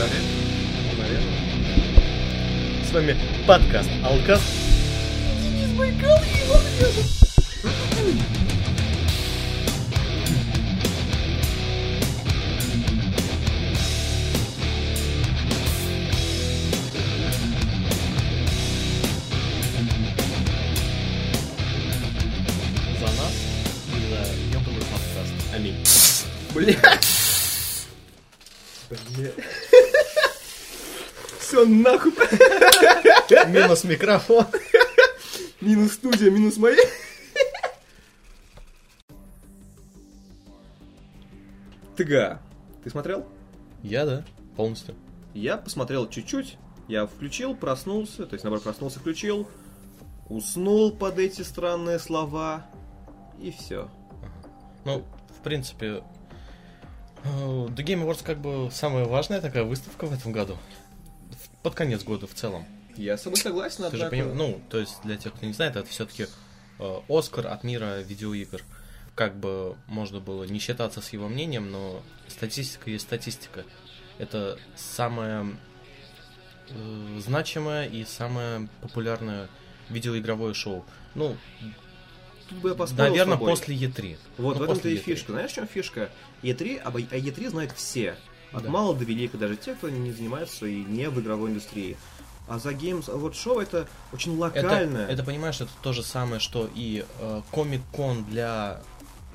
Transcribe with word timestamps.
Наверное. 0.00 1.20
С 2.88 2.90
вами 2.90 3.16
подкаст 3.46 3.90
Алкас. 4.02 4.40
Денис 5.42 5.76
Байкал 5.76 6.16
и 6.22 6.46
Иван 6.46 6.62
Рядов. 6.78 7.06
За 22.98 23.06
нас 23.20 23.34
и 23.86 24.00
за 24.08 24.20
ёбаный 24.56 24.80
подкаст. 24.80 25.34
Аминь. 25.54 25.76
Бля. 26.54 26.78
Бля. 29.16 29.30
Нахуй. 31.70 32.12
Минус 33.48 33.84
микрофон. 33.84 34.46
Минус 35.60 35.92
студия, 35.92 36.30
минус 36.30 36.56
мои. 36.56 36.76
ТГА. 41.96 42.40
Ты 42.82 42.90
смотрел? 42.90 43.26
Я, 43.82 44.06
да, 44.06 44.24
полностью. 44.56 44.94
Я 45.34 45.56
посмотрел 45.56 46.08
чуть-чуть. 46.08 46.56
Я 46.88 47.06
включил, 47.06 47.54
проснулся, 47.54 48.26
то 48.26 48.34
есть, 48.34 48.42
наоборот, 48.42 48.64
проснулся, 48.64 48.98
включил, 48.98 49.46
уснул 50.28 50.90
под 50.90 51.18
эти 51.18 51.42
странные 51.42 52.00
слова, 52.00 52.66
и 53.40 53.52
все. 53.52 53.88
Ну, 54.84 55.04
в 55.38 55.42
принципе, 55.44 56.02
э, 57.22 57.28
The 57.28 57.76
Game 57.76 58.04
Awards 58.04 58.24
как 58.24 58.38
бы 58.38 58.70
самая 58.72 59.04
важная 59.04 59.40
такая 59.40 59.62
выставка 59.62 60.06
в 60.06 60.12
этом 60.12 60.32
году. 60.32 60.56
Под 61.62 61.74
конец 61.74 62.02
года 62.02 62.26
в 62.26 62.34
целом. 62.34 62.64
Я 62.96 63.16
с 63.16 63.22
тобой 63.22 63.38
согласен, 63.38 63.90
Ты 63.90 63.96
же 63.96 64.08
поним- 64.08 64.34
Ну, 64.34 64.60
то 64.70 64.78
есть, 64.78 65.00
для 65.04 65.16
тех, 65.16 65.32
кто 65.34 65.46
не 65.46 65.52
знает, 65.52 65.76
это 65.76 65.88
все-таки 65.88 66.26
Оскар 67.08 67.46
от 67.48 67.64
мира 67.64 68.00
видеоигр. 68.00 68.62
Как 69.14 69.36
бы 69.38 69.76
можно 69.86 70.20
было 70.20 70.44
не 70.44 70.58
считаться 70.58 71.00
с 71.00 71.12
его 71.12 71.28
мнением, 71.28 71.70
но 71.70 72.02
статистика 72.28 72.90
есть 72.90 73.04
статистика. 73.04 73.64
Это 74.18 74.58
самое 74.76 75.56
э, 76.70 77.18
значимое 77.20 77.86
и 77.86 78.04
самое 78.04 78.68
популярное 78.80 79.48
видеоигровое 79.90 80.54
шоу. 80.54 80.84
Ну, 81.14 81.36
Тут 82.48 82.58
бы 82.58 82.70
я 82.70 82.74
поспорил 82.74 83.10
наверное, 83.12 83.36
после 83.36 83.76
E3. 83.76 84.16
Вот, 84.38 84.54
Ну, 84.54 84.60
в 84.60 84.62
этом-то 84.64 84.88
и 84.88 84.96
E3. 84.96 84.98
фишка. 84.98 85.32
Знаешь, 85.32 85.50
в 85.52 85.54
чем 85.54 85.68
фишка? 85.68 86.10
E3, 86.42 86.78
об 86.78 86.96
о 86.96 87.00
E3 87.00 87.50
знают 87.50 87.72
все. 87.72 88.16
От 88.52 88.64
Да. 88.64 88.70
мала 88.70 88.94
до 88.94 89.04
велика, 89.04 89.38
даже 89.38 89.56
те, 89.56 89.74
кто 89.74 89.88
не 89.88 90.12
занимается 90.12 90.66
и 90.66 90.82
не 90.82 91.08
в 91.08 91.20
игровой 91.20 91.50
индустрии. 91.50 91.96
А 92.48 92.58
за 92.58 92.70
Games 92.70 93.06
Award 93.06 93.32
Show 93.32 93.62
это 93.62 93.86
очень 94.12 94.32
Это, 94.32 94.40
локальное. 94.40 95.06
это, 95.06 95.22
понимаешь, 95.22 95.60
это 95.60 95.70
то 95.82 95.92
же 95.92 96.02
самое, 96.02 96.40
что 96.40 96.68
и 96.74 97.04
Комик-кон 97.52 98.24
для 98.24 98.80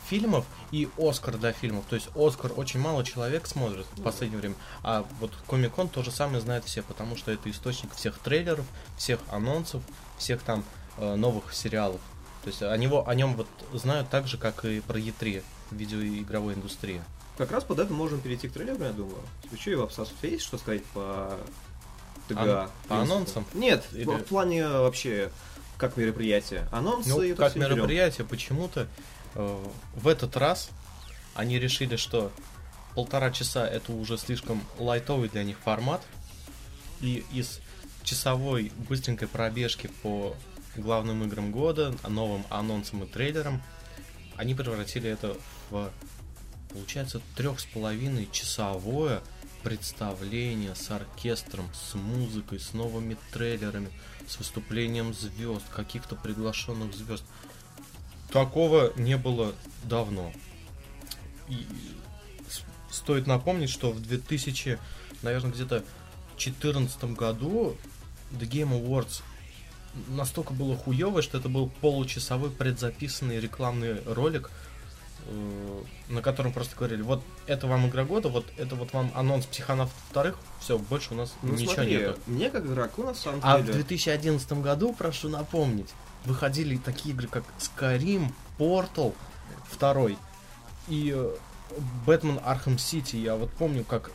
фильмов 0.09 0.45
и 0.71 0.87
Оскар 0.97 1.37
для 1.37 1.51
фильмов. 1.53 1.85
То 1.89 1.95
есть 1.95 2.09
Оскар 2.15 2.51
очень 2.55 2.79
мало 2.79 3.03
человек 3.03 3.47
смотрит 3.47 3.85
в 3.93 4.01
последнее 4.03 4.39
время, 4.39 4.55
а 4.83 5.05
вот 5.19 5.31
Комик-кон 5.47 5.87
то 5.87 6.03
же 6.03 6.11
самое 6.11 6.41
знают 6.41 6.65
все, 6.65 6.81
потому 6.83 7.15
что 7.15 7.31
это 7.31 7.49
источник 7.49 7.93
всех 7.93 8.19
трейлеров, 8.19 8.65
всех 8.97 9.19
анонсов, 9.31 9.81
всех 10.17 10.41
там 10.41 10.63
э, 10.97 11.15
новых 11.15 11.53
сериалов. 11.53 12.01
То 12.43 12.49
есть 12.49 12.61
о, 12.61 12.75
него, 12.77 13.07
о 13.07 13.15
нем 13.15 13.35
вот 13.35 13.47
знают 13.73 14.09
так 14.09 14.27
же, 14.27 14.37
как 14.37 14.65
и 14.65 14.79
про 14.81 14.99
E3 14.99 15.41
видеоигровой 15.71 16.53
индустрии. 16.53 17.01
Как 17.37 17.51
раз 17.51 17.63
под 17.63 17.79
это 17.79 17.91
можем 17.93 18.21
перейти 18.21 18.47
к 18.47 18.53
трейлеру, 18.53 18.83
я 18.83 18.91
думаю. 18.91 19.21
Что, 19.59 19.71
его 19.71 19.83
обсас? 19.83 20.11
У 20.11 20.15
тебя 20.15 20.29
есть 20.31 20.45
что 20.45 20.57
сказать 20.57 20.83
по 20.85 21.37
ТГА? 22.27 22.69
Ан- 22.89 23.01
анонсам? 23.01 23.45
Нет, 23.53 23.83
Или- 23.91 24.05
в 24.05 24.23
плане 24.23 24.67
вообще 24.67 25.31
как 25.77 25.97
мероприятие. 25.97 26.67
Анонсы 26.71 27.09
Ну, 27.09 27.21
и 27.21 27.29
это 27.31 27.43
как 27.43 27.55
мероприятие, 27.55 28.25
почему-то 28.25 28.87
э, 29.35 29.63
в 29.95 30.07
этот 30.07 30.37
раз 30.37 30.69
они 31.33 31.59
решили, 31.59 31.97
что 31.97 32.31
полтора 32.95 33.31
часа 33.31 33.67
это 33.67 33.91
уже 33.91 34.17
слишком 34.17 34.63
лайтовый 34.79 35.27
для 35.27 35.43
них 35.43 35.59
формат. 35.59 36.01
И 37.01 37.25
из 37.33 37.59
часовой 38.03 38.71
быстренькой 38.87 39.27
пробежки 39.27 39.89
по 40.01 40.35
главным 40.77 41.23
играм 41.25 41.51
года, 41.51 41.93
новым 42.07 42.45
анонсам 42.49 43.03
и 43.03 43.05
трейлерам, 43.05 43.61
они 44.37 44.55
превратили 44.55 45.09
это 45.09 45.35
в, 45.69 45.91
получается, 46.73 47.21
трех 47.35 47.59
с 47.59 47.65
половиной 47.65 48.27
часовое 48.31 49.21
представление 49.63 50.75
с 50.75 50.91
оркестром, 50.91 51.69
с 51.73 51.95
музыкой, 51.95 52.59
с 52.59 52.73
новыми 52.73 53.17
трейлерами, 53.31 53.89
с 54.27 54.37
выступлением 54.37 55.13
звезд, 55.13 55.65
каких-то 55.73 56.15
приглашенных 56.15 56.93
звезд. 56.93 57.23
Такого 58.31 58.93
не 58.95 59.17
было 59.17 59.55
давно. 59.83 60.31
И 61.47 61.65
стоит 62.91 63.27
напомнить, 63.27 63.69
что 63.69 63.91
в 63.91 64.01
2000, 64.01 64.79
наверное, 65.21 65.51
где-то 65.51 65.83
2014 66.35 67.15
году 67.15 67.77
The 68.31 68.47
Game 68.47 68.71
Awards 68.71 69.21
настолько 70.09 70.53
было 70.53 70.75
хуево, 70.75 71.21
что 71.21 71.37
это 71.37 71.49
был 71.49 71.69
получасовой 71.81 72.51
предзаписанный 72.51 73.39
рекламный 73.39 74.01
ролик, 74.05 74.51
на 76.09 76.21
котором 76.21 76.53
просто 76.53 76.75
говорили, 76.75 77.01
вот 77.01 77.23
это 77.47 77.67
вам 77.67 77.87
игра 77.87 78.03
года, 78.03 78.29
вот 78.29 78.45
это 78.57 78.75
вот 78.75 78.93
вам 78.93 79.11
анонс 79.15 79.45
психонавт 79.45 79.91
вторых, 80.09 80.37
все, 80.59 80.77
больше 80.77 81.13
у 81.13 81.17
нас 81.17 81.33
Ну 81.41 81.53
ничего 81.53 81.73
смотри, 81.73 81.97
нету. 81.97 82.19
мне 82.27 82.49
как 82.49 82.65
игроку 82.65 83.03
на 83.03 83.13
самом 83.13 83.39
А 83.43 83.57
в 83.57 83.61
деле... 83.61 83.73
2011 83.73 84.51
году, 84.53 84.93
прошу 84.93 85.29
напомнить, 85.29 85.89
выходили 86.25 86.77
такие 86.77 87.15
игры, 87.15 87.27
как 87.27 87.43
Skyrim, 87.59 88.31
Portal 88.59 89.13
2 89.79 90.09
и 90.89 91.11
э, 91.15 91.35
Batman 92.05 92.43
Arkham 92.43 92.77
City. 92.77 93.17
Я 93.17 93.35
вот 93.35 93.49
помню, 93.51 93.83
как 93.83 94.11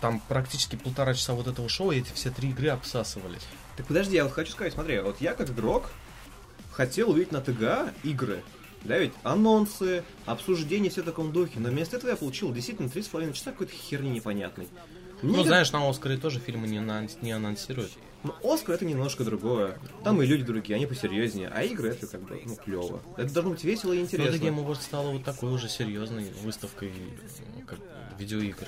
там 0.00 0.20
практически 0.28 0.76
полтора 0.76 1.14
часа 1.14 1.34
вот 1.34 1.46
этого 1.46 1.68
шоу, 1.68 1.92
и 1.92 1.98
эти 2.00 2.12
все 2.12 2.30
три 2.30 2.50
игры 2.50 2.68
обсасывались. 2.68 3.42
Так 3.76 3.86
подожди, 3.86 4.16
я 4.16 4.24
вот 4.24 4.32
хочу 4.32 4.52
сказать, 4.52 4.72
смотри, 4.74 4.98
вот 5.00 5.20
я 5.20 5.34
как 5.34 5.50
игрок 5.50 5.90
хотел 6.72 7.10
увидеть 7.10 7.32
на 7.32 7.40
ТГА 7.40 7.92
игры. 8.02 8.42
Да, 8.86 8.98
ведь 8.98 9.12
анонсы, 9.22 10.02
обсуждения, 10.24 10.90
все 10.90 11.02
в 11.02 11.04
таком 11.04 11.32
духе. 11.32 11.58
Но 11.60 11.68
вместо 11.70 11.96
этого 11.96 12.10
я 12.10 12.16
получил 12.16 12.52
действительно 12.52 12.86
3,5 12.88 13.32
часа 13.32 13.52
какой-то 13.52 13.72
херни 13.74 14.10
непонятной. 14.10 14.68
Мне 15.22 15.32
ну, 15.32 15.38
как- 15.38 15.46
знаешь, 15.46 15.72
на 15.72 15.88
Оскаре 15.88 16.16
тоже 16.18 16.40
фильмы 16.40 16.66
не, 16.68 16.78
анонс- 16.78 17.16
не 17.22 17.32
анонсируют. 17.32 17.92
Ну, 18.22 18.34
Оскар 18.42 18.74
это 18.74 18.84
немножко 18.84 19.24
другое. 19.24 19.78
Там 20.04 20.20
и 20.20 20.26
люди 20.26 20.42
другие, 20.44 20.76
они 20.76 20.86
посерьезнее. 20.86 21.48
А 21.54 21.62
игры 21.62 21.90
это 21.90 22.06
как 22.06 22.22
бы, 22.22 22.40
ну, 22.44 22.56
клево. 22.56 23.00
Это 23.16 23.32
должно 23.32 23.52
быть 23.52 23.62
весело 23.64 23.92
и 23.92 23.98
Но 23.98 24.02
интересно. 24.04 24.34
The 24.34 24.40
Game 24.40 24.64
Awards 24.64 24.82
стала 24.82 25.10
вот 25.10 25.24
такой 25.24 25.52
уже 25.52 25.68
серьезной 25.68 26.30
выставкой 26.42 26.92
как, 27.66 27.78
видеоигр. 28.18 28.66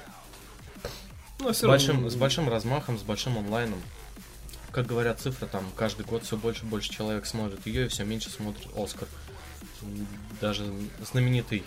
Но 1.41 1.53
С 1.53 1.57
всё 1.59 1.69
большим, 1.69 1.97
равно- 1.97 2.11
с 2.11 2.15
большим 2.17 2.49
размахом, 2.49 2.99
с 2.99 3.03
большим 3.03 3.37
онлайном. 3.39 3.81
Как 4.73 4.87
говорят 4.87 5.21
цифры, 5.21 5.47
там 5.47 5.65
каждый 5.77 6.05
год 6.05 6.25
все 6.25 6.37
больше 6.37 6.65
и 6.65 6.69
больше 6.69 6.91
человек 6.91 7.27
смотрит 7.27 7.67
ее, 7.67 7.87
и 7.87 7.89
все 7.89 8.05
меньше 8.05 8.31
смотрит 8.31 8.67
Оскар. 8.77 9.09
Даже 10.41 10.65
знаменитый 11.11 11.65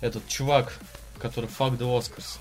этот 0.00 0.26
чувак, 0.28 0.78
который 1.18 1.48
Fuck 1.48 1.78
the 1.78 1.98
Oscars. 1.98 2.38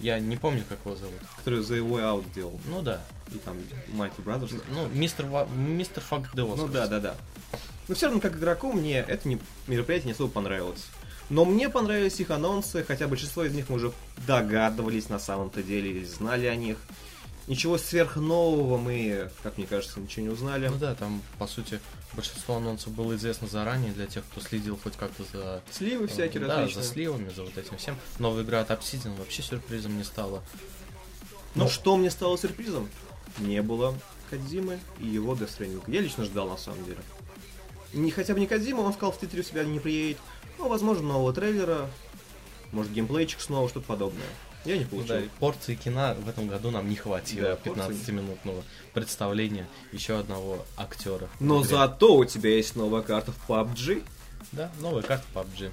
Я 0.00 0.18
не 0.18 0.36
помню, 0.36 0.64
как 0.68 0.78
его 0.84 0.96
зовут. 0.96 1.20
Который 1.38 1.60
The 1.60 1.78
Way 1.78 2.02
Out 2.02 2.34
делал. 2.34 2.60
Ну 2.66 2.82
да. 2.82 3.00
И 3.32 3.38
там 3.38 3.56
Mighty 3.88 4.22
Brothers. 4.22 4.62
Ну, 4.70 4.86
мистер, 4.88 5.26
мистер 5.54 6.02
Fuck 6.08 6.26
the 6.34 6.46
Oscars. 6.46 6.56
Ну 6.56 6.68
да, 6.68 6.86
да, 6.86 7.00
да. 7.00 7.14
Но 7.88 7.94
все 7.94 8.06
равно, 8.06 8.20
как 8.20 8.36
игроку, 8.36 8.72
мне 8.72 8.98
это 8.98 9.28
не, 9.28 9.38
мероприятие 9.66 10.06
не 10.06 10.12
особо 10.12 10.30
понравилось. 10.30 10.84
Но 11.28 11.44
мне 11.44 11.68
понравились 11.68 12.20
их 12.20 12.30
анонсы, 12.30 12.84
хотя 12.84 13.08
большинство 13.08 13.44
из 13.44 13.52
них 13.52 13.68
мы 13.68 13.76
уже 13.76 13.92
догадывались 14.26 15.08
на 15.08 15.18
самом-то 15.18 15.62
деле, 15.62 15.90
или 15.90 16.04
знали 16.04 16.46
о 16.46 16.54
них. 16.54 16.78
Ничего 17.46 17.78
сверхнового 17.78 18.76
мы, 18.76 19.30
как 19.42 19.56
мне 19.56 19.66
кажется, 19.66 20.00
ничего 20.00 20.26
не 20.26 20.32
узнали. 20.32 20.68
Ну 20.68 20.78
да, 20.78 20.94
там, 20.94 21.22
по 21.38 21.46
сути, 21.46 21.80
большинство 22.16 22.56
анонсов 22.56 22.92
было 22.92 23.14
известно 23.16 23.46
заранее 23.46 23.92
для 23.92 24.06
тех, 24.06 24.24
кто 24.24 24.40
следил 24.40 24.78
хоть 24.82 24.96
как-то 24.96 25.24
за 25.32 25.62
Сливы 25.70 26.08
всякие 26.08 26.44
да, 26.44 26.56
различные. 26.56 26.82
за 26.82 26.90
сливами, 26.90 27.28
за 27.30 27.42
вот 27.44 27.56
этим 27.56 27.76
всем. 27.76 27.96
Новая 28.18 28.42
игра 28.42 28.60
от 28.60 28.70
Obsidian 28.70 29.16
вообще 29.18 29.42
сюрпризом 29.42 29.96
не 29.96 30.04
стала. 30.04 30.42
Но 31.54 31.64
Ну. 31.64 31.70
что 31.70 31.96
мне 31.96 32.10
стало 32.10 32.36
сюрпризом? 32.36 32.88
Не 33.38 33.62
было 33.62 33.94
Кадзимы 34.30 34.80
и 34.98 35.06
его 35.06 35.34
Death 35.34 35.50
Stranding. 35.58 35.82
Я 35.86 36.00
лично 36.00 36.24
ждал, 36.24 36.48
на 36.48 36.56
самом 36.56 36.84
деле. 36.84 36.98
Не, 37.92 38.10
хотя 38.10 38.34
бы 38.34 38.40
не 38.40 38.46
Кадзима, 38.46 38.80
он 38.80 38.92
сказал, 38.92 39.12
в 39.12 39.20
Титре 39.20 39.40
у 39.40 39.44
себя 39.44 39.62
не 39.64 39.78
приедет. 39.78 40.18
Ну, 40.58 40.68
возможно, 40.68 41.06
нового 41.06 41.32
трейлера, 41.32 41.88
может, 42.72 42.92
геймплейчик 42.92 43.40
снова, 43.40 43.68
что-то 43.68 43.86
подобное. 43.86 44.26
Я 44.66 44.78
не 44.78 44.84
получил. 44.84 45.16
Да, 45.16 45.22
порции 45.38 45.74
кино 45.76 46.14
в 46.18 46.28
этом 46.28 46.48
году 46.48 46.70
нам 46.70 46.88
не 46.88 46.96
хватило. 46.96 47.50
Да, 47.50 47.56
порции. 47.56 47.84
15-минутного 47.84 48.64
представления 48.92 49.66
еще 49.92 50.18
одного 50.18 50.66
актера. 50.76 51.28
Но 51.40 51.60
в 51.60 51.66
зато 51.66 52.16
у 52.16 52.24
тебя 52.24 52.50
есть 52.50 52.76
новая 52.76 53.02
карта 53.02 53.32
в 53.32 53.50
PUBG. 53.50 54.04
Да, 54.52 54.70
новая 54.80 55.02
карта 55.02 55.24
PUBG. 55.34 55.70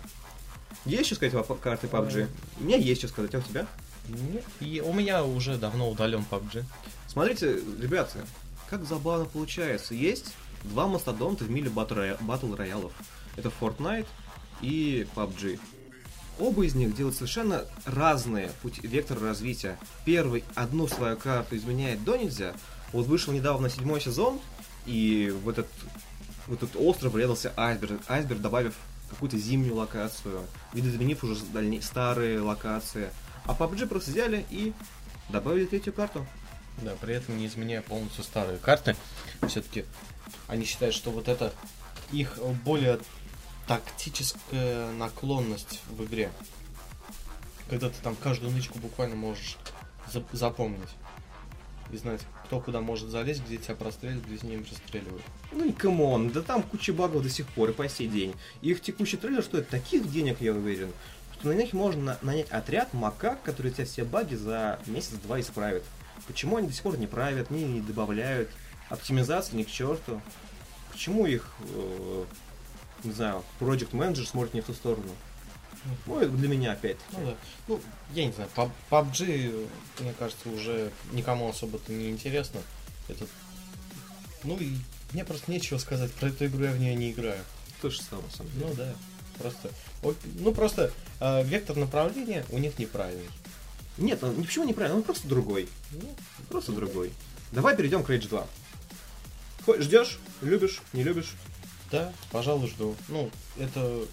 Есть 0.85 1.07
что 1.07 1.15
сказать 1.15 1.33
о 1.33 1.43
карте 1.55 1.87
PUBG? 1.87 2.27
У 2.59 2.63
меня 2.63 2.77
есть 2.77 3.01
что 3.01 3.07
сказать, 3.07 3.33
а 3.35 3.39
у 3.39 3.41
тебя? 3.41 3.67
Нет, 4.07 4.43
и 4.59 4.81
у 4.85 4.93
меня 4.93 5.23
уже 5.23 5.57
давно 5.57 5.89
удален 5.89 6.25
PUBG. 6.29 6.63
Смотрите, 7.07 7.59
ребята, 7.79 8.25
как 8.69 8.85
забавно 8.85 9.25
получается. 9.25 9.95
Есть 9.95 10.33
два 10.63 10.87
мастодонта 10.87 11.45
в 11.45 11.49
мире 11.49 11.69
батл 11.69 12.55
роялов. 12.55 12.91
Это 13.37 13.51
Fortnite 13.61 14.07
и 14.61 15.07
PUBG. 15.15 15.59
Оба 16.39 16.65
из 16.65 16.73
них 16.75 16.95
делают 16.95 17.15
совершенно 17.15 17.65
разные 17.85 18.49
пути, 18.61 18.85
векторы 18.85 19.21
развития. 19.21 19.77
Первый 20.05 20.43
одну 20.55 20.87
свою 20.87 21.15
карту 21.17 21.55
изменяет 21.55 22.03
до 22.03 22.15
нельзя. 22.15 22.53
Вот 22.91 23.05
вышел 23.05 23.33
недавно 23.33 23.69
седьмой 23.69 24.01
сезон, 24.01 24.39
и 24.85 25.33
в 25.43 25.49
этот, 25.49 25.67
в 26.47 26.53
этот 26.53 26.75
остров 26.75 27.13
врезался 27.13 27.53
айсберг, 27.55 28.01
айсберг 28.07 28.41
добавив 28.41 28.75
какую-то 29.09 29.37
зимнюю 29.37 29.75
локацию, 29.75 30.41
видоизменив 30.73 31.23
уже 31.23 31.43
дальней, 31.45 31.81
старые 31.81 32.39
локации. 32.39 33.09
А 33.45 33.53
PUBG 33.53 33.87
просто 33.87 34.11
взяли 34.11 34.45
и 34.49 34.73
добавили 35.29 35.65
третью 35.65 35.93
карту. 35.93 36.25
Да, 36.81 36.93
при 36.99 37.13
этом 37.13 37.37
не 37.37 37.45
изменяя 37.45 37.81
полностью 37.81 38.23
старые 38.23 38.57
карты. 38.57 38.95
Все-таки 39.47 39.85
они 40.47 40.65
считают, 40.65 40.95
что 40.95 41.11
вот 41.11 41.27
это 41.27 41.53
их 42.11 42.37
более 42.65 42.99
тактическая 43.67 44.91
наклонность 44.93 45.81
в 45.89 46.03
игре. 46.05 46.31
Когда 47.69 47.89
ты 47.89 47.95
там 48.03 48.15
каждую 48.15 48.51
нычку 48.51 48.79
буквально 48.79 49.15
можешь 49.15 49.57
за- 50.11 50.23
запомнить. 50.31 50.89
И 51.91 51.97
знать, 51.97 52.21
кто 52.45 52.59
куда 52.59 52.81
может 52.81 53.09
залезть, 53.09 53.43
где 53.45 53.57
тебя 53.57 53.75
прострелят, 53.75 54.23
где 54.25 54.37
с 54.37 54.43
ним 54.43 54.65
расстреливают. 54.69 55.23
Ну 55.51 55.65
и 55.65 55.71
come 55.71 56.04
on, 56.04 56.29
да 56.29 56.41
там 56.41 56.63
куча 56.63 56.91
багов 56.93 57.23
до 57.23 57.29
сих 57.29 57.47
пор 57.47 57.69
и 57.69 57.73
по 57.73 57.87
сей 57.87 58.07
день. 58.07 58.33
Их 58.61 58.81
текущий 58.81 59.17
трейлер 59.17 59.43
стоит 59.43 59.69
таких 59.69 60.09
денег, 60.11 60.41
я 60.41 60.53
уверен, 60.53 60.91
что 61.33 61.49
на 61.49 61.53
них 61.53 61.73
можно 61.73 62.17
нанять 62.21 62.49
отряд 62.49 62.93
макак, 62.93 63.43
который 63.43 63.71
тебя 63.71 63.85
все 63.85 64.03
баги 64.03 64.35
за 64.35 64.79
месяц-два 64.87 65.39
исправит. 65.39 65.83
Почему 66.25 66.57
они 66.57 66.67
до 66.67 66.73
сих 66.73 66.83
пор 66.83 66.97
не 66.97 67.07
правят, 67.07 67.51
не, 67.51 67.63
не 67.63 67.81
добавляют, 67.81 68.49
оптимизации 68.89 69.55
ни 69.55 69.63
к 69.63 69.69
черту. 69.69 70.21
Почему 70.91 71.25
их, 71.25 71.51
э, 71.59 72.25
не 73.03 73.11
знаю, 73.11 73.43
Project 73.59 73.91
Manager 73.91 74.25
смотрит 74.25 74.53
не 74.53 74.61
в 74.61 74.65
ту 74.65 74.73
сторону? 74.73 75.09
Ну, 76.05 76.19
это 76.19 76.31
для 76.31 76.47
меня 76.47 76.71
опять. 76.73 76.97
Ну 77.11 77.25
да. 77.25 77.35
Ну, 77.67 77.81
я 78.13 78.25
не 78.25 78.31
знаю, 78.31 78.49
Pub- 78.55 78.71
PUBG, 78.89 79.67
мне 79.99 80.13
кажется, 80.17 80.49
уже 80.49 80.91
никому 81.11 81.49
особо-то 81.49 81.91
не 81.91 82.09
интересно. 82.09 82.61
Это... 83.09 83.25
Ну 84.43 84.57
и 84.57 84.77
мне 85.11 85.25
просто 85.25 85.51
нечего 85.51 85.77
сказать 85.77 86.11
про 86.13 86.29
эту 86.29 86.45
игру, 86.45 86.63
я 86.63 86.71
в 86.71 86.79
нее 86.79 86.95
не 86.95 87.11
играю. 87.11 87.43
То 87.81 87.89
же 87.89 88.01
самое, 88.01 88.27
на 88.27 88.31
самом 88.33 88.51
деле. 88.53 88.65
Ну 88.67 88.73
да, 88.75 88.93
просто... 89.39 89.69
Ну 90.39 90.53
просто 90.53 90.91
э, 91.19 91.43
вектор 91.43 91.75
направления 91.75 92.45
у 92.49 92.59
них 92.59 92.79
неправильный. 92.79 93.27
Нет, 93.97 94.23
он 94.23 94.37
ничего 94.39 94.63
неправильно, 94.65 94.97
он 94.97 95.03
просто 95.03 95.27
другой. 95.27 95.67
Ну, 95.91 96.09
Просто 96.49 96.71
другой. 96.71 97.11
Давай 97.51 97.75
перейдем 97.75 98.03
к 98.03 98.09
Rage 98.09 98.27
2. 98.29 98.47
Хо- 99.65 99.81
Ждешь? 99.81 100.17
Любишь? 100.41 100.81
Не 100.93 101.03
любишь? 101.03 101.33
Да, 101.93 102.11
пожалуй, 102.31 102.67
жду. 102.69 102.95
Ну, 103.07 103.29
это... 103.55 104.05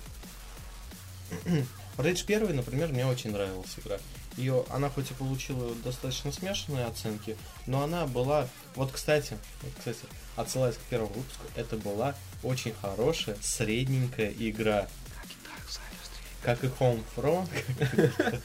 Rage 1.97 2.25
1, 2.27 2.55
например, 2.55 2.89
мне 2.89 3.07
очень 3.07 3.33
нравилась 3.33 3.75
игра. 3.79 3.97
Ее, 4.37 4.67
она 4.69 4.91
хоть 4.91 5.11
и 5.11 5.15
получила 5.15 5.75
достаточно 5.77 6.31
смешанные 6.31 6.85
оценки, 6.85 7.39
но 7.67 7.83
она 7.83 8.07
была... 8.07 8.47
Вот, 8.75 8.93
кстати, 8.93 9.39
кстати, 9.79 9.99
отсылаясь 10.37 10.77
к 10.77 10.81
первому 10.91 11.15
выпуску, 11.15 11.43
это 11.57 11.79
была 11.79 12.15
очень 12.43 12.75
хорошая, 12.75 13.37
средненькая 13.41 14.31
игра. 14.39 14.87
Как 16.43 16.63
и 16.63 16.67
Homefront. 16.67 17.49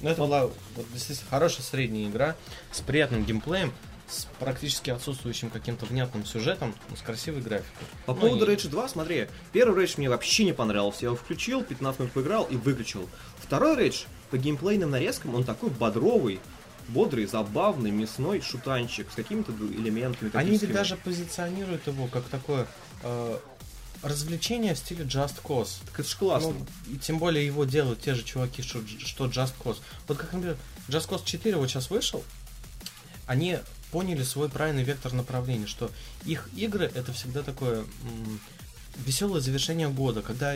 Ну, 0.00 0.08
это 0.08 0.22
была 0.22 0.50
действительно 0.94 1.28
хорошая 1.28 1.62
средняя 1.62 2.08
игра 2.08 2.36
с 2.72 2.80
приятным 2.80 3.24
геймплеем, 3.24 3.74
с 4.08 4.26
практически 4.38 4.90
отсутствующим 4.90 5.50
каким-то 5.50 5.84
внятным 5.86 6.24
сюжетом, 6.24 6.74
но 6.90 6.96
с 6.96 7.00
красивой 7.02 7.40
графикой. 7.40 7.86
По 8.06 8.14
Ну 8.14 8.20
поводу 8.20 8.44
и- 8.50 8.54
Rage 8.54 8.68
2, 8.68 8.88
смотри, 8.88 9.26
первый 9.52 9.84
Rage 9.84 9.94
мне 9.96 10.08
вообще 10.08 10.44
не 10.44 10.52
понравился. 10.52 10.98
Я 11.02 11.06
его 11.08 11.16
включил, 11.16 11.62
15 11.64 12.00
минут 12.00 12.12
поиграл 12.12 12.44
и 12.44 12.56
выключил. 12.56 13.08
Второй 13.38 13.76
Rage, 13.76 14.06
по 14.30 14.38
геймплейным 14.38 14.90
нарезкам, 14.90 15.34
он 15.34 15.42
такой 15.44 15.70
бодровый, 15.70 16.40
бодрый, 16.88 17.26
забавный, 17.26 17.90
мясной 17.90 18.40
шутанчик 18.40 19.10
с 19.10 19.14
какими-то 19.14 19.52
элементами. 19.52 20.30
Они 20.34 20.56
ведь 20.56 20.72
даже 20.72 20.96
позиционируют 20.96 21.86
его 21.88 22.06
как 22.06 22.22
такое 22.24 22.68
э, 23.02 23.38
развлечение 24.02 24.74
в 24.74 24.78
стиле 24.78 25.04
Just 25.04 25.42
Cause. 25.42 25.78
Так 25.86 25.98
это 26.00 26.08
ж 26.08 26.14
классно. 26.16 26.50
Ну, 26.50 26.66
и 26.94 26.96
тем 26.98 27.18
более 27.18 27.44
его 27.44 27.64
делают 27.64 28.02
те 28.02 28.14
же 28.14 28.22
чуваки, 28.22 28.62
что, 28.62 28.80
что 28.98 29.26
Just 29.26 29.54
Cause. 29.62 29.78
Вот 30.06 30.16
как, 30.16 30.32
например, 30.32 30.56
Just 30.88 31.08
Cause 31.08 31.24
4 31.24 31.56
вот 31.56 31.68
сейчас 31.68 31.90
вышел, 31.90 32.22
они 33.26 33.58
поняли 33.90 34.22
свой 34.22 34.48
правильный 34.48 34.82
вектор 34.84 35.12
направления, 35.12 35.66
что 35.66 35.90
их 36.24 36.48
игры 36.56 36.90
это 36.94 37.12
всегда 37.12 37.42
такое 37.42 37.78
м, 37.80 38.40
веселое 39.04 39.40
завершение 39.40 39.88
года, 39.88 40.22
когда, 40.22 40.54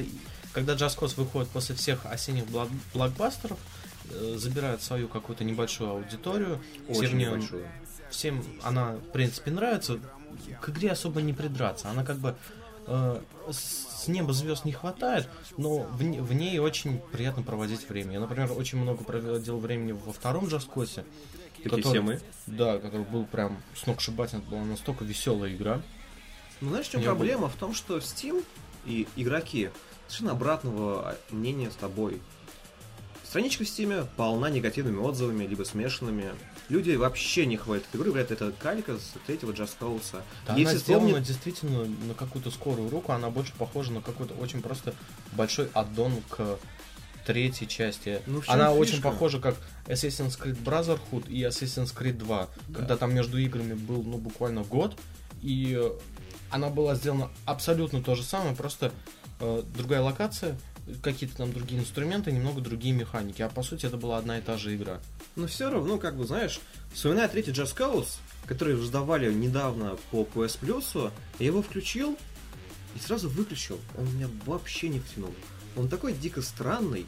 когда 0.52 0.74
Just 0.74 0.98
Cause 0.98 1.14
выходит 1.16 1.48
после 1.50 1.74
всех 1.74 2.06
осенних 2.06 2.46
блок- 2.46 2.70
блокбастеров, 2.94 3.58
э, 4.10 4.34
забирает 4.38 4.82
свою 4.82 5.08
какую-то 5.08 5.44
небольшую 5.44 5.90
аудиторию, 5.90 6.60
Очень 6.88 7.16
неё- 7.18 7.30
большой. 7.32 7.64
всем 8.10 8.44
она, 8.62 8.92
в 8.96 9.12
принципе, 9.12 9.50
нравится. 9.50 9.98
К 10.60 10.68
игре 10.70 10.90
особо 10.92 11.20
не 11.22 11.32
придраться. 11.32 11.90
Она 11.90 12.04
как 12.04 12.16
бы 12.18 12.36
э, 12.86 13.20
с 13.52 14.08
неба 14.08 14.32
звезд 14.32 14.64
не 14.64 14.72
хватает, 14.72 15.28
но 15.56 15.80
в, 15.80 15.98
в 15.98 16.32
ней 16.32 16.58
очень 16.58 16.98
приятно 17.12 17.42
проводить 17.42 17.88
время. 17.88 18.14
Я, 18.14 18.20
например, 18.20 18.50
очень 18.52 18.78
много 18.78 19.04
проводил 19.04 19.58
времени 19.58 19.92
во 19.92 20.12
втором 20.12 20.48
Джаскосе. 20.48 21.04
Как 21.62 21.72
и 21.74 21.76
который- 21.76 21.82
все 21.92 22.00
мы. 22.00 22.20
Да, 22.46 22.78
который 22.78 23.06
был 23.06 23.24
прям 23.26 23.62
сногсшибательный, 23.76 24.42
это 24.42 24.50
была 24.50 24.64
настолько 24.64 25.04
веселая 25.04 25.54
игра. 25.54 25.80
Ну, 26.60 26.70
знаешь, 26.70 26.86
в 26.86 26.90
чем 26.92 27.02
проблема? 27.02 27.48
В 27.48 27.56
том, 27.56 27.74
что 27.74 27.98
Steam 27.98 28.44
и 28.86 29.06
игроки 29.16 29.70
совершенно 30.08 30.32
обратного 30.32 31.16
мнения 31.30 31.70
с 31.70 31.74
тобой. 31.74 32.20
Страничка 33.24 33.62
в 33.64 33.66
Steam 33.68 34.06
полна 34.16 34.50
негативными 34.50 34.98
отзывами, 34.98 35.44
либо 35.46 35.62
смешанными. 35.62 36.32
Люди 36.68 36.92
вообще 36.96 37.46
не 37.46 37.56
хвалят 37.56 37.84
эту 37.88 37.98
игру, 37.98 38.10
говорят, 38.10 38.30
это 38.32 38.52
калька 38.58 38.96
с 38.98 39.14
третьего 39.26 39.52
Just 39.52 39.76
Cause. 39.78 40.20
Да, 40.46 40.54
Если 40.56 40.70
она 40.72 40.74
сделана 40.80 41.06
вспомнить- 41.06 41.26
действительно 41.28 41.84
на 42.08 42.14
какую-то 42.14 42.50
скорую 42.50 42.90
руку, 42.90 43.12
она 43.12 43.30
больше 43.30 43.52
похожа 43.56 43.92
на 43.92 44.00
какой-то 44.00 44.34
очень 44.34 44.62
просто 44.62 44.94
большой 45.32 45.68
аддон 45.74 46.12
к 46.28 46.58
третьей 47.32 47.68
части. 47.68 48.20
Ну, 48.26 48.42
она 48.46 48.66
фишка? 48.68 48.78
очень 48.78 49.02
похожа 49.02 49.38
как 49.38 49.56
Assassin's 49.86 50.38
Creed 50.38 50.62
Brotherhood 50.64 51.28
и 51.28 51.42
Assassin's 51.42 51.94
Creed 51.96 52.18
2, 52.18 52.48
когда 52.74 52.96
там 52.96 53.14
между 53.14 53.38
играми 53.38 53.74
был 53.74 54.02
ну 54.02 54.18
буквально 54.18 54.62
год, 54.62 54.98
и 55.42 55.80
она 56.50 56.68
была 56.68 56.96
сделана 56.96 57.30
абсолютно 57.44 58.02
то 58.02 58.14
же 58.16 58.24
самое, 58.24 58.56
просто 58.56 58.92
э, 59.38 59.62
другая 59.76 60.00
локация, 60.00 60.58
какие-то 61.02 61.36
там 61.36 61.52
другие 61.52 61.80
инструменты, 61.80 62.32
немного 62.32 62.60
другие 62.60 62.94
механики, 62.94 63.42
а 63.42 63.48
по 63.48 63.62
сути 63.62 63.86
это 63.86 63.96
была 63.96 64.18
одна 64.18 64.38
и 64.38 64.42
та 64.42 64.56
же 64.56 64.74
игра. 64.74 65.00
Но 65.36 65.46
все 65.46 65.70
равно, 65.70 65.98
как 65.98 66.16
бы, 66.16 66.26
знаешь, 66.26 66.60
вспоминая 66.92 67.28
третий 67.28 67.52
Just 67.52 67.76
Cause, 67.76 68.18
который 68.46 68.74
раздавали 68.74 69.32
недавно 69.32 69.96
по 70.10 70.22
PS 70.22 70.58
Plus, 70.60 71.12
я 71.38 71.46
его 71.46 71.62
включил 71.62 72.18
и 72.96 72.98
сразу 72.98 73.28
выключил. 73.28 73.78
Он 73.96 74.12
меня 74.14 74.28
вообще 74.44 74.88
не 74.88 74.98
втянул. 74.98 75.32
Он 75.76 75.88
такой 75.88 76.12
дико 76.12 76.42
странный. 76.42 77.06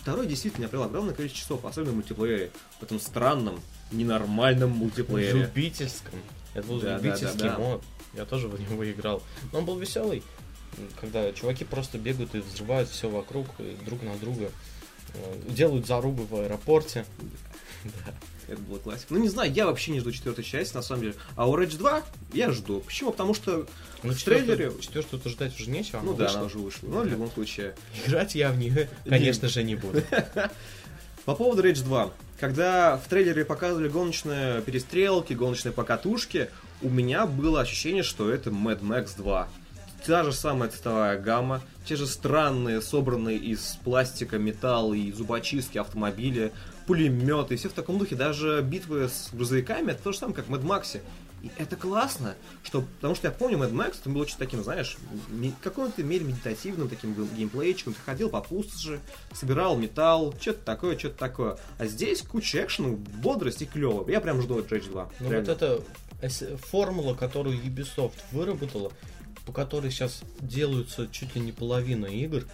Второй 0.00 0.26
действительно 0.26 0.68
провел 0.68 0.86
огромное 0.86 1.14
количество 1.14 1.56
часов, 1.56 1.64
особенно 1.64 1.92
в 1.92 1.94
мультиплеере. 1.96 2.50
В 2.78 2.82
этом 2.82 3.00
странном, 3.00 3.60
ненормальном 3.90 4.70
мультиплеере. 4.70 5.42
Любительском. 5.42 6.18
Это 6.54 6.66
был 6.66 6.80
Да, 6.80 6.86
да, 6.86 6.96
любительский 6.98 7.38
да, 7.38 7.50
да. 7.50 7.58
мод. 7.58 7.84
Я 8.14 8.24
тоже 8.24 8.48
в 8.48 8.60
него 8.60 8.88
играл. 8.90 9.22
Но 9.52 9.58
он 9.60 9.64
был 9.64 9.78
веселый, 9.78 10.22
когда 11.00 11.32
чуваки 11.32 11.64
просто 11.64 11.98
бегают 11.98 12.34
и 12.34 12.38
взрывают 12.40 12.88
все 12.88 13.08
вокруг, 13.08 13.46
друг 13.84 14.02
на 14.02 14.16
друга. 14.16 14.50
Э, 15.14 15.40
Делают 15.48 15.86
зарубы 15.86 16.24
в 16.26 16.34
аэропорте. 16.36 17.04
Да. 17.84 18.14
Это 18.48 18.60
было 18.60 18.78
классика. 18.78 19.14
Ну, 19.14 19.20
не 19.20 19.28
знаю, 19.28 19.52
я 19.52 19.66
вообще 19.66 19.92
не 19.92 20.00
жду 20.00 20.12
четвертой 20.12 20.44
части, 20.44 20.74
на 20.74 20.82
самом 20.82 21.02
деле. 21.02 21.14
А 21.36 21.48
у 21.48 21.56
Rage 21.56 21.76
2 21.76 22.02
я 22.32 22.50
жду. 22.50 22.80
Почему? 22.80 23.12
Потому 23.12 23.34
что 23.34 23.66
Ну, 24.02 24.12
в 24.12 24.22
трейлере... 24.22 24.72
Четвертую-то 24.80 25.28
ждать 25.28 25.58
уже 25.58 25.70
нечего. 25.70 26.00
Ну 26.02 26.14
да, 26.14 26.24
вышла. 26.24 26.38
она 26.38 26.46
уже 26.46 26.58
вышла. 26.58 26.86
Но 26.88 27.00
в 27.00 27.06
любом 27.06 27.30
случае. 27.30 27.74
Играть 28.06 28.34
я 28.34 28.50
в 28.50 28.58
нее, 28.58 28.88
конечно 29.06 29.48
же, 29.48 29.62
не 29.62 29.74
буду. 29.76 30.02
По 31.24 31.34
поводу 31.34 31.62
Rage 31.62 31.82
2. 31.82 32.10
Когда 32.38 32.96
в 32.98 33.08
трейлере 33.08 33.44
показывали 33.44 33.88
гоночные 33.88 34.60
перестрелки, 34.62 35.32
гоночные 35.32 35.72
покатушки, 35.72 36.50
у 36.82 36.90
меня 36.90 37.26
было 37.26 37.62
ощущение, 37.62 38.02
что 38.02 38.30
это 38.30 38.50
Mad 38.50 38.80
Max 38.80 39.16
2. 39.16 39.48
Та 40.04 40.22
же 40.22 40.32
самая 40.34 40.68
цветовая 40.68 41.18
гамма, 41.18 41.62
те 41.86 41.96
же 41.96 42.06
странные, 42.06 42.82
собранные 42.82 43.38
из 43.38 43.78
пластика, 43.84 44.36
металла 44.36 44.92
и 44.92 45.10
зубочистки 45.12 45.78
автомобили, 45.78 46.52
пулеметы, 46.86 47.56
все 47.56 47.68
в 47.68 47.72
таком 47.72 47.98
духе. 47.98 48.16
Даже 48.16 48.62
битвы 48.62 49.08
с 49.08 49.30
грузовиками, 49.32 49.92
это 49.92 50.02
то 50.02 50.12
же 50.12 50.18
самое, 50.18 50.36
как 50.36 50.46
в 50.48 50.54
Mad 50.54 50.62
Max. 50.62 51.00
И 51.42 51.50
это 51.58 51.76
классно, 51.76 52.36
что, 52.62 52.82
потому 52.96 53.14
что 53.14 53.26
я 53.28 53.30
помню, 53.30 53.58
Mad 53.58 53.72
Max, 53.72 53.96
это 54.00 54.08
было 54.08 54.26
что-то 54.26 54.44
таким, 54.44 54.62
знаешь, 54.64 54.96
каком-то 55.62 56.02
мере 56.02 56.24
медитативным 56.24 56.88
таким 56.88 57.12
гейм- 57.12 57.34
геймплейчиком. 57.36 57.92
Ты 57.92 58.00
ходил 58.00 58.30
по 58.30 58.40
пустоши, 58.40 59.00
собирал 59.32 59.76
металл, 59.76 60.34
что-то 60.40 60.64
такое, 60.64 60.98
что-то 60.98 61.18
такое. 61.18 61.58
А 61.78 61.86
здесь 61.86 62.22
куча 62.22 62.64
экшена, 62.64 62.96
бодрость 63.22 63.60
и 63.60 63.66
клево. 63.66 64.08
Я 64.10 64.20
прям 64.22 64.40
жду 64.40 64.58
от 64.58 64.72
Rage 64.72 64.90
2. 64.90 65.10
Ну 65.20 65.30
Реально. 65.30 65.52
вот 65.52 65.62
это 65.62 66.56
формула, 66.68 67.14
которую 67.14 67.58
Ubisoft 67.58 68.14
выработала, 68.32 68.90
по 69.44 69.52
которой 69.52 69.90
сейчас 69.90 70.22
делаются 70.40 71.08
чуть 71.12 71.34
ли 71.34 71.42
не 71.42 71.52
половина 71.52 72.06
игр. 72.06 72.44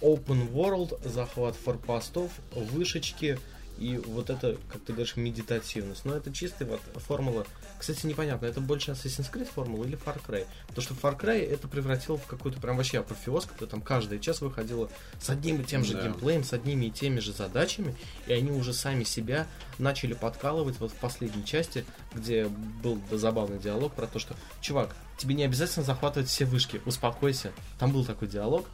Open 0.00 0.52
World, 0.52 1.08
захват 1.08 1.54
форпостов, 1.56 2.30
вышечки 2.54 3.38
и 3.78 3.98
вот 3.98 4.30
это, 4.30 4.56
как 4.72 4.82
ты 4.82 4.92
говоришь, 4.92 5.16
медитативность. 5.16 6.04
Но 6.04 6.16
это 6.16 6.32
чистая 6.32 6.68
вот 6.68 6.80
формула. 6.96 7.46
Кстати, 7.78 8.06
непонятно, 8.06 8.46
это 8.46 8.60
больше 8.60 8.92
Assassin's 8.92 9.30
Creed 9.30 9.48
формула 9.52 9.84
или 9.84 9.98
Far 9.98 10.18
Cry? 10.26 10.46
Потому 10.68 10.82
что 10.82 10.94
Far 10.94 11.18
Cry 11.18 11.44
это 11.46 11.68
превратило 11.68 12.16
в 12.16 12.26
какой-то 12.26 12.60
прям 12.60 12.76
вообще 12.76 13.00
апофеоз, 13.00 13.46
когда 13.46 13.66
там 13.66 13.82
каждая 13.82 14.18
часть 14.18 14.40
выходила 14.40 14.90
с 15.20 15.28
одним 15.28 15.60
и 15.60 15.64
тем 15.64 15.84
же 15.84 15.94
Да. 15.94 16.02
геймплеем, 16.02 16.42
с 16.42 16.52
одними 16.52 16.86
и 16.86 16.90
теми 16.90 17.20
же 17.20 17.32
задачами, 17.32 17.94
и 18.26 18.32
они 18.32 18.50
уже 18.50 18.72
сами 18.72 19.04
себя 19.04 19.46
начали 19.78 20.14
подкалывать 20.14 20.80
вот 20.80 20.92
в 20.92 20.94
последней 20.96 21.44
части, 21.44 21.84
где 22.14 22.46
был 22.46 22.98
забавный 23.10 23.58
диалог 23.58 23.92
про 23.94 24.06
то, 24.06 24.18
что, 24.18 24.34
чувак, 24.60 24.96
тебе 25.18 25.34
не 25.34 25.44
обязательно 25.44 25.84
захватывать 25.84 26.28
все 26.28 26.44
вышки, 26.46 26.80
успокойся. 26.86 27.52
Там 27.78 27.92
был 27.92 28.04
такой 28.04 28.28
диалог. 28.28 28.66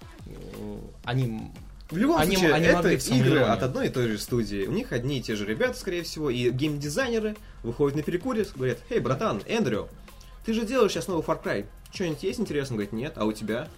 Они 1.04 1.50
В 1.92 1.96
любом 1.98 2.18
Они- 2.18 2.36
случае, 2.36 2.54
они 2.54 2.66
это 2.66 2.88
игры 2.88 3.40
от 3.40 3.62
одной 3.62 3.88
и 3.88 3.90
той 3.90 4.08
же 4.08 4.18
студии. 4.18 4.64
У 4.64 4.72
них 4.72 4.92
одни 4.92 5.18
и 5.18 5.22
те 5.22 5.36
же 5.36 5.44
ребята, 5.44 5.78
скорее 5.78 6.02
всего, 6.02 6.30
и 6.30 6.50
геймдизайнеры 6.50 7.36
выходят 7.62 7.96
на 7.96 8.02
перекуре, 8.02 8.46
говорят, 8.56 8.78
«Эй, 8.88 8.98
братан, 8.98 9.42
Эндрю, 9.46 9.90
ты 10.46 10.54
же 10.54 10.64
делаешь 10.64 10.92
сейчас 10.92 11.06
новый 11.06 11.22
Far 11.22 11.42
Cry. 11.42 11.66
Что-нибудь 11.92 12.22
есть 12.22 12.40
интересно?» 12.40 12.76
Говорит, 12.76 12.92
«Нет». 12.92 13.12
«А 13.16 13.26
у 13.26 13.32
тебя?» 13.32 13.68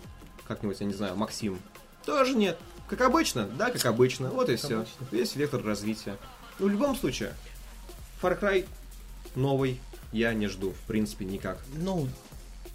Как-нибудь, 0.47 0.78
я 0.78 0.87
не 0.87 0.94
знаю, 0.94 1.16
Максим. 1.16 1.59
«Тоже 2.06 2.37
нет». 2.37 2.56
Как 2.88 3.00
обычно? 3.00 3.47
Да, 3.47 3.71
как 3.71 3.85
обычно. 3.87 4.28
Вот 4.30 4.49
и 4.49 4.52
Как 4.56 4.64
все. 4.64 4.76
обычно. 4.76 5.06
Весь 5.11 5.35
вектор 5.35 5.64
развития. 5.64 6.16
Ну, 6.61 6.66
в 6.66 6.71
любом 6.71 6.94
случае, 6.94 7.33
Far 8.23 8.38
Cry 8.40 8.64
новый 9.35 9.80
я 10.12 10.33
не 10.35 10.47
жду, 10.47 10.71
в 10.71 10.87
принципе, 10.87 11.25
никак. 11.25 11.59
ну, 11.75 12.06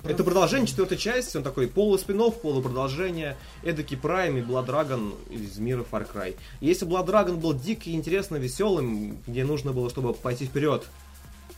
Это 0.03 0.23
продолжение 0.23 0.65
четвертой 0.65 0.97
части, 0.97 1.35
он 1.35 1.43
такой 1.43 1.67
полуспинов, 1.67 2.39
полупродолжение, 2.41 3.35
эдакий 3.63 3.97
Prime 3.97 4.39
и 4.39 4.41
Blood 4.41 4.67
Dragon 4.67 5.13
из 5.29 5.57
мира 5.57 5.85
Far 5.89 6.07
Cry. 6.09 6.37
Если 6.61 6.87
Blood 6.87 7.05
Dragon 7.05 7.35
был 7.35 7.53
дико 7.53 7.91
интересно 7.91 8.37
веселым, 8.37 9.17
где 9.27 9.43
нужно 9.43 9.73
было, 9.73 9.89
чтобы 9.89 10.13
пойти 10.13 10.45
вперед, 10.45 10.85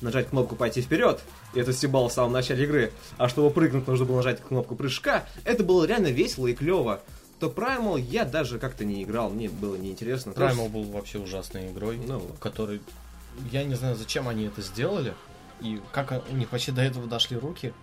нажать 0.01 0.29
кнопку 0.29 0.55
«Пойти 0.55 0.81
вперед», 0.81 1.21
и 1.53 1.59
это 1.59 1.71
стебал 1.71 2.09
в 2.09 2.13
самом 2.13 2.31
начале 2.31 2.63
игры, 2.63 2.91
а 3.17 3.29
чтобы 3.29 3.51
прыгнуть, 3.51 3.87
нужно 3.87 4.05
было 4.05 4.17
нажать 4.17 4.41
кнопку 4.41 4.75
прыжка, 4.75 5.25
это 5.43 5.63
было 5.63 5.85
реально 5.85 6.07
весело 6.07 6.47
и 6.47 6.55
клево. 6.55 7.01
То 7.39 7.47
Primal 7.47 7.99
я 7.99 8.25
даже 8.25 8.57
как-то 8.57 8.85
не 8.85 9.03
играл, 9.03 9.29
мне 9.29 9.49
было 9.49 9.75
неинтересно. 9.75 10.31
Primal 10.31 10.69
был 10.69 10.83
вообще 10.83 11.19
ужасной 11.19 11.69
игрой, 11.69 11.99
Ну. 12.07 12.21
который... 12.39 12.81
Я 13.51 13.63
не 13.63 13.75
знаю, 13.75 13.95
зачем 13.95 14.27
они 14.27 14.45
это 14.45 14.63
сделали, 14.63 15.13
и 15.61 15.79
как 15.91 16.23
у 16.31 16.35
них 16.35 16.51
вообще 16.51 16.71
до 16.71 16.81
этого 16.81 17.07
дошли 17.07 17.37
руки, 17.37 17.73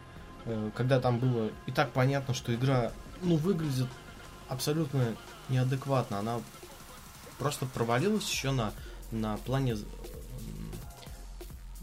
когда 0.74 1.00
там 1.00 1.18
было 1.18 1.50
и 1.66 1.72
так 1.72 1.92
понятно, 1.92 2.34
что 2.34 2.54
игра, 2.54 2.92
ну, 3.22 3.36
выглядит 3.36 3.88
абсолютно 4.48 5.16
неадекватно. 5.48 6.18
Она 6.18 6.40
просто 7.38 7.66
провалилась 7.66 8.28
еще 8.28 8.50
на, 8.50 8.72
на 9.10 9.36
плане... 9.38 9.76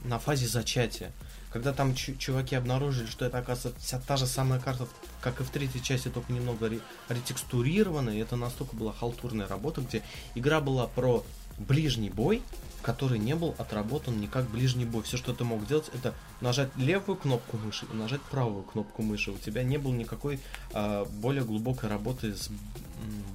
на 0.03 0.19
фазе 0.19 0.47
зачатия. 0.47 1.11
Когда 1.51 1.71
там 1.71 1.95
чу- 1.95 2.17
чуваки 2.17 2.53
обнаружили, 2.55 3.05
что 3.05 3.23
это, 3.23 3.37
оказывается, 3.37 4.01
та 4.05 4.17
же 4.17 4.27
самая 4.27 4.59
карта, 4.59 4.87
как 5.21 5.39
и 5.39 5.43
в 5.43 5.49
третьей 5.49 5.81
части, 5.81 6.09
только 6.09 6.33
немного 6.33 6.67
ре- 6.67 6.81
ретекстурирована, 7.07 8.09
и 8.09 8.19
это 8.19 8.35
настолько 8.35 8.75
была 8.75 8.91
халтурная 8.91 9.47
работа, 9.47 9.79
где 9.81 10.03
игра 10.35 10.59
была 10.59 10.87
про 10.87 11.23
ближний 11.57 12.09
бой, 12.09 12.43
который 12.85 13.17
не 13.17 13.33
был 13.35 13.55
отработан 13.57 14.19
никак 14.21 14.45
ближний 14.45 14.85
бой. 14.85 15.01
Все, 15.01 15.17
что 15.17 15.33
ты 15.33 15.43
мог 15.43 15.65
делать, 15.65 15.89
это 15.95 16.13
нажать 16.39 16.69
левую 16.77 17.17
кнопку 17.17 17.57
мыши 17.57 17.87
и 17.91 17.95
нажать 17.95 18.21
правую 18.21 18.61
кнопку 18.61 19.01
мыши. 19.01 19.31
У 19.31 19.37
тебя 19.39 19.63
не 19.63 19.77
было 19.77 19.91
никакой 19.91 20.39
а, 20.71 21.03
более 21.05 21.43
глубокой 21.43 21.89
работы 21.89 22.35
с 22.35 22.49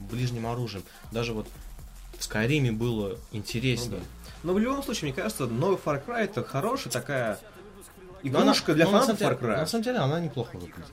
ближним 0.09 0.47
оружием. 0.47 0.85
Даже 1.11 1.33
вот 1.33 1.49
в 2.17 2.23
Скайриме 2.23 2.71
было 2.71 3.19
интереснее. 3.33 4.01
Но 4.45 4.53
в 4.55 4.59
любом 4.61 4.85
случае, 4.85 5.11
мне 5.13 5.21
кажется, 5.21 5.47
новый 5.47 5.77
Far 5.85 6.01
Cry 6.07 6.19
это 6.21 6.45
хорошая 6.45 6.93
такая 6.93 7.41
Но 8.23 8.39
она- 8.39 8.53
игрушка 8.53 8.73
для 8.75 8.85
но 8.85 8.93
на 8.93 9.01
фанатов 9.01 9.19
самом 9.19 9.33
Far 9.35 9.41
деле- 9.41 9.53
Cry. 9.53 9.57
На 9.57 9.67
самом 9.67 9.85
деле 9.85 9.99
она 9.99 10.21
неплохо 10.21 10.57
выглядит. 10.59 10.85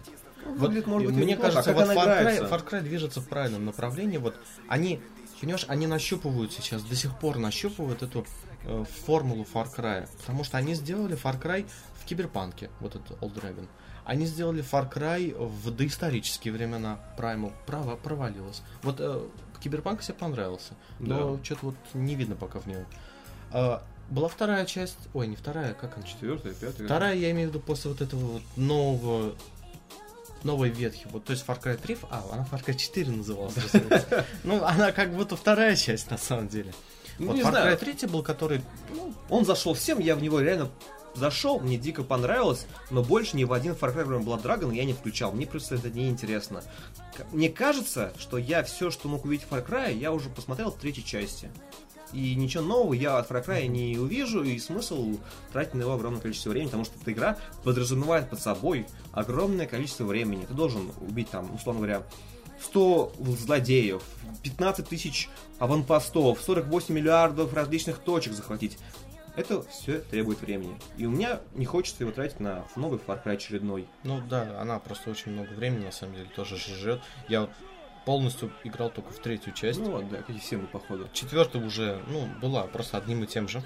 Выглядит, 0.55 0.87
может 0.87 1.07
быть, 1.07 1.15
мне 1.15 1.33
неплохо, 1.33 1.51
кажется, 1.53 1.71
а 1.71 1.73
как 1.73 1.87
вот 1.87 1.97
Far 1.97 2.23
Cry? 2.23 2.49
Far 2.49 2.69
Cry 2.69 2.81
движется 2.81 3.21
в 3.21 3.27
правильном 3.27 3.65
направлении. 3.65 4.17
Вот 4.17 4.35
они, 4.67 5.01
понимаешь, 5.41 5.65
они 5.67 5.87
нащупывают 5.87 6.53
сейчас, 6.53 6.83
до 6.83 6.95
сих 6.95 7.17
пор 7.17 7.37
нащупывают 7.37 8.03
эту 8.03 8.25
э, 8.63 8.85
формулу 9.05 9.45
Far 9.51 9.67
Cry. 9.75 10.07
Потому 10.19 10.43
что 10.43 10.57
они 10.57 10.73
сделали 10.73 11.17
Far 11.17 11.41
Cry 11.41 11.67
в 12.01 12.05
киберпанке, 12.05 12.69
вот 12.79 12.95
этот 12.95 13.11
Old 13.21 13.33
Dragon. 13.33 13.67
Они 14.05 14.25
сделали 14.25 14.63
Far 14.63 14.91
Cry 14.91 15.35
в 15.37 15.69
доисторические 15.71 16.53
времена. 16.53 16.99
Primal 17.17 17.51
право 17.65 17.97
провалилась. 17.97 18.61
Вот 18.81 18.97
э, 18.99 19.21
Киберпанк 19.59 20.01
себе 20.01 20.15
понравился. 20.15 20.73
Но 20.99 21.39
что-то 21.43 21.67
вот 21.67 21.75
не 21.93 22.15
видно 22.15 22.35
пока 22.35 22.59
в 22.59 22.67
нем. 22.67 22.85
А, 23.51 23.83
была 24.09 24.27
вторая 24.27 24.65
часть. 24.65 24.97
Ой, 25.13 25.27
не 25.27 25.35
вторая, 25.35 25.73
как 25.73 25.97
она? 25.97 26.05
Четвертая, 26.05 26.53
пятая. 26.53 26.85
Вторая, 26.85 27.15
я 27.15 27.31
имею 27.31 27.49
в 27.49 27.53
виду, 27.53 27.63
после 27.63 27.91
вот 27.91 28.01
этого 28.01 28.19
вот 28.19 28.43
нового 28.55 29.35
новой 30.43 30.69
ветхи. 30.69 31.07
Вот, 31.11 31.23
то 31.25 31.31
есть 31.33 31.45
Far 31.45 31.61
Cry 31.61 31.77
3, 31.77 31.97
а, 32.09 32.23
она 32.31 32.47
Far 32.51 32.63
Cry 32.63 32.75
4 32.75 33.11
называлась. 33.11 33.55
Ну, 34.43 34.63
она 34.63 34.91
как 34.91 35.13
будто 35.15 35.35
вторая 35.35 35.75
часть, 35.75 36.09
на 36.11 36.17
самом 36.17 36.47
деле. 36.47 36.73
Ну, 37.19 37.27
Вот 37.27 37.35
не 37.35 37.41
Far 37.41 37.49
знаю. 37.49 37.75
Cry 37.77 37.95
3 37.97 38.07
был, 38.09 38.23
который, 38.23 38.61
ну, 38.93 39.13
Он 39.29 39.45
зашел 39.45 39.73
всем, 39.73 39.99
я 39.99 40.15
в 40.15 40.21
него 40.21 40.39
реально 40.39 40.69
зашел, 41.15 41.59
мне 41.59 41.77
дико 41.77 42.03
понравилось, 42.03 42.67
но 42.91 43.01
больше 43.03 43.35
ни 43.37 43.43
в 43.43 43.51
один 43.51 43.73
Far 43.73 43.95
Cry 43.95 44.03
кроме 44.05 44.23
Blood 44.23 44.43
Dragon 44.43 44.73
я 44.75 44.85
не 44.85 44.93
включал. 44.93 45.31
Мне 45.31 45.47
просто 45.47 45.75
это 45.75 45.89
неинтересно. 45.89 46.61
К- 47.15 47.25
Мне 47.33 47.49
кажется, 47.49 48.13
что 48.19 48.37
я 48.37 48.61
все, 48.63 48.91
что 48.91 49.07
мог 49.07 49.25
увидеть 49.25 49.47
в 49.49 49.51
Far 49.53 49.67
Cry, 49.67 49.97
я 49.97 50.11
уже 50.11 50.29
посмотрел 50.29 50.69
в 50.71 50.77
третьей 50.77 51.03
части. 51.03 51.49
И 52.13 52.35
ничего 52.35 52.63
нового 52.63 52.93
я 52.93 53.17
от 53.17 53.29
Far 53.29 53.45
Cry 53.45 53.67
не 53.67 53.97
увижу, 53.97 54.43
и 54.43 54.59
смысл 54.59 55.17
тратить 55.51 55.73
на 55.73 55.79
него 55.79 55.93
огромное 55.93 56.21
количество 56.21 56.49
времени, 56.49 56.67
потому 56.67 56.85
что 56.85 56.95
эта 57.01 57.11
игра 57.11 57.37
подразумевает 57.63 58.29
под 58.29 58.39
собой 58.39 58.87
огромное 59.11 59.67
количество 59.67 60.05
времени. 60.05 60.45
Ты 60.45 60.53
должен 60.53 60.91
убить 61.01 61.29
там, 61.29 61.53
условно 61.53 61.81
говоря, 61.81 62.03
100 62.61 63.13
злодеев, 63.19 64.03
15 64.43 64.87
тысяч 64.87 65.29
аванпостов, 65.59 66.41
48 66.41 66.93
миллиардов 66.93 67.53
различных 67.53 67.99
точек 67.99 68.33
захватить. 68.33 68.77
Это 69.35 69.61
все 69.69 69.99
требует 69.99 70.41
времени. 70.41 70.79
И 70.97 71.05
у 71.05 71.11
меня 71.11 71.41
не 71.53 71.65
хочется 71.65 72.03
его 72.03 72.11
тратить 72.11 72.39
на 72.39 72.65
новый 72.75 72.99
Far 72.99 73.23
Cry 73.23 73.33
очередной. 73.33 73.87
ну 74.03 74.19
да, 74.27 74.59
она 74.59 74.79
просто 74.79 75.11
очень 75.11 75.31
много 75.31 75.49
времени, 75.49 75.85
на 75.85 75.91
самом 75.91 76.15
деле, 76.15 76.27
тоже 76.35 76.57
жрет. 76.57 77.01
Я 77.29 77.41
вот 77.41 77.51
полностью 78.07 78.53
играл 78.63 78.89
только 78.89 79.11
в 79.11 79.19
третью 79.19 79.51
часть. 79.51 79.79
Ну 79.79 79.91
вот, 79.91 80.09
да, 80.09 80.19
как 80.19 80.29
и 80.29 80.39
все 80.39 80.55
мы, 80.55 80.67
походу. 80.67 81.09
Четвертая 81.11 81.61
уже, 81.61 82.01
ну, 82.07 82.25
была 82.41 82.63
просто 82.63 82.95
одним 82.97 83.25
и 83.25 83.27
тем 83.27 83.49
же. 83.49 83.61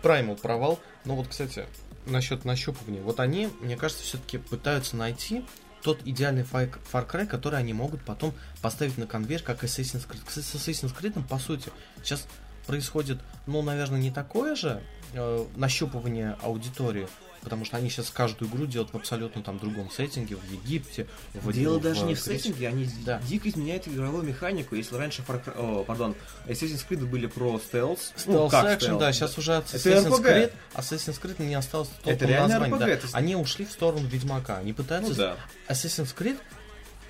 Primal 0.00 0.40
провал. 0.40 0.78
Но 1.04 1.16
вот, 1.16 1.26
кстати, 1.26 1.66
насчет 2.06 2.44
нащупывания. 2.44 3.02
Вот 3.02 3.18
они, 3.18 3.48
мне 3.60 3.76
кажется, 3.76 4.04
все-таки 4.04 4.38
пытаются 4.38 4.94
найти 4.94 5.44
тот 5.82 5.98
идеальный 6.04 6.44
Far 6.44 6.72
Far 6.92 7.10
Cry, 7.10 7.26
который 7.26 7.58
они 7.58 7.72
могут 7.72 8.04
потом 8.04 8.32
поставить 8.62 8.96
на 8.96 9.08
конвейер, 9.08 9.42
как 9.42 9.64
Assassin's 9.64 10.08
Creed. 10.08 10.20
Кстати, 10.24 10.46
с 10.46 10.54
Assassin's 10.54 10.96
Creed, 10.96 11.20
по 11.26 11.40
сути, 11.40 11.70
сейчас 12.04 12.28
происходит, 12.68 13.18
ну, 13.46 13.60
наверное, 13.60 13.98
не 13.98 14.12
такое 14.12 14.54
же 14.54 14.84
э, 15.14 15.46
нащупывание 15.56 16.36
аудитории, 16.42 17.08
потому 17.46 17.64
что 17.64 17.76
они 17.76 17.90
сейчас 17.90 18.10
каждую 18.10 18.50
игру 18.50 18.66
делают 18.66 18.92
в 18.92 18.96
абсолютно 18.96 19.40
там 19.40 19.60
другом 19.60 19.88
сеттинге, 19.88 20.34
в 20.34 20.50
Египте, 20.50 21.06
в 21.32 21.52
Дело 21.52 21.78
даже 21.78 22.02
не 22.04 22.16
в 22.16 22.20
сеттинге, 22.20 22.66
они 22.66 22.90
Да. 23.04 23.20
дико 23.20 23.48
изменяют 23.48 23.86
игровую 23.86 24.24
механику. 24.24 24.74
Если 24.74 24.96
раньше 24.96 25.22
Far 25.22 25.44
Cry, 25.44 25.56
о, 25.56 25.84
пардон, 25.84 26.16
Assassin's 26.46 26.84
Creed 26.88 27.06
были 27.06 27.28
про 27.28 27.60
стелс, 27.60 28.12
ну, 28.26 28.48
Стелс 28.48 28.50
как 28.50 28.76
экшен, 28.82 28.98
да, 28.98 29.12
сейчас 29.12 29.38
уже 29.38 29.54
от 29.58 29.72
Это 29.72 29.76
Assassin's 29.76 30.10
RPG. 30.10 30.22
Creed, 30.24 30.52
Assassin's 30.74 31.20
Creed 31.22 31.46
не 31.46 31.54
осталось 31.54 31.88
толком 32.02 32.12
Это 32.12 32.24
RPG, 32.26 32.78
да. 32.78 32.78
то 32.78 32.90
есть- 32.90 33.14
Они 33.14 33.36
ушли 33.36 33.64
в 33.64 33.70
сторону 33.70 34.08
Ведьмака. 34.08 34.58
Они 34.58 34.72
пытаются... 34.72 35.10
Ну 35.10 35.16
да. 35.16 35.36
Assassin's 35.68 36.12
Creed 36.16 36.38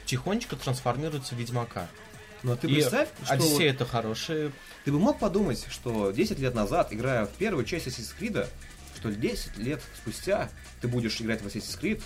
тихонечко 0.05 0.55
трансформируется 0.57 1.35
в 1.35 1.39
Ведьмака. 1.39 1.89
Но 2.43 2.57
ты 2.57 2.67
И 2.69 2.75
представь, 2.75 3.09
что 3.25 3.35
вот 3.37 3.43
Одиссея 3.43 3.71
это 3.73 3.87
хорошие... 3.87 4.53
ты 4.85 4.93
бы 4.93 4.99
мог 4.99 5.19
подумать, 5.19 5.67
что 5.71 6.11
10 6.13 6.39
лет 6.39 6.55
назад, 6.55 6.93
играя 6.93 7.25
в 7.25 7.31
первую 7.31 7.65
часть 7.65 7.87
Assassin's 7.87 8.13
Creed, 8.21 8.47
что 9.13 9.21
10 9.21 9.59
лет 9.59 9.83
спустя 9.97 10.49
ты 10.81 10.89
будешь 10.89 11.21
играть 11.21 11.43
в 11.43 11.47
Assassin's 11.47 11.81
Creed, 11.81 12.03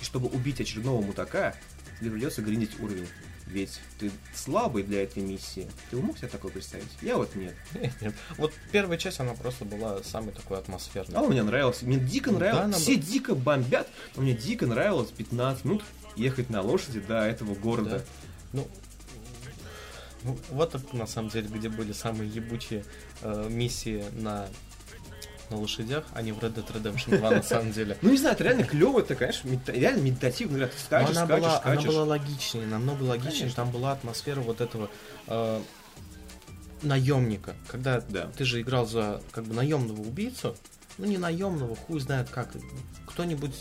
и 0.00 0.04
чтобы 0.04 0.28
убить 0.28 0.60
очередного 0.60 1.00
мутака, 1.02 1.54
тебе 2.00 2.10
придется 2.10 2.42
гриндить 2.42 2.78
уровень. 2.80 3.08
Ведь 3.46 3.80
ты 3.98 4.10
слабый 4.34 4.82
для 4.82 5.02
этой 5.02 5.22
миссии. 5.22 5.68
Ты 5.90 5.96
мог 5.98 6.16
себе 6.16 6.28
такое 6.28 6.50
представить? 6.52 6.86
Я 7.02 7.16
вот 7.18 7.34
нет. 7.34 7.54
Нет. 8.00 8.14
Вот 8.38 8.52
первая 8.70 8.96
часть, 8.96 9.20
она 9.20 9.34
просто 9.34 9.64
была 9.64 10.02
самой 10.04 10.32
такой 10.32 10.58
атмосферной. 10.58 11.18
А 11.18 11.22
мне 11.22 11.42
нравилось. 11.42 11.82
Мне 11.82 11.98
дико 11.98 12.30
Ну 12.30 12.38
да, 12.38 12.44
нравилось. 12.46 12.64
она 12.64 12.78
Все 12.78 12.96
бы- 12.96 13.02
дико 13.02 13.34
бомбят, 13.34 13.88
но 14.16 14.22
мне 14.22 14.32
дико 14.32 14.66
нравилось 14.66 15.10
15 15.10 15.64
минут 15.66 15.84
ехать 16.16 16.48
на 16.50 16.62
лошади 16.62 17.00
до 17.00 17.26
этого 17.26 17.54
города. 17.54 17.98
Да. 17.98 18.04
Ну, 18.52 18.68
ну, 20.24 20.38
вот 20.50 20.74
это 20.74 20.96
на 20.96 21.06
самом 21.06 21.30
деле, 21.30 21.48
где 21.48 21.68
были 21.68 21.92
самые 21.92 22.30
ебучие 22.30 22.84
э, 23.22 23.48
миссии 23.50 24.04
на, 24.12 24.48
на 25.52 25.60
лошадях, 25.60 26.04
а 26.14 26.22
не 26.22 26.32
в 26.32 26.38
Red 26.38 26.54
Dead 26.54 26.66
Redemption 26.72 27.18
2 27.18 27.30
на 27.30 27.42
самом 27.42 27.72
деле. 27.72 27.96
Ну 28.02 28.10
не 28.10 28.16
знаю, 28.18 28.34
это 28.34 28.44
реально 28.44 28.64
клево, 28.64 29.00
это, 29.00 29.14
конечно, 29.14 29.48
реально 29.66 30.00
медитативно 30.02 30.56
игра. 30.56 30.66
Ты 30.68 30.78
скачешь, 30.78 31.16
она, 31.16 31.26
скачешь, 31.26 31.40
была, 31.42 31.50
она 31.52 31.60
скачешь. 31.74 31.86
была 31.86 32.04
логичнее, 32.04 32.66
намного 32.66 33.02
логичнее. 33.04 33.50
Там 33.50 33.70
была 33.70 33.92
атмосфера 33.92 34.40
вот 34.40 34.60
этого 34.60 34.90
э, 35.28 35.60
наемника. 36.82 37.54
Когда 37.68 38.00
Да. 38.00 38.28
ты 38.36 38.44
же 38.44 38.60
играл 38.60 38.86
за 38.86 39.22
как 39.32 39.44
бы 39.44 39.54
наемного 39.54 40.00
убийцу, 40.00 40.56
ну 40.98 41.06
не 41.06 41.18
наемного, 41.18 41.74
хуй 41.76 42.00
знает 42.00 42.28
как. 42.30 42.50
Кто-нибудь 43.06 43.54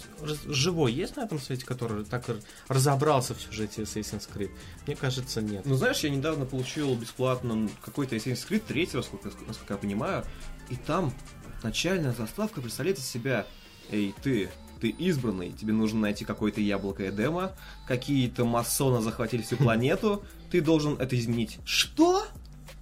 живой 0.48 0.94
есть 0.94 1.18
на 1.18 1.22
этом 1.22 1.40
свете, 1.40 1.66
который 1.66 2.06
так 2.06 2.24
разобрался 2.70 3.34
в 3.36 3.42
сюжете 3.42 3.82
Assassin's 3.82 4.28
Creed? 4.34 4.50
Мне 4.88 4.96
кажется, 4.96 5.42
нет. 5.42 5.66
Ну, 5.66 5.76
знаешь, 5.76 6.00
я 6.00 6.10
недавно 6.10 6.46
получил 6.46 6.94
бесплатно 6.96 7.70
какой-то 7.84 8.16
Assassin's 8.16 8.48
Creed 8.48 8.64
третьего, 8.68 8.98
насколько, 9.02 9.30
насколько 9.48 9.74
я 9.74 9.78
понимаю, 9.78 10.26
и 10.70 10.76
там 10.78 11.14
начальная 11.64 12.12
заставка 12.12 12.62
представляет 12.62 13.00
из 13.00 13.06
себя 13.06 13.46
«Эй, 13.90 14.14
ты, 14.22 14.50
ты 14.80 14.90
избранный, 14.90 15.52
тебе 15.52 15.74
нужно 15.74 16.00
найти 16.00 16.26
какое-то 16.26 16.62
яблоко 16.62 17.10
Эдема, 17.10 17.52
какие-то 17.88 18.46
масоны 18.46 19.02
захватили 19.02 19.42
всю 19.42 19.58
планету, 19.58 20.24
ты 20.50 20.62
должен 20.62 20.96
это 21.00 21.18
изменить». 21.18 21.60
Что? 21.66 22.26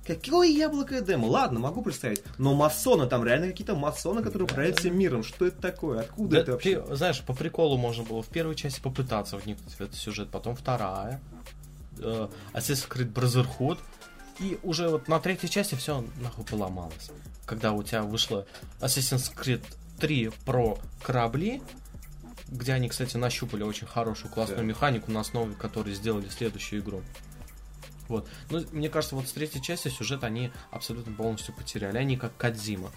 Какое 0.06 0.48
яблоко 0.48 1.00
Эдема? 1.00 1.26
Ладно, 1.26 1.60
могу 1.60 1.84
представить. 1.84 2.24
Но 2.40 2.56
масоны, 2.56 3.06
там 3.06 3.24
реально 3.24 3.48
какие-то 3.48 3.76
масоны, 3.76 4.24
которые 4.24 4.46
управляют 4.46 4.80
всем 4.80 4.98
миром. 4.98 5.24
Что 5.24 5.46
это 5.46 5.62
такое? 5.62 6.00
Откуда 6.00 6.30
Да, 6.30 6.42
это 6.42 6.52
вообще? 6.54 6.82
ты, 6.82 6.96
знаешь, 6.96 7.22
по 7.22 7.36
приколу 7.36 7.78
можно 7.78 8.04
было 8.04 8.24
в 8.24 8.28
первой 8.28 8.56
части 8.56 8.82
попытаться 8.82 9.38
вникнуть 9.38 9.74
в 9.74 9.82
этот 9.82 9.96
сюжет, 9.96 10.30
потом 10.32 10.56
вторая, 10.56 11.22
э, 12.00 12.28
Assassin's 12.54 12.90
Creed 12.90 13.14
Brotherhood, 13.14 13.78
и 14.40 14.58
уже 14.64 14.90
вот 14.90 15.08
на 15.08 15.20
третьей 15.20 15.50
части 15.50 15.76
все 15.76 16.04
нахуй 16.22 16.46
поломалось. 16.46 17.12
Когда 17.50 17.74
у 17.74 17.82
тебя 17.82 18.04
вышло 18.04 18.46
Assassin's 18.80 19.34
Creed 19.36 19.64
3 20.00 20.30
про 20.46 20.78
корабли, 21.02 21.64
где 22.48 22.74
они, 22.74 22.90
кстати, 22.90 23.18
нащупали 23.18 23.64
очень 23.64 23.88
хорошую 23.88 24.32
классную 24.32 24.60
Да. 24.60 24.66
механику, 24.66 25.12
на 25.12 25.22
основе 25.22 25.56
которой 25.56 25.96
сделали 25.96 26.30
следующую 26.30 26.82
игру. 26.84 27.02
Вот. 28.08 28.28
Ну, 28.52 28.64
мне 28.72 28.88
кажется, 28.88 29.16
вот 29.16 29.28
с 29.28 29.32
третьей 29.32 29.64
части 29.64 29.88
сюжет 29.88 30.24
они 30.24 30.52
абсолютно 30.70 31.12
полностью 31.12 31.56
потеряли. 31.56 31.98
Они 31.98 32.18
как 32.18 32.38
Кадзима. 32.38 32.92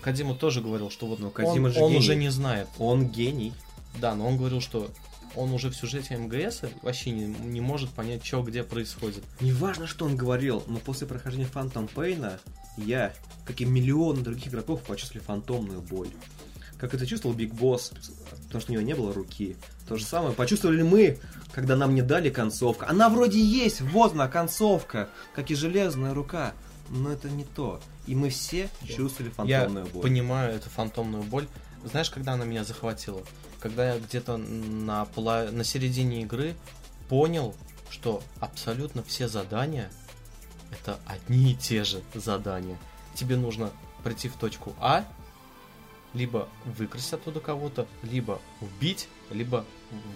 Кадзима 0.00 0.36
тоже 0.36 0.60
говорил, 0.60 0.88
что 0.88 1.08
вот 1.08 1.18
Но 1.18 1.32
он, 1.36 1.72
же 1.72 1.80
он 1.80 1.88
гений. 1.88 1.98
уже 1.98 2.14
не 2.14 2.28
знает. 2.28 2.68
Он 2.78 3.08
гений. 3.08 3.52
Да, 3.98 4.14
но 4.14 4.28
он 4.28 4.36
говорил, 4.36 4.60
что 4.60 4.88
он 5.34 5.52
уже 5.52 5.70
в 5.70 5.76
сюжете 5.76 6.16
МГС 6.16 6.62
вообще 6.82 7.10
не, 7.10 7.24
не 7.26 7.60
может 7.60 7.90
понять, 7.90 8.24
что 8.24 8.40
где 8.42 8.62
происходит. 8.62 9.24
Неважно, 9.40 9.88
что 9.88 10.04
он 10.04 10.16
говорил, 10.16 10.62
но 10.68 10.78
после 10.78 11.08
прохождения 11.08 11.46
Фантом 11.46 11.88
Пейна 11.88 12.38
я, 12.76 13.12
как 13.44 13.60
и 13.60 13.64
миллионы 13.64 14.22
других 14.22 14.48
игроков, 14.48 14.82
почувствовали 14.82 15.24
фантомную 15.24 15.80
боль. 15.80 16.10
Как 16.78 16.92
это 16.92 17.06
чувствовал 17.06 17.34
Биг 17.34 17.54
Босс, 17.54 17.92
потому 18.46 18.60
что 18.60 18.72
у 18.72 18.74
него 18.74 18.82
не 18.84 18.94
было 18.94 19.12
руки. 19.14 19.56
То 19.88 19.96
же 19.96 20.04
самое 20.04 20.34
почувствовали 20.34 20.82
мы, 20.82 21.18
когда 21.52 21.74
нам 21.74 21.94
не 21.94 22.02
дали 22.02 22.28
концовка. 22.28 22.86
Она 22.88 23.08
вроде 23.08 23.40
есть, 23.40 23.80
вот 23.80 24.12
она, 24.12 24.28
концовка, 24.28 25.08
как 25.34 25.50
и 25.50 25.54
железная 25.54 26.12
рука. 26.12 26.52
Но 26.90 27.10
это 27.10 27.28
не 27.30 27.44
то. 27.44 27.80
И 28.06 28.14
мы 28.14 28.28
все 28.30 28.68
чувствовали 28.84 29.32
Я 29.44 29.60
фантомную 29.60 29.86
боль. 29.86 30.02
понимаю 30.02 30.54
эту 30.54 30.68
фантомную 30.70 31.22
боль. 31.24 31.48
Знаешь, 31.84 32.10
когда 32.10 32.34
она 32.34 32.44
меня 32.44 32.62
захватила? 32.62 33.22
Когда 33.58 33.94
я 33.94 33.98
где-то 33.98 34.36
на, 34.36 35.06
пола- 35.06 35.50
на 35.50 35.64
середине 35.64 36.22
игры 36.22 36.54
понял, 37.08 37.54
что 37.90 38.22
абсолютно 38.38 39.02
все 39.02 39.28
задания 39.28 39.90
это 40.80 40.98
одни 41.06 41.52
и 41.52 41.54
те 41.54 41.84
же 41.84 42.02
задания. 42.14 42.78
Тебе 43.14 43.36
нужно 43.36 43.70
прийти 44.04 44.28
в 44.28 44.36
точку 44.36 44.74
А, 44.80 45.04
либо 46.14 46.48
выкрасть 46.64 47.12
оттуда 47.12 47.40
кого-то, 47.40 47.86
либо 48.02 48.40
убить, 48.60 49.08
либо 49.30 49.64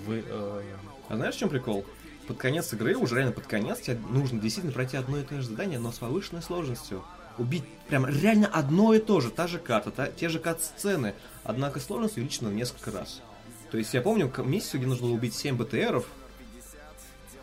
вы, 0.07 0.25
э, 0.27 0.63
А 1.09 1.17
знаешь, 1.17 1.35
в 1.35 1.39
чем 1.39 1.49
прикол? 1.49 1.85
Под 2.27 2.37
конец 2.39 2.73
игры, 2.73 2.95
уже 2.97 3.17
реально 3.17 3.33
под 3.33 3.47
конец, 3.47 3.81
тебе 3.81 3.99
нужно 4.09 4.41
действительно 4.41 4.73
пройти 4.73 4.97
одно 4.97 5.19
и 5.19 5.25
то 5.25 5.35
же 5.41 5.49
задание, 5.49 5.79
но 5.79 5.91
с 5.93 5.99
повышенной 5.99 6.43
сложностью. 6.43 7.05
Убить 7.39 7.65
прям 7.89 8.07
реально 8.07 8.47
одно 8.47 8.95
и 8.95 8.99
то 9.01 9.21
же, 9.21 9.31
та 9.31 9.47
же 9.47 9.59
карта, 9.59 9.91
та- 9.91 10.07
те 10.13 10.29
же 10.29 10.39
кат-сцены, 10.39 11.15
однако 11.43 11.81
сложность 11.81 12.17
увеличена 12.17 12.51
в 12.51 12.55
несколько 12.55 12.91
раз. 12.93 13.21
То 13.71 13.79
есть 13.79 13.95
я 13.95 14.01
помню 14.01 14.33
миссию, 14.45 14.81
где 14.81 14.89
нужно 14.89 15.07
было 15.07 15.15
убить 15.15 15.35
7 15.35 15.57
БТРов, 15.57 16.07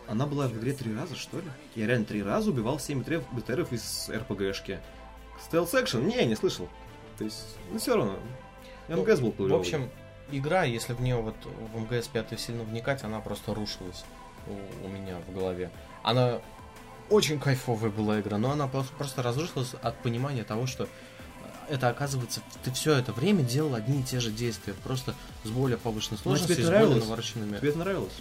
она 0.08 0.26
была 0.26 0.48
в 0.48 0.54
игре 0.58 0.74
три 0.74 0.96
раза, 0.96 1.16
что 1.16 1.38
ли? 1.38 1.46
Я 1.76 1.88
реально 1.88 2.06
три 2.06 2.24
раза 2.24 2.50
убивал 2.50 2.80
7 2.80 3.04
БТРов 3.32 3.72
из 3.74 4.10
РПГшки. 4.14 4.80
Стелс 5.44 5.74
экшен? 5.74 6.08
Не, 6.08 6.26
не 6.26 6.36
слышал. 6.36 6.68
То 7.18 7.24
есть, 7.24 7.58
ну 7.72 7.80
все 7.80 7.96
равно. 7.96 8.16
Ну, 8.88 9.02
МГС 9.04 9.20
был 9.20 9.32
В 9.32 9.36
клевый. 9.38 9.60
общем, 9.60 9.90
игра, 10.32 10.64
если 10.64 10.94
в 10.94 11.02
нее 11.02 11.18
вот 11.18 11.36
в 11.74 11.78
МГС 11.80 12.08
5 12.08 12.40
сильно 12.40 12.64
вникать, 12.64 13.04
она 13.04 13.20
просто 13.20 13.54
рушилась 13.54 14.06
у, 14.48 14.86
у 14.86 14.90
меня 14.90 15.18
в 15.28 15.34
голове. 15.34 15.70
Она 16.04 16.40
очень 17.10 17.40
кайфовая 17.40 17.92
была 17.92 18.20
игра, 18.22 18.38
но 18.38 18.52
она 18.52 18.68
просто, 18.68 19.22
разрушилась 19.24 19.74
от 19.82 19.98
понимания 20.02 20.44
того, 20.44 20.68
что 20.68 20.88
это 21.70 21.90
оказывается, 21.90 22.42
ты 22.64 22.72
все 22.72 22.94
это 22.94 23.12
время 23.12 23.44
делал 23.44 23.76
одни 23.76 24.00
и 24.00 24.04
те 24.04 24.22
же 24.22 24.32
действия, 24.32 24.74
просто 24.86 25.14
с 25.44 25.50
более 25.50 25.78
повышенной 25.78 26.18
Ну, 26.24 26.32
а 26.32 26.36
тебе 26.38 26.46
сложностью, 26.46 26.54
это 26.56 26.64
с 26.64 26.66
более 26.66 26.80
нравилось? 26.86 27.04
навороченными. 27.04 27.58
Тебе 27.58 27.70
это 27.70 27.78
нравилось? 27.80 28.14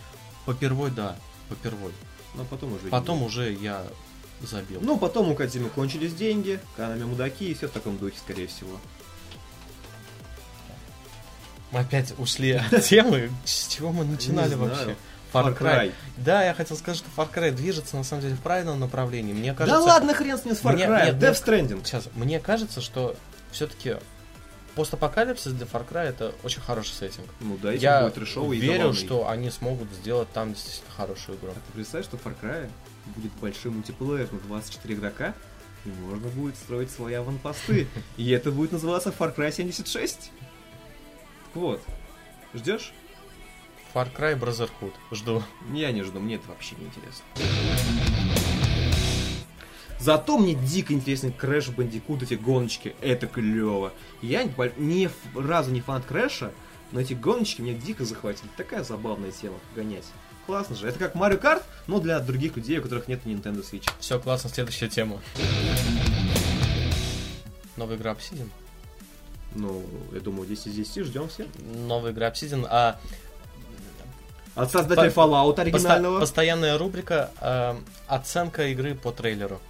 Попервой, 0.46 0.90
да, 0.90 1.16
попервой. 1.48 1.92
Но 2.34 2.44
потом 2.44 2.74
уже... 2.74 2.88
Потом 2.88 3.22
уже 3.22 3.52
я 3.52 3.82
забил. 4.42 4.80
Ну, 4.82 4.98
потом 4.98 5.30
у 5.30 5.34
Кадзимы 5.34 5.68
кончились 5.70 6.14
деньги, 6.14 6.60
Канами 6.76 7.04
мудаки 7.04 7.50
и 7.50 7.54
все 7.54 7.68
в 7.68 7.72
таком 7.72 7.96
духе, 7.98 8.16
скорее 8.18 8.46
всего. 8.46 8.78
Мы 11.72 11.80
опять 11.80 12.14
ушли 12.18 12.52
от 12.52 12.82
темы, 12.84 13.30
с 13.44 13.68
чего 13.68 13.92
мы 13.92 14.04
начинали 14.04 14.50
Не 14.50 14.54
знаю. 14.54 14.70
вообще? 14.70 14.96
Far 15.32 15.58
Cry. 15.58 15.92
Да, 16.16 16.44
я 16.44 16.54
хотел 16.54 16.76
сказать, 16.76 16.98
что 16.98 17.08
Far 17.16 17.28
Cry 17.32 17.50
движется 17.50 17.96
на 17.96 18.04
самом 18.04 18.22
деле 18.22 18.36
в 18.36 18.40
правильном 18.40 18.78
направлении. 18.80 19.32
Мне 19.34 19.52
кажется, 19.52 19.80
да 19.80 19.84
ладно, 19.84 20.14
хрен 20.14 20.38
с 20.38 20.44
ним 20.44 20.54
с 20.54 20.60
Far 20.62 20.72
Мне- 20.74 20.84
Cry, 20.84 21.06
нет, 21.06 21.14
Death 21.16 21.44
Stranding. 21.44 21.84
Сейчас, 21.84 22.08
мне 22.14 22.38
кажется, 22.40 22.80
что 22.80 23.16
все-таки 23.50 23.96
постапокалипсис 24.76 25.52
для 25.52 25.66
Far 25.66 25.88
Cry 25.88 26.04
это 26.04 26.34
очень 26.44 26.60
хороший 26.60 26.92
сеттинг. 26.92 27.26
Ну 27.40 27.58
да, 27.60 27.72
если 27.72 27.84
я 27.84 28.02
будет 28.02 28.14
трешовый 28.14 28.58
и 28.58 28.60
верю, 28.60 28.92
забавный. 28.92 29.00
что 29.00 29.28
они 29.28 29.50
смогут 29.50 29.88
сделать 29.92 30.30
там 30.32 30.52
действительно 30.52 30.92
хорошую 30.94 31.38
игру. 31.38 31.50
А 31.50 31.54
ты 31.54 31.72
представь, 31.74 32.04
что 32.04 32.16
Far 32.18 32.36
Cry 32.40 32.70
будет 33.16 33.32
большой 33.40 33.72
мультиплеер 33.72 34.30
на 34.30 34.38
24 34.40 34.94
игрока, 34.94 35.34
и 35.86 35.88
можно 35.88 36.28
будет 36.28 36.56
строить 36.56 36.90
свои 36.90 37.14
аванпосты. 37.14 37.88
И 38.16 38.30
это 38.30 38.52
будет 38.52 38.72
называться 38.72 39.12
Far 39.18 39.34
Cry 39.34 39.50
76. 39.50 40.30
Так 41.44 41.54
вот, 41.54 41.82
ждешь? 42.54 42.92
Far 43.94 44.14
Cry 44.14 44.38
Brotherhood. 44.38 44.92
Жду. 45.10 45.42
Я 45.72 45.90
не 45.90 46.02
жду, 46.02 46.20
мне 46.20 46.34
это 46.34 46.48
вообще 46.48 46.74
не 46.76 46.86
интересно. 46.86 47.24
Зато 50.06 50.38
мне 50.38 50.54
дико 50.54 50.92
интересен 50.92 51.32
Crash 51.32 51.70
Bandicoot, 51.70 52.22
эти 52.22 52.34
гоночки, 52.34 52.94
это 53.00 53.26
клево. 53.26 53.92
Я 54.22 54.44
ни 54.44 55.10
разу 55.34 55.72
не 55.72 55.80
фанат 55.80 56.04
Крэша, 56.04 56.52
но 56.92 57.00
эти 57.00 57.14
гоночки 57.14 57.60
меня 57.60 57.74
дико 57.74 58.04
захватили. 58.04 58.48
Такая 58.56 58.84
забавная 58.84 59.32
тема, 59.32 59.56
гонять. 59.74 60.04
Классно 60.46 60.76
же. 60.76 60.86
Это 60.86 61.00
как 61.00 61.16
Марио 61.16 61.38
Карт, 61.38 61.64
но 61.88 61.98
для 61.98 62.20
других 62.20 62.54
людей, 62.56 62.78
у 62.78 62.82
которых 62.82 63.08
нет 63.08 63.22
Nintendo 63.24 63.68
Switch. 63.68 63.90
Все, 63.98 64.20
классно, 64.20 64.48
следующая 64.48 64.86
тема. 64.88 65.20
Новая 67.76 67.96
игра 67.96 68.12
Obsidian. 68.12 68.48
Ну, 69.56 69.82
я 70.12 70.20
думаю, 70.20 70.46
10 70.46 70.68
из 70.68 70.74
10 70.74 71.04
ждем 71.06 71.28
все. 71.28 71.48
Новая 71.88 72.12
игра 72.12 72.28
Obsidian, 72.30 72.64
а 72.70 73.00
От 74.54 74.70
создателя 74.70 75.10
Fallout 75.10 75.56
Посто- 75.56 75.60
оригинального. 75.62 76.20
постоянная 76.20 76.78
рубрика 76.78 77.32
э, 77.40 77.74
оценка 78.06 78.68
игры 78.68 78.94
по 78.94 79.10
трейлеру. 79.10 79.60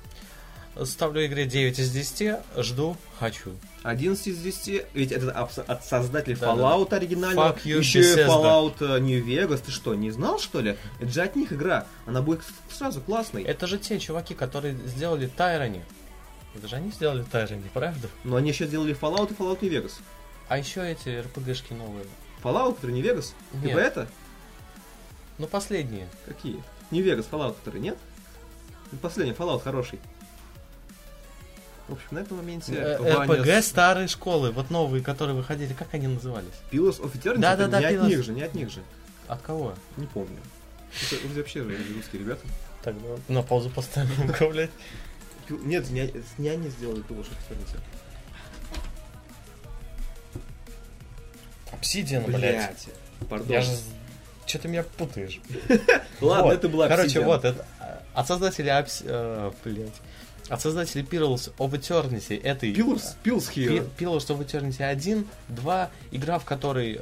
Ставлю 0.84 1.24
игре 1.26 1.46
9 1.46 1.78
из 1.78 1.90
10, 1.90 2.36
жду, 2.58 2.96
хочу. 3.18 3.52
11 3.82 4.26
из 4.26 4.38
10, 4.38 4.86
ведь 4.92 5.12
это 5.12 5.30
от 5.32 5.84
создателей 5.84 6.36
Да, 6.36 6.54
да, 6.54 6.62
Fallout 6.62 6.92
оригинального, 6.92 7.52
Fuck 7.52 7.64
you, 7.64 7.78
еще 7.78 8.00
и 8.00 8.02
Bethesda. 8.02 8.26
Fallout 8.26 8.74
э, 8.80 8.98
New 8.98 9.24
Vegas, 9.24 9.62
ты 9.64 9.70
что, 9.70 9.94
не 9.94 10.10
знал 10.10 10.38
что 10.38 10.60
ли? 10.60 10.76
Это 11.00 11.10
же 11.10 11.22
от 11.22 11.34
них 11.34 11.52
игра, 11.52 11.86
она 12.04 12.20
будет 12.20 12.42
сразу 12.70 13.00
классной. 13.00 13.42
Это 13.42 13.66
же 13.66 13.78
те 13.78 13.98
чуваки, 13.98 14.34
которые 14.34 14.74
сделали 14.74 15.28
Тайрони. 15.28 15.82
Это 16.54 16.68
же 16.68 16.76
они 16.76 16.90
сделали 16.90 17.22
Тайрони, 17.22 17.70
правда? 17.72 18.08
Но 18.24 18.36
они 18.36 18.50
еще 18.50 18.66
сделали 18.66 18.94
Fallout 18.98 19.32
и 19.32 19.34
Fallout 19.34 19.58
New 19.62 19.70
Vegas. 19.70 19.92
А 20.48 20.58
еще 20.58 20.86
эти 20.86 21.08
RPG-шки 21.08 21.74
новые. 21.74 22.04
Fallout, 22.42 22.74
который 22.74 22.92
New 22.92 23.04
Vegas? 23.04 23.32
Нет. 23.54 23.62
Типа 23.62 23.78
это? 23.78 24.08
Ну, 25.38 25.46
последние. 25.46 26.08
Какие? 26.26 26.62
Не 26.90 27.02
Вегас, 27.02 27.26
Fallout, 27.30 27.54
который, 27.54 27.80
нет? 27.80 27.96
Последний 29.02 29.34
Fallout 29.34 29.62
хороший. 29.62 29.98
В 31.88 31.92
общем, 31.92 32.06
на 32.10 32.18
этом 32.18 32.36
моменте 32.38 32.72
Э, 32.74 32.96
РПГ 33.24 33.46
с- 33.46 33.66
старые 33.66 34.08
школы, 34.08 34.50
вот 34.50 34.70
новые, 34.70 35.02
которые 35.04 35.36
выходили, 35.36 35.72
как 35.72 35.94
они 35.94 36.08
назывались? 36.08 36.48
Pillars 36.72 37.00
of 37.00 37.12
Eternity, 37.14 37.38
Да-да-да, 37.38 37.80
это 37.80 37.90
не 37.92 37.96
Pillars. 37.96 38.02
от 38.02 38.08
них 38.08 38.24
же, 38.24 38.32
не 38.32 38.42
от 38.42 38.54
них 38.54 38.70
же. 38.70 38.82
От 39.28 39.40
кого? 39.42 39.74
Не 39.96 40.06
помню. 40.06 40.38
Это 41.12 41.28
вообще 41.38 41.62
же 41.62 41.76
русские 41.94 42.22
ребята. 42.22 42.42
Так, 42.82 42.94
на 43.28 43.42
паузу 43.42 43.70
поставим, 43.70 44.10
блядь. 44.50 44.70
Нет, 45.48 45.88
не, 45.90 46.12
не 46.38 46.48
они 46.48 46.68
сделали 46.70 47.02
Pillars 47.04 47.28
of 47.28 47.36
Eternity. 47.48 47.78
Обсидиан, 51.72 52.24
блядь. 52.24 52.40
Блять. 52.40 52.86
Пардон. 53.28 53.48
Я 53.48 53.62
же... 53.62 53.72
Че 54.46 54.58
ты 54.58 54.68
меня 54.68 54.84
путаешь? 54.84 55.40
Ладно, 56.20 56.52
это 56.52 56.68
была 56.68 56.86
Короче, 56.88 57.18
вот, 57.20 57.44
это 57.44 57.66
э, 57.80 57.96
от 58.14 58.28
создателей 58.28 58.70
Обс- 58.70 59.02
э, 59.04 59.50
блядь. 59.64 59.92
От 60.48 60.60
создателей 60.60 61.04
Pillars 61.04 61.52
of 61.58 61.70
Eternity 61.72 62.40
этой... 62.40 62.72
Pillars, 62.72 63.16
Pillars 63.24 63.52
Пи- 63.52 63.66
Here. 63.66 63.88
Pillars 63.98 64.26
of 64.28 64.38
Eternity 64.46 64.82
1, 64.82 65.26
2, 65.48 65.90
игра, 66.12 66.38
в 66.38 66.44
которой 66.44 67.00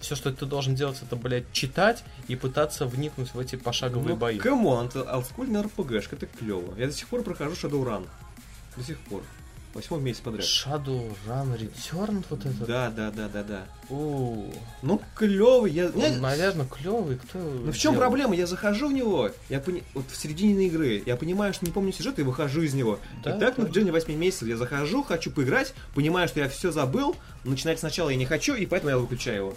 все, 0.00 0.14
что 0.16 0.30
ты 0.32 0.44
должен 0.46 0.74
делать, 0.74 0.98
это, 1.02 1.16
блядь, 1.16 1.50
читать 1.52 2.04
и 2.28 2.36
пытаться 2.36 2.86
вникнуть 2.86 3.32
в 3.34 3.38
эти 3.38 3.56
пошаговые 3.56 4.10
Ну, 4.10 4.16
бои. 4.16 4.38
come 4.38 4.65
on, 4.65 4.86
это 4.86 5.02
олдскульный 5.02 5.62
РПГшка, 5.62 6.16
это 6.16 6.26
клево. 6.26 6.74
Я 6.76 6.86
до 6.86 6.92
сих 6.92 7.08
пор 7.08 7.22
прохожу 7.22 7.52
Shadowrun. 7.54 8.06
До 8.76 8.84
сих 8.84 8.98
пор. 9.00 9.22
Восьмой 9.74 10.00
месяц 10.00 10.20
подряд. 10.20 10.44
Shadowrun 10.44 11.58
Return 11.58 12.24
вот 12.30 12.46
этот? 12.46 12.64
Да, 12.64 12.90
да, 12.90 13.10
да, 13.10 13.28
да, 13.28 13.42
да. 13.42 13.66
У, 13.88 14.52
Ну, 14.82 15.02
клевый. 15.16 15.72
Я... 15.72 15.86
он, 15.86 16.00
я- 16.00 16.16
наверное, 16.18 16.64
клевый. 16.66 17.16
Кто 17.16 17.38
Ну 17.40 17.72
в 17.72 17.76
чем 17.76 17.96
проблема? 17.96 18.36
Я 18.36 18.46
захожу 18.46 18.88
в 18.88 18.92
него, 18.92 19.32
я 19.48 19.58
пони... 19.58 19.82
вот 19.94 20.04
в 20.08 20.16
середине 20.16 20.68
игры, 20.68 21.02
я 21.04 21.16
понимаю, 21.16 21.52
что 21.52 21.66
не 21.66 21.72
помню 21.72 21.92
сюжет, 21.92 22.20
и 22.20 22.22
выхожу 22.22 22.62
из 22.62 22.72
него. 22.72 23.00
Да, 23.24 23.36
и 23.36 23.40
так 23.40 23.58
на 23.58 23.64
да. 23.64 23.66
протяжении 23.66 23.90
8 23.90 24.14
месяцев 24.14 24.46
я 24.46 24.56
захожу, 24.56 25.02
хочу 25.02 25.32
поиграть, 25.32 25.74
понимаю, 25.92 26.28
что 26.28 26.38
я 26.38 26.48
все 26.48 26.70
забыл, 26.70 27.16
начинать 27.42 27.80
сначала 27.80 28.10
я 28.10 28.16
не 28.16 28.26
хочу, 28.26 28.54
и 28.54 28.66
поэтому 28.66 28.90
я 28.90 28.98
выключаю 28.98 29.36
его. 29.36 29.54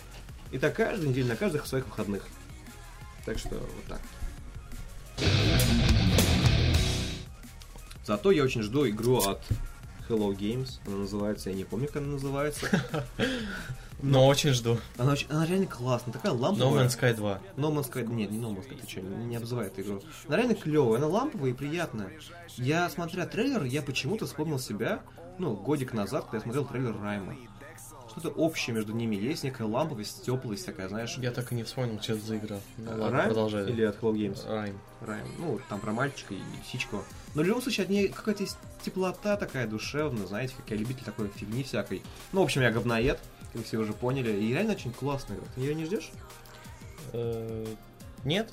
И 0.51 0.57
так 0.57 0.75
каждую 0.75 1.09
неделю 1.09 1.27
на 1.27 1.35
каждых 1.35 1.67
своих 1.67 1.85
выходных. 1.85 2.25
Так 3.23 3.37
что 3.37 3.49
вот 3.49 3.85
так. 3.87 4.01
Зато 8.05 8.31
я 8.31 8.43
очень 8.43 8.61
жду 8.63 8.87
игру 8.87 9.17
от 9.17 9.41
Hello 10.07 10.35
Games. 10.35 10.79
Она 10.85 10.97
называется, 10.97 11.49
я 11.49 11.55
не 11.55 11.63
помню, 11.63 11.87
как 11.87 11.97
она 11.97 12.07
называется. 12.13 12.67
Но 14.01 14.27
очень 14.27 14.51
жду. 14.51 14.77
Она, 14.97 15.13
очень- 15.13 15.27
она 15.29 15.45
реально 15.45 15.65
классная, 15.65 16.13
такая 16.13 16.31
No 16.33 16.37
ламповая. 16.39 16.85
Man's 16.85 16.99
Sky 16.99 17.15
2. 17.15 17.41
No 17.55 17.71
Man's 17.73 17.91
Sky, 17.91 18.05
нет, 18.05 18.29
не 18.29 18.37
No 18.37 18.55
Man's 18.55 18.67
Sky, 18.69 18.79
ты 18.79 18.87
что, 18.87 19.01
не, 19.01 19.25
не 19.25 19.35
обзывай 19.37 19.67
эту 19.67 19.81
игру. 19.81 20.01
Она 20.27 20.37
реально 20.37 20.53
клевая, 20.55 20.97
она 20.97 21.07
ламповая 21.07 21.49
и 21.49 21.53
приятная. 21.53 22.11
Я, 22.57 22.89
смотря 22.89 23.25
трейлер, 23.25 23.63
я 23.63 23.81
почему-то 23.81 24.27
вспомнил 24.27 24.59
себя, 24.59 25.01
ну, 25.39 25.55
годик 25.55 25.93
назад, 25.93 26.25
когда 26.25 26.37
я 26.37 26.41
смотрел 26.43 26.65
трейлер 26.65 26.95
Райма. 27.01 27.35
Что-то 28.11 28.29
общее 28.29 28.75
между 28.75 28.93
ними 28.93 29.15
есть, 29.15 29.43
некая 29.43 29.65
ламповость, 29.67 30.23
теплость 30.23 30.65
такая, 30.65 30.89
знаешь. 30.89 31.15
Я 31.17 31.31
так 31.31 31.51
и 31.51 31.55
не 31.55 31.63
вспомнил, 31.63 31.99
что 32.01 32.13
это 32.13 32.25
за 32.25 32.37
игра. 32.37 32.59
Ну, 32.77 32.89
ладно, 32.91 33.11
Райм 33.11 33.25
продолжай. 33.27 33.69
или 33.69 33.83
от 33.83 33.99
Hello 33.99 34.13
Games? 34.13 34.47
Райм. 34.47 34.79
Райм. 35.01 35.25
Ну, 35.39 35.59
там 35.69 35.79
про 35.79 35.91
мальчика 35.91 36.33
и 36.35 36.39
сичку. 36.71 37.03
Но 37.35 37.43
в 37.43 37.45
любом 37.45 37.61
случае 37.61 37.83
от 37.83 37.89
нее 37.89 38.09
какая-то 38.09 38.43
есть 38.43 38.57
теплота 38.83 39.37
такая 39.37 39.67
душевная, 39.67 40.25
знаете, 40.25 40.53
как 40.57 40.69
я 40.71 40.77
любитель 40.77 41.03
такой 41.03 41.27
фигни 41.29 41.63
всякой. 41.63 42.01
Ну, 42.31 42.41
в 42.41 42.43
общем, 42.43 42.61
я 42.61 42.71
говноед, 42.71 43.19
как 43.53 43.65
все 43.65 43.77
уже 43.77 43.93
поняли, 43.93 44.31
и 44.31 44.53
реально 44.53 44.73
очень 44.73 44.91
классная 44.91 45.37
игра. 45.37 45.47
Ты 45.55 45.61
ее 45.61 45.75
не 45.75 45.85
ждешь? 45.85 46.11
Э, 47.13 47.65
Нет, 48.23 48.51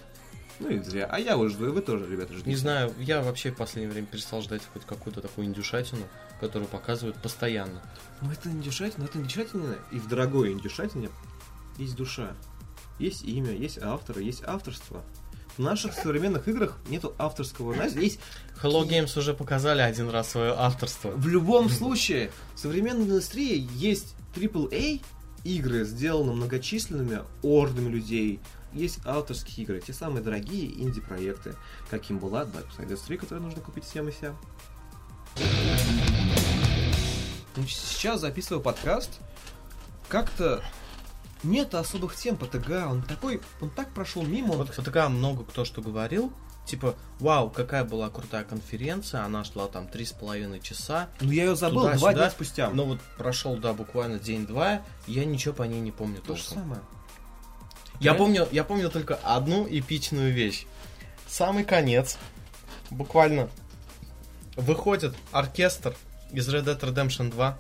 Ну 0.61 0.69
и 0.69 0.79
зря. 0.79 1.07
А 1.11 1.19
я 1.19 1.37
уже 1.37 1.55
жду, 1.55 1.67
и 1.67 1.71
вы 1.71 1.81
тоже, 1.83 2.07
ребята, 2.11 2.33
ждите. 2.33 2.49
не 2.49 2.57
знаю. 2.57 2.93
Я 2.99 3.23
вообще 3.23 3.51
в 3.51 3.57
последнее 3.57 3.93
время 3.93 4.07
перестал 4.07 4.41
ждать 4.43 4.63
хоть 4.73 4.85
какую-то 4.85 5.21
такую 5.21 5.47
индюшатину, 5.47 6.03
которую 6.41 6.69
показывают 6.69 7.17
постоянно. 7.17 7.83
Ну 8.21 8.31
это 8.31 8.49
индюшатина, 8.51 9.05
это 9.05 9.19
индюшатина, 9.19 9.77
и 9.91 9.99
в 9.99 10.09
дорогой 10.09 10.53
индюшатине 10.53 11.11
есть 11.79 11.97
душа. 11.97 12.35
Есть 12.99 13.25
имя, 13.25 13.51
есть 13.51 13.79
авторы, 13.79 14.23
есть 14.23 14.45
авторство. 14.45 15.03
В 15.57 15.61
наших 15.61 15.93
современных 15.93 16.49
играх 16.49 16.79
нету 16.89 17.15
авторского. 17.17 17.75
Знаете, 17.75 18.01
есть 18.01 18.19
Hello 18.61 18.85
Games 18.87 19.17
уже 19.19 19.35
показали 19.35 19.83
один 19.83 20.09
раз 20.09 20.31
свое 20.31 20.53
авторство. 20.57 21.11
в 21.11 21.29
любом 21.29 21.69
случае 21.69 22.33
в 22.55 22.59
современной 22.59 23.05
индустрии 23.05 23.69
есть 23.75 24.17
AAA 24.35 25.01
игры, 25.45 25.85
сделаны 25.85 26.33
многочисленными 26.33 27.21
ордами 27.43 27.89
людей. 27.89 28.41
Есть 28.73 28.99
авторские 29.05 29.65
игры, 29.65 29.81
те 29.81 29.93
самые 29.93 30.25
дорогие 30.25 30.67
инди-проекты, 30.83 31.55
каким 31.89 32.19
была 32.19 32.43
Dark 32.43 32.67
Siders 32.77 33.01
3, 33.07 33.17
которую 33.19 33.45
нужно 33.45 33.61
купить 33.61 33.85
всем 33.85 34.09
и 34.09 34.11
вся. 34.11 34.35
Сейчас 37.69 38.21
записываю 38.21 38.61
подкаст. 38.61 39.21
Как-то 40.09 40.65
нет 41.45 41.75
особых 41.75 42.17
тем 42.17 42.37
по 42.37 42.47
ТГ. 42.47 42.87
Он 42.89 43.03
такой, 43.03 43.41
он 43.61 43.71
так 43.71 43.93
прошел 43.93 44.23
мимо. 44.23 44.55
Вот 44.55 44.71
ФТК 44.71 45.09
много 45.09 45.45
кто 45.45 45.65
что 45.65 45.83
говорил. 45.83 46.33
Типа, 46.67 46.95
вау, 47.21 47.51
какая 47.51 47.85
была 47.85 48.09
крутая 48.09 48.43
конференция, 48.43 49.23
она 49.23 49.45
шла 49.45 49.69
там 49.69 49.87
три 49.87 50.07
с 50.07 50.13
половиной 50.13 50.61
часа. 50.61 51.11
Ну 51.21 51.31
я 51.31 51.45
ее 51.45 51.57
забыл 51.57 51.91
два 51.91 52.15
дня 52.15 52.31
спустя. 52.31 52.71
Но 52.71 52.87
вот 52.87 53.01
прошел, 53.19 53.57
да, 53.57 53.75
буквально 53.75 54.19
день-два, 54.19 54.83
я 55.07 55.25
ничего 55.27 55.53
по 55.53 55.65
ней 55.65 55.81
не 55.81 55.93
помню 55.93 56.23
то 56.23 56.37
же 56.37 56.43
самое. 56.43 56.81
Я 58.01 58.15
помню, 58.15 58.49
я 58.51 58.65
помню 58.65 58.91
только 58.91 59.17
одну 59.17 59.67
эпичную 59.69 60.33
вещь. 60.33 60.67
Самый 61.27 61.65
конец. 61.65 62.19
Буквально 62.91 63.51
выходит 64.57 65.15
оркестр 65.33 65.95
из 66.33 66.49
Red 66.49 66.65
Dead 66.65 66.81
Redemption 66.81 67.31
2. 67.31 67.59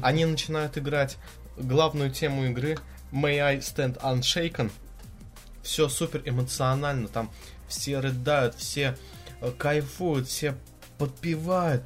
Они 0.00 0.24
начинают 0.24 0.78
играть 0.78 1.18
главную 1.56 2.10
тему 2.10 2.46
игры 2.46 2.78
May 3.12 3.38
I 3.38 3.58
Stand 3.58 4.00
Unshaken. 4.00 4.70
Все 5.62 5.88
супер 5.88 6.22
эмоционально. 6.24 7.08
Там 7.08 7.30
все 7.68 8.00
рыдают, 8.00 8.54
все 8.54 8.96
э, 9.40 9.50
кайфуют, 9.56 10.28
все 10.28 10.54
подпевают. 10.98 11.84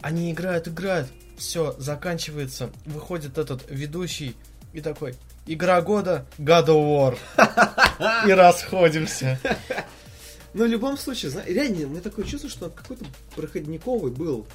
Они 0.00 0.32
играют, 0.32 0.68
играют. 0.68 1.08
Все, 1.36 1.74
заканчивается. 1.78 2.70
Выходит 2.86 3.38
этот 3.38 3.64
ведущий 3.68 4.34
и 4.72 4.80
такой. 4.80 5.14
Игра 5.46 5.80
года 5.80 6.26
God 6.38 6.66
of 6.66 7.18
War. 7.98 8.28
И 8.28 8.32
расходимся. 8.32 9.38
Ну, 10.56 10.64
в 10.64 10.68
любом 10.68 10.96
случае, 10.96 11.30
реально, 11.44 11.86
у 11.86 11.90
меня 11.90 12.00
такое 12.00 12.24
чувство, 12.24 12.48
что 12.48 12.70
какой-то 12.70 13.04
проходниковый 13.34 14.10
был 14.10 14.46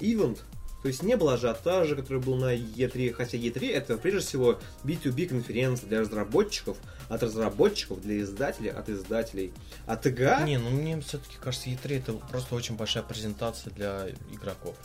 ивент. 0.00 0.44
То 0.82 0.88
есть 0.88 1.02
не 1.02 1.16
было 1.16 1.34
ажиотажа, 1.34 1.96
который 1.96 2.22
был 2.22 2.36
на 2.36 2.54
E3, 2.54 3.12
хотя 3.12 3.36
E3 3.36 3.72
это 3.72 3.96
прежде 3.96 4.20
всего 4.20 4.60
B2B 4.84 5.26
конференция 5.26 5.88
для 5.88 6.00
разработчиков, 6.00 6.76
от 7.08 7.22
разработчиков 7.22 8.00
для 8.02 8.20
издателей, 8.20 8.70
от 8.70 8.88
издателей. 8.88 9.52
А 9.86 9.96
ТГ? 9.96 10.44
Не, 10.44 10.58
ну 10.58 10.70
мне 10.70 11.00
все-таки 11.00 11.36
кажется, 11.40 11.70
E3 11.70 11.98
это 11.98 12.12
просто 12.12 12.54
очень 12.54 12.76
большая 12.76 13.02
презентация 13.02 13.72
для 13.72 14.08
игроков. 14.32 14.76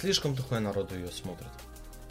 Слишком 0.00 0.34
такое 0.34 0.60
народу 0.60 0.96
ее 0.96 1.08
смотрит. 1.10 1.48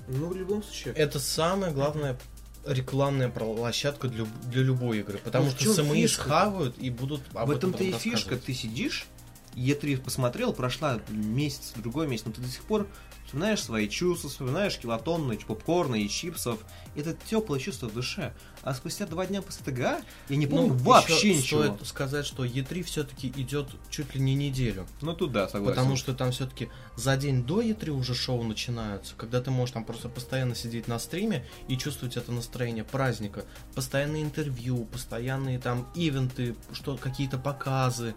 Ну, 0.07 0.27
в 0.27 0.35
любом 0.35 0.63
случае. 0.63 0.93
Это 0.93 1.19
самая 1.19 1.71
главная 1.71 2.17
рекламная 2.65 3.29
площадка 3.29 4.07
для, 4.07 4.25
для 4.45 4.61
любой 4.61 4.99
игры. 4.99 5.17
Потому 5.17 5.45
Ну, 5.45 5.51
в 5.51 5.59
что 5.59 5.73
СМИ 5.73 6.03
фишка? 6.03 6.23
схавают 6.23 6.77
и 6.77 6.89
будут 6.89 7.21
об 7.33 7.49
в 7.49 7.51
этом 7.51 7.71
этом-то 7.71 7.83
и 7.83 7.91
фишка. 7.91 8.37
Ты 8.37 8.53
сидишь, 8.53 9.07
E3 9.55 10.01
посмотрел, 10.01 10.53
прошла 10.53 10.99
месяц, 11.09 11.73
другой 11.75 12.07
месяц, 12.07 12.25
но 12.25 12.31
ты 12.31 12.41
до 12.41 12.47
сих 12.47 12.63
пор 12.63 12.87
вспоминаешь 13.25 13.63
свои 13.63 13.87
чувства, 13.87 14.29
вспоминаешь 14.29 14.77
килотонны 14.77 15.37
попкорна 15.37 15.95
и 15.95 16.09
чипсов. 16.09 16.59
Это 16.95 17.15
теплое 17.29 17.59
чувство 17.59 17.87
в 17.87 17.93
душе. 17.93 18.33
А 18.61 18.73
спустя 18.73 19.05
два 19.05 19.25
дня 19.25 19.41
после 19.41 19.63
ТГА 19.65 20.01
я 20.27 20.35
не 20.35 20.47
помню 20.47 20.73
Ну, 20.73 20.73
вообще 20.75 21.35
ничего. 21.35 21.63
Стоит 21.63 21.87
сказать, 21.87 22.25
что 22.25 22.45
E3 22.45 22.83
все-таки 22.83 23.29
идет 23.29 23.69
чуть 23.89 24.13
ли 24.15 24.21
не 24.21 24.35
неделю. 24.35 24.85
Ну 25.01 25.13
тут 25.13 25.31
да, 25.31 25.47
согласен. 25.47 25.75
Потому 25.75 25.95
что 25.95 26.13
там 26.13 26.31
все-таки 26.31 26.69
за 26.97 27.15
день 27.15 27.43
до 27.43 27.61
E3 27.61 27.89
уже 27.91 28.13
шоу 28.15 28.43
начинаются, 28.43 29.13
когда 29.15 29.41
ты 29.41 29.49
можешь 29.49 29.73
там 29.73 29.85
просто 29.85 30.09
постоянно 30.09 30.53
сидеть 30.53 30.87
на 30.89 30.99
стриме 30.99 31.45
и 31.69 31.77
чувствовать 31.77 32.17
это 32.17 32.33
настроение 32.33 32.83
праздника. 32.83 33.45
Постоянные 33.75 34.23
интервью, 34.23 34.85
постоянные 34.85 35.57
там 35.57 35.87
ивенты, 35.95 36.55
что 36.73 36.97
какие-то 36.97 37.37
показы, 37.37 38.13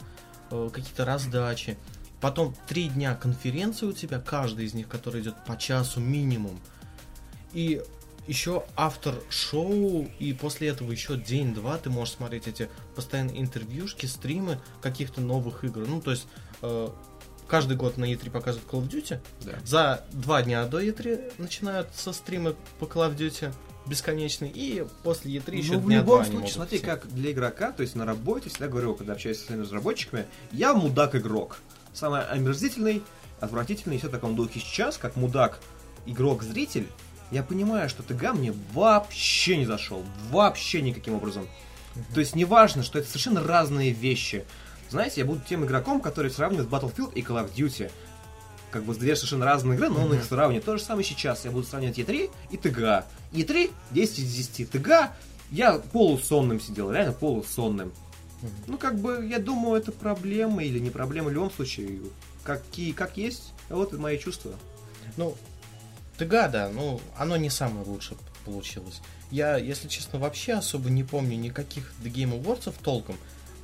какие-то 0.73 1.05
раздачи. 1.05 1.77
Потом 2.21 2.55
три 2.67 2.89
дня 2.89 3.15
конференции 3.15 3.87
у 3.87 3.93
тебя, 3.93 4.19
каждый 4.19 4.65
из 4.65 4.75
них, 4.75 4.89
который 4.89 5.21
идет 5.21 5.35
по 5.45 5.57
часу 5.57 6.01
минимум. 6.01 6.59
И 7.53 7.83
еще 8.27 8.65
автор 8.77 9.15
шоу, 9.29 10.09
и 10.19 10.33
после 10.33 10.69
этого 10.69 10.91
еще 10.91 11.17
день-два 11.17 11.77
ты 11.79 11.91
можешь 11.91 12.15
смотреть 12.15 12.49
эти 12.49 12.71
постоянные 12.97 13.41
интервьюшки, 13.41 14.07
стримы 14.07 14.61
каких-то 14.81 15.21
новых 15.21 15.65
игр. 15.65 15.87
Ну, 15.87 16.01
то 16.01 16.13
есть 16.13 16.27
э, 16.63 16.89
каждый 17.47 17.77
год 17.77 17.99
на 17.99 18.11
E3 18.11 18.31
показывают 18.31 18.71
Call 18.71 18.83
of 18.83 18.91
Duty. 18.91 19.21
Да. 19.43 19.59
За 19.65 20.05
два 20.13 20.43
дня 20.43 20.65
до 20.67 20.81
E3 20.81 21.35
начинаются 21.39 22.13
стримы 22.13 22.57
по 22.79 22.85
Call 22.85 23.11
of 23.11 23.17
Duty. 23.17 23.55
Бесконечный, 23.87 24.51
и 24.55 24.87
после 25.03 25.33
E3 25.37 25.57
еще 25.57 25.73
Ну, 25.75 25.81
в 25.81 25.91
любом 25.91 26.25
случае, 26.25 26.51
смотри, 26.53 26.79
как 26.79 27.07
для 27.13 27.33
игрока, 27.33 27.73
то 27.73 27.83
есть 27.83 27.95
на 27.95 28.07
работе, 28.07 28.49
всегда 28.49 28.69
говорю, 28.69 28.95
когда 28.95 29.13
общаюсь 29.13 29.39
со 29.39 29.47
своими 29.47 29.63
разработчиками, 29.63 30.27
я 30.53 30.73
мудак-игрок. 30.75 31.59
Самый 31.93 32.23
омерзительный, 32.27 33.03
отвратительный 33.41 33.97
и 33.97 33.99
все 33.99 34.09
в 34.09 34.11
таком 34.11 34.35
духе. 34.37 34.61
Сейчас, 34.61 34.97
как 34.97 35.17
мудак, 35.17 35.61
игрок-зритель, 36.07 36.87
я 37.31 37.43
понимаю, 37.43 37.89
что 37.89 38.03
ТГ 38.03 38.33
мне 38.35 38.55
вообще 38.73 39.57
не 39.57 39.67
зашел. 39.67 40.03
Вообще 40.31 40.83
никаким 40.83 41.15
образом. 41.15 41.49
То 42.13 42.21
есть 42.21 42.35
неважно, 42.35 42.83
что 42.83 42.99
это 42.99 43.09
совершенно 43.09 43.43
разные 43.43 43.91
вещи. 43.93 44.45
Знаете, 44.91 45.21
я 45.23 45.27
буду 45.27 45.41
тем 45.49 45.65
игроком, 45.65 46.01
который 46.01 46.31
сравнивает 46.31 46.69
Battlefield 46.69 47.15
и 47.15 47.23
Call 47.23 47.45
of 47.45 47.55
Duty. 47.55 47.91
Как 48.71 48.85
бы 48.85 48.95
две 48.95 49.15
совершенно 49.15 49.45
разные 49.47 49.77
игры, 49.77 49.89
но 49.89 50.01
он 50.03 50.09
Мгм. 50.09 50.17
их 50.19 50.25
сравнивает. 50.25 50.65
То 50.65 50.77
же 50.77 50.83
самое 50.83 51.05
сейчас. 51.07 51.45
Я 51.45 51.51
буду 51.53 51.67
сравнивать 51.67 51.99
E3 51.99 52.31
и 52.51 52.57
ТГ. 52.57 53.05
E3 53.35 53.71
10 53.91 54.19
из 54.19 54.35
10. 54.35 54.71
ТГ 54.71 55.13
я 55.51 55.79
полусонным 55.79 56.61
сидел, 56.61 56.91
реально 56.91 57.13
полусонным. 57.13 57.93
Ну, 58.67 58.79
как 58.79 58.99
бы, 58.99 59.27
я 59.29 59.39
думаю, 59.39 59.81
это 59.81 59.93
проблема 59.93 60.63
или 60.63 60.79
не 60.79 60.91
проблема 60.91 61.29
в 61.29 61.33
любом 61.33 61.51
случае. 61.51 62.01
Какие, 62.43 62.93
как 62.93 63.17
есть, 63.17 63.53
вот 63.69 63.93
и 63.93 63.97
мои 63.97 64.19
чувства. 64.19 64.53
Ну, 65.17 65.37
ТГ, 66.19 66.51
да, 66.51 66.71
ну, 66.73 67.01
оно 67.17 67.37
не 67.37 67.51
самое 67.51 67.85
лучшее 67.87 68.19
получилось. 68.45 69.01
Я, 69.31 69.57
если 69.57 69.89
честно, 69.89 70.19
вообще 70.19 70.55
особо 70.55 70.91
не 70.91 71.05
помню 71.05 71.37
никаких 71.37 71.93
The 72.03 72.13
Game 72.13 72.41
Awards 72.41 72.73
толком, 72.83 73.17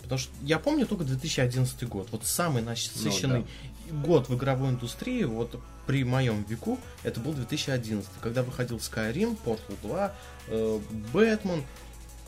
потому 0.03 0.19
что 0.19 0.33
я 0.43 0.59
помню 0.59 0.87
только 0.87 1.05
2011 1.05 1.89
год. 1.89 2.09
Вот 2.11 2.25
самый 2.27 2.63
насыщенный 2.63 3.47
год 3.91 4.29
в 4.29 4.37
игровой 4.37 4.71
индустрии, 4.71 5.25
вот 5.25 5.61
при 5.87 6.05
моем 6.05 6.45
веку, 6.45 6.79
это 7.03 7.21
был 7.21 7.33
2011, 7.33 8.09
когда 8.21 8.43
выходил 8.43 8.77
Skyrim, 8.77 9.37
Portal 9.45 9.77
2, 9.83 10.13
э, 10.49 10.81
Бэтмен, 11.13 11.65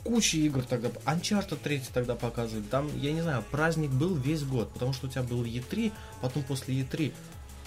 куча 0.04 0.38
игр 0.38 0.62
тогда, 0.62 0.88
Uncharted 1.06 1.58
3 1.62 1.82
тогда 1.92 2.14
показывали, 2.14 2.64
там, 2.64 2.90
я 2.98 3.12
не 3.12 3.22
знаю, 3.22 3.44
праздник 3.50 3.90
был 3.90 4.14
весь 4.14 4.42
год, 4.42 4.72
потому 4.72 4.92
что 4.92 5.06
у 5.06 5.10
тебя 5.10 5.22
был 5.22 5.44
E3, 5.44 5.92
потом 6.20 6.42
после 6.42 6.80
E3 6.80 7.12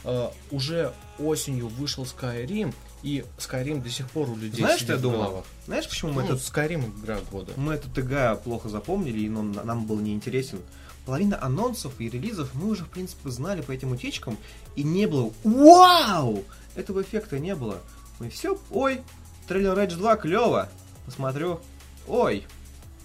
э, 0.03 0.29
уже 0.51 0.93
осенью 1.17 1.67
вышел 1.67 2.03
Skyrim, 2.03 2.73
и 3.05 3.23
Skyrim 3.37 3.83
до 3.83 3.89
сих 3.91 4.09
пор 4.09 4.31
у 4.31 4.35
людей 4.35 4.61
Знаешь, 4.61 4.81
что 4.81 4.93
я 4.93 4.97
думал? 4.97 5.45
Знаешь, 5.67 5.87
почему 5.87 6.11
Ну, 6.11 6.21
мы 6.21 6.23
этот 6.23 6.39
Skyrim 6.39 6.99
игра 6.99 7.19
года. 7.31 7.53
Мы 7.55 7.75
этот 7.75 7.93
ТГ 7.93 8.41
плохо 8.43 8.67
запомнили, 8.67 9.19
и 9.19 9.29
он 9.29 9.51
нам 9.51 9.85
был 9.85 9.99
неинтересен. 9.99 10.59
Половина 11.05 11.39
анонсов 11.39 11.93
и 11.99 12.09
релизов 12.09 12.49
мы 12.55 12.67
уже, 12.67 12.83
в 12.83 12.89
принципе, 12.89 13.29
знали 13.29 13.61
по 13.61 13.71
этим 13.71 13.91
утечкам, 13.91 14.39
и 14.75 14.81
не 14.81 15.05
было 15.05 15.31
«Вау!» 15.43 16.43
Этого 16.73 17.03
эффекта 17.03 17.37
не 17.37 17.53
было. 17.53 17.77
Мы 18.19 18.31
все, 18.31 18.57
ой, 18.71 19.01
трейлер 19.47 19.77
Rage 19.77 19.97
2 19.97 20.15
клево. 20.15 20.67
Посмотрю, 21.05 21.59
ой, 22.07 22.47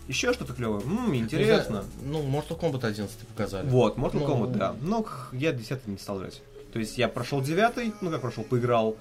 еще 0.09 0.33
что-то 0.33 0.55
клевое, 0.55 0.83
Ммм, 0.83 1.15
интересно. 1.15 1.85
Ну, 2.03 2.23
Mortal 2.23 2.59
Kombat 2.59 2.87
11 2.87 3.19
показали. 3.29 3.69
Вот, 3.69 3.99
Mortal 3.99 4.21
Ну, 4.21 4.27
Kombat, 4.27 4.57
да. 4.57 4.75
Но 4.81 5.05
я 5.33 5.53
10 5.53 5.87
не 5.89 5.99
стал 5.99 6.21
играть. 6.21 6.41
То 6.73 6.79
есть 6.79 6.97
я 6.97 7.07
прошел 7.09 7.43
9, 7.43 8.01
ну 8.01 8.11
как 8.11 8.23
прошел, 8.23 8.45
поиграл. 8.45 8.97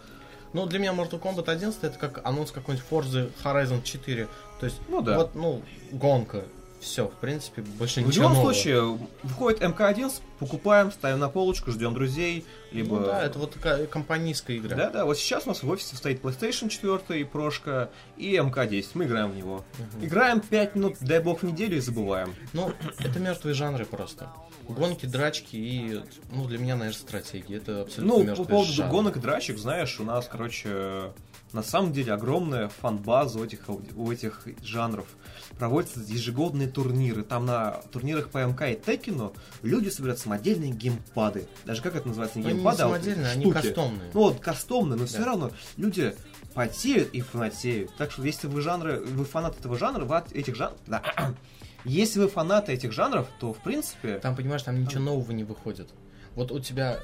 Ну, 0.53 0.65
для 0.65 0.79
меня 0.79 0.93
Mortal 0.93 1.19
Kombat 1.21 1.49
11 1.49 1.83
это 1.83 1.97
как 1.99 2.25
анонс 2.25 2.51
какой-нибудь 2.51 2.87
Forza 2.89 3.31
Horizon 3.43 3.83
4. 3.83 4.27
То 4.59 4.65
есть, 4.65 4.79
Ну 4.87 5.01
да. 5.01 5.17
вот, 5.17 5.35
ну, 5.35 5.61
гонка. 5.91 6.43
Все, 6.79 7.07
в 7.07 7.13
принципе, 7.15 7.61
больше 7.61 8.01
В 8.01 8.07
ничего 8.07 8.23
любом 8.23 8.37
нового. 8.37 8.53
случае, 8.53 8.97
выходит 9.23 9.59
МК-11, 9.61 10.21
покупаем, 10.39 10.91
ставим 10.93 11.19
на 11.19 11.27
полочку, 11.27 11.71
ждем 11.71 11.93
друзей, 11.93 12.45
либо... 12.71 12.99
Ну 12.99 13.05
да, 13.05 13.21
это 13.23 13.37
вот 13.37 13.53
такая 13.53 13.85
компанийская 13.85 14.57
игра. 14.57 14.77
Да, 14.77 14.89
да, 14.89 15.05
вот 15.05 15.17
сейчас 15.17 15.45
у 15.45 15.49
нас 15.49 15.61
в 15.61 15.69
офисе 15.69 15.97
стоит 15.97 16.21
PlayStation 16.21 16.69
4, 16.69 17.25
прошка 17.25 17.89
и 18.15 18.37
МК-10. 18.37 18.91
Мы 18.93 19.05
играем 19.05 19.31
в 19.31 19.35
него. 19.35 19.65
Мгм. 19.77 20.05
Играем 20.05 20.39
5 20.39 20.75
минут, 20.75 20.95
дай 21.01 21.19
бог, 21.19 21.41
в 21.41 21.43
неделю 21.43 21.75
и 21.77 21.81
забываем. 21.81 22.33
Ну, 22.53 22.71
это 22.99 23.19
мертвые 23.19 23.53
жанры 23.55 23.83
просто. 23.85 24.29
Гонки, 24.69 25.05
драчки 25.05 25.55
и, 25.57 25.99
ну, 26.31 26.45
для 26.45 26.59
меня, 26.59 26.75
наверное, 26.77 26.97
стратегии. 26.97 27.57
Это 27.57 27.81
абсолютно 27.81 28.23
Ну, 28.23 28.35
по 28.35 28.43
поводу 28.45 28.71
жанры. 28.71 28.91
гонок 28.91 29.17
и 29.17 29.19
драчек, 29.19 29.57
знаешь, 29.57 29.99
у 29.99 30.03
нас, 30.03 30.29
короче, 30.31 31.11
на 31.53 31.63
самом 31.63 31.91
деле 31.93 32.13
огромная 32.13 32.69
фан-база 32.69 33.39
у 33.39 33.43
этих, 33.43 33.61
у 33.95 34.11
этих 34.11 34.43
жанров. 34.63 35.07
Проводятся 35.57 35.99
ежегодные 36.01 36.67
турниры. 36.67 37.23
Там 37.23 37.45
на 37.45 37.81
турнирах 37.91 38.29
по 38.29 38.37
МК 38.45 38.69
и 38.71 38.79
Текину 38.79 39.33
люди 39.63 39.89
собирают 39.89 40.19
самодельные 40.19 40.71
геймпады. 40.71 41.47
Даже 41.65 41.81
как 41.81 41.95
это 41.95 42.07
называется? 42.07 42.37
Не 42.39 42.43
Ну, 42.43 42.49
они 42.49 42.57
не 42.59 42.63
геймпады, 42.63 42.83
а 42.83 42.87
вот 42.87 42.93
самодельные, 42.97 43.31
они 43.31 43.45
штуки. 43.45 43.61
кастомные. 43.61 44.11
Ну 44.13 44.19
вот 44.19 44.39
кастомные, 44.39 44.99
но 44.99 45.05
все 45.05 45.17
Да. 45.19 45.25
равно 45.25 45.51
люди 45.77 46.15
потеют 46.53 47.09
и 47.13 47.21
фанатеют. 47.21 47.91
Так 47.97 48.11
что 48.11 48.23
если 48.23 48.47
вы 48.47 48.61
жанры, 48.61 48.99
вы 49.01 49.25
фанат 49.25 49.59
этого 49.59 49.77
жанра, 49.77 50.05
вы 50.05 50.17
от 50.17 50.31
этих 50.33 50.55
жанров, 50.55 50.77
да, 50.87 51.01
если 51.85 52.19
вы 52.19 52.27
фанаты 52.27 52.73
этих 52.73 52.91
жанров, 52.91 53.27
то 53.39 53.53
в 53.53 53.57
принципе, 53.57 54.19
Там, 54.19 54.35
понимаешь, 54.35 54.63
там 54.63 54.79
ничего 54.81 55.01
нового 55.01 55.31
не 55.31 55.43
выходит. 55.43 55.89
Вот 56.39 56.53
у 56.53 56.59
тебя, 56.61 57.01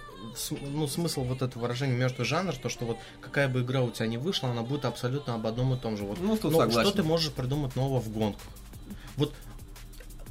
ну, 0.61 0.87
смысл 0.87 1.25
вот 1.25 1.41
этого 1.41 1.63
выражения 1.63 1.93
мертвый 1.93 2.25
жанр, 2.25 2.55
то, 2.55 2.69
что 2.69 2.85
вот 2.85 2.97
какая 3.19 3.49
бы 3.49 3.63
игра 3.63 3.81
у 3.81 3.91
тебя 3.91 4.07
не 4.07 4.17
вышла, 4.17 4.49
она 4.49 4.61
будет 4.61 4.85
абсолютно 4.85 5.33
об 5.33 5.45
одном 5.45 5.73
и 5.73 5.77
том 5.77 5.97
же. 5.97 6.05
Вот, 6.05 6.21
ну 6.21 6.37
тут 6.37 6.53
ну, 6.53 6.59
согласен. 6.59 6.89
что 6.89 6.95
ты 6.95 7.03
можешь 7.03 7.33
придумать 7.33 7.75
нового 7.75 7.99
в 7.99 8.07
гонках? 8.07 8.41
Вот 9.17 9.33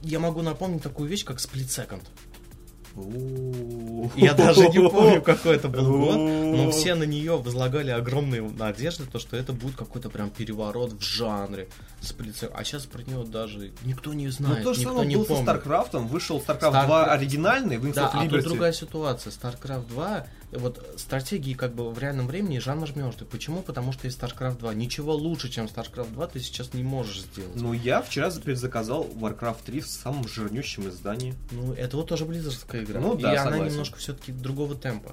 я 0.02 0.20
могу 0.20 0.40
напомнить 0.40 0.82
такую 0.82 1.10
вещь, 1.10 1.22
как 1.22 1.36
Split 1.36 1.66
Second. 1.66 2.00
Я 4.16 4.32
даже 4.32 4.68
не 4.70 4.88
помню, 4.88 5.20
какой 5.20 5.56
это 5.56 5.68
был 5.68 5.98
год, 5.98 6.16
но 6.16 6.70
все 6.70 6.94
на 6.94 7.04
нее 7.04 7.36
возлагали 7.36 7.90
огромные 7.90 8.40
надежды, 8.40 9.04
то, 9.04 9.18
что 9.18 9.36
это 9.36 9.52
будет 9.52 9.76
какой-то 9.76 10.08
прям 10.08 10.30
переворот 10.30 10.94
в 10.94 11.02
жанре 11.02 11.68
Split 12.04 12.34
Second. 12.34 12.52
А 12.54 12.64
сейчас 12.64 12.86
про 12.86 13.02
него 13.02 13.24
даже 13.24 13.72
никто 13.84 14.14
не 14.14 14.26
Ну 14.26 14.30
знает, 14.32 14.64
то 14.64 14.72
же 14.74 14.80
никто 14.80 14.92
самое 14.92 15.08
не 15.08 15.16
было 15.16 15.24
со 15.24 15.28
помнит. 15.30 15.44
Старкрафтом, 15.44 16.06
вышел 16.08 16.38
Starcraft 16.38 16.60
Starcraft- 16.72 16.86
2 16.86 17.04
оригинальный, 17.12 17.76
Wings 17.76 17.94
Да, 17.94 18.02
of 18.04 18.10
а 18.12 18.28
тут 18.28 18.44
другая 18.44 18.72
ситуация. 18.72 19.32
StarCraft 19.32 19.88
2, 19.88 20.26
э, 20.52 20.58
вот 20.58 20.86
стратегии 20.96 21.54
как 21.54 21.74
бы 21.74 21.90
в 21.90 21.98
реальном 21.98 22.26
времени 22.26 22.58
жанр 22.58 22.88
мертвый. 22.94 23.26
Почему? 23.28 23.62
Потому 23.62 23.92
что 23.92 24.06
есть 24.06 24.18
StarCraft 24.20 24.58
2. 24.58 24.74
Ничего 24.74 25.14
лучше, 25.14 25.48
чем 25.48 25.66
StarCraft 25.66 26.12
2 26.12 26.26
ты 26.28 26.40
сейчас 26.40 26.74
не 26.74 26.82
можешь 26.82 27.22
сделать. 27.22 27.54
Ну, 27.56 27.72
я 27.72 28.02
вчера 28.02 28.30
предзаказал 28.30 29.04
Warcraft 29.04 29.58
3 29.66 29.80
в 29.80 29.86
самом 29.86 30.28
жирнющем 30.28 30.88
издании. 30.88 31.34
Ну, 31.50 31.72
это 31.72 31.96
вот 31.96 32.08
тоже 32.08 32.24
близзардская 32.24 32.84
игра. 32.84 33.00
Ну 33.00 33.16
и 33.16 33.22
да, 33.22 33.32
она 33.32 33.42
согласен. 33.44 33.66
немножко 33.72 33.98
все-таки 33.98 34.32
другого 34.32 34.74
темпа. 34.74 35.12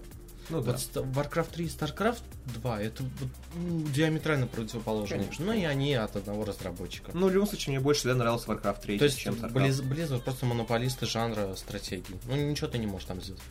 Ну 0.52 0.62
да. 0.62 0.72
Вот 0.74 0.80
ста- 0.82 1.00
Warcraft 1.02 1.54
3 1.54 1.66
и 1.66 1.68
StarCraft 1.70 2.22
2 2.62 2.82
это 2.82 3.04
вот, 3.04 3.30
ну, 3.56 3.82
диаметрально 3.88 4.48
противоположные. 4.48 5.22
Конечно. 5.22 5.46
Ну 5.46 5.54
и 5.54 5.64
они 5.64 5.94
от 5.96 6.16
одного 6.16 6.46
разработчика. 6.46 7.12
Ну, 7.14 7.28
в 7.28 7.32
любом 7.32 7.48
случае, 7.48 7.76
мне 7.76 7.80
больше 7.84 8.02
всегда 8.02 8.16
нравился 8.16 8.52
Warcraft 8.52 8.82
3, 8.82 9.00
То 9.00 9.06
есть 9.06 9.18
чем 9.18 9.34
StarCraft. 9.36 9.52
Близ, 9.54 9.80
Blizzard 9.82 10.22
просто 10.22 10.46
монополисты 10.46 11.06
жанра 11.06 11.56
стратегий. 11.56 12.16
Ну 12.28 12.36
ничего 12.36 12.68
ты 12.68 12.78
не 12.78 12.86
можешь 12.88 13.08
там 13.08 13.22
сделать. 13.22 13.42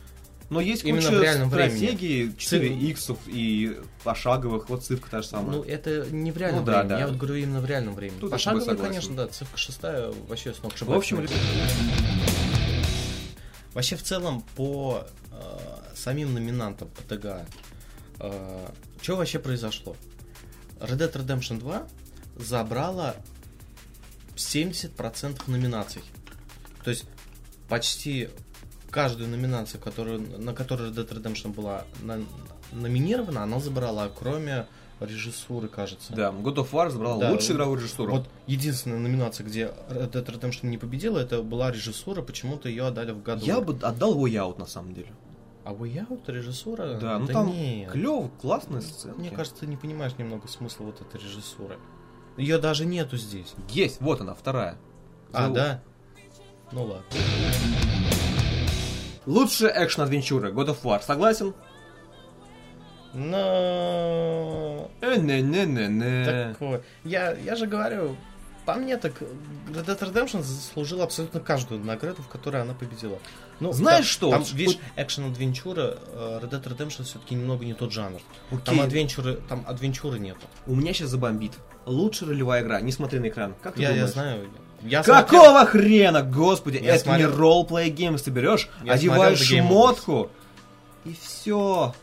Но 0.51 0.59
есть 0.59 0.83
именно 0.83 1.01
куча 1.01 1.17
в 1.17 1.21
реальном 1.23 1.49
стратегий 1.49 2.35
4 2.37 2.75
и 3.27 3.77
пошаговых, 4.03 4.67
вот 4.69 4.83
цифка 4.83 5.09
та 5.09 5.21
же 5.21 5.27
самая. 5.29 5.55
Ну, 5.57 5.63
это 5.63 6.05
не 6.11 6.31
в 6.33 6.37
реальном 6.37 6.59
Ну 6.59 6.65
да, 6.65 6.79
времени. 6.79 6.89
да. 6.89 6.99
Я 6.99 7.07
вот 7.07 7.15
говорю 7.15 7.35
именно 7.35 7.61
в 7.61 7.65
реальном 7.65 7.95
времени. 7.95 8.19
Тут 8.19 8.31
согласен. 8.41 8.75
конечно, 8.77 9.15
да, 9.15 9.27
цифра 9.27 9.57
шестая 9.57 10.11
вообще 10.27 10.53
с 10.53 10.61
ног 10.61 10.73
в 10.77 10.91
общем, 10.93 11.25
Вообще, 13.73 13.95
в 13.95 14.03
целом, 14.03 14.43
по 14.57 15.05
э, 15.31 15.70
самим 16.01 16.33
номинантам 16.33 16.89
по 16.89 17.01
ТГА, 17.03 17.45
что 19.01 19.15
вообще 19.15 19.39
произошло? 19.39 19.95
Red 20.79 20.97
Dead 20.97 21.13
Redemption 21.13 21.59
2 21.59 21.87
забрала 22.37 23.15
70% 24.35 25.41
номинаций. 25.47 26.01
То 26.83 26.89
есть, 26.89 27.05
почти 27.69 28.29
каждую 28.89 29.29
номинацию, 29.29 29.79
которую, 29.79 30.21
на 30.39 30.53
которую 30.53 30.91
Red 30.91 30.95
Dead 31.07 31.21
Redemption 31.21 31.53
была 31.53 31.85
на- 32.01 32.23
номинирована, 32.71 33.43
она 33.43 33.59
забрала, 33.59 34.09
кроме 34.09 34.65
режиссуры, 34.99 35.67
кажется. 35.67 36.13
да, 36.13 36.29
God 36.29 36.55
of 36.57 36.71
War 36.71 36.89
забрал 36.89 37.19
Да. 37.19 37.31
лучшую 37.31 37.55
игровую 37.55 37.79
режиссуру. 37.79 38.11
Вот 38.11 38.29
единственная 38.47 38.99
номинация, 38.99 39.45
где 39.45 39.71
Red 39.89 40.11
Dead 40.11 40.25
Redemption 40.25 40.67
не 40.67 40.77
победила, 40.77 41.17
это 41.19 41.41
была 41.41 41.71
режиссура, 41.71 42.21
почему-то 42.21 42.69
ее 42.69 42.85
отдали 42.87 43.11
в 43.11 43.21
году. 43.23 43.45
Я 43.45 43.61
бы 43.61 43.73
отдал 43.81 44.15
Way 44.15 44.33
Out, 44.33 44.59
на 44.59 44.65
самом 44.67 44.93
деле. 44.93 45.11
А 45.63 45.73
Way 45.73 46.07
Out 46.09 46.23
режиссура? 46.31 46.95
Да, 46.99 47.19
ну 47.19 47.27
там 47.27 47.51
нет. 47.51 47.91
клево, 47.91 48.29
классная 48.41 48.81
сцена. 48.81 49.13
Мне 49.15 49.29
кажется, 49.29 49.61
ты 49.61 49.67
не 49.67 49.77
понимаешь 49.77 50.13
немного 50.17 50.47
смысла 50.47 50.85
вот 50.85 51.01
этой 51.01 51.21
режиссуры. 51.21 51.77
Ее 52.37 52.57
даже 52.57 52.85
нету 52.85 53.17
здесь. 53.17 53.53
Есть, 53.69 54.01
вот 54.01 54.21
она, 54.21 54.33
вторая. 54.33 54.77
А, 55.33 55.47
За- 55.47 55.53
да? 55.53 55.83
Ну 56.71 56.83
ладно. 56.85 57.03
Лучшая 59.27 59.71
экшн-адвенчура, 59.71 60.51
God 60.51 60.69
of 60.69 60.81
War, 60.83 61.01
согласен? 61.03 61.53
Но... 63.13 64.89
Э, 65.01 65.15
не-не-не-не. 65.17 66.53
Такое. 66.53 66.81
Я, 67.03 67.33
я 67.33 67.55
же 67.55 67.67
говорю, 67.67 68.15
по 68.73 68.79
мне 68.79 68.97
так 68.97 69.13
Red 69.21 69.85
Dead 69.85 69.99
Redemption 69.99 70.41
заслужила 70.43 71.03
абсолютно 71.03 71.39
каждую 71.39 71.83
награду, 71.83 72.21
в 72.21 72.27
которой 72.27 72.61
она 72.61 72.73
победила. 72.73 73.19
Ну, 73.59 73.71
Знаешь 73.71 74.05
там- 74.05 74.11
что, 74.13 74.29
Там, 74.31 74.39
вот- 74.43 74.53
видишь, 74.53 74.77
экшен-адвенчура, 74.97 75.97
э, 76.13 76.39
Red 76.43 76.49
Dead 76.49 76.63
Redemption 76.63 77.03
все-таки 77.03 77.35
немного 77.35 77.63
не 77.65 77.73
тот 77.73 77.91
жанр. 77.91 78.19
Окей. 78.49 78.61
Там 78.65 78.81
адвенчуры, 78.81 79.35
там 79.47 79.63
адвенчуры 79.67 80.19
нету. 80.19 80.41
У 80.65 80.75
меня 80.75 80.93
сейчас 80.93 81.09
забомбит. 81.09 81.53
Лучшая 81.85 82.29
ролевая 82.29 82.61
игра. 82.63 82.81
Не 82.81 82.91
смотри 82.91 83.19
на 83.19 83.29
экран. 83.29 83.55
Как 83.61 83.75
ты 83.75 83.81
Я, 83.81 83.89
я 83.89 83.93
думаешь? 83.95 84.13
знаю. 84.13 84.49
Я 84.83 85.03
смотрел- 85.03 85.25
Какого 85.43 85.65
хрена, 85.65 86.23
господи, 86.23 86.79
Я 86.83 86.95
это 86.95 87.03
смотрел- 87.03 87.29
не 87.31 87.35
ролплей 87.37 87.89
геймс. 87.91 88.21
Ты 88.23 88.31
берешь, 88.31 88.67
Я 88.83 88.93
одеваешь 88.93 89.37
смотрел 89.39 89.67
шмотку, 89.67 90.29
и 91.05 91.15
все. 91.21 91.93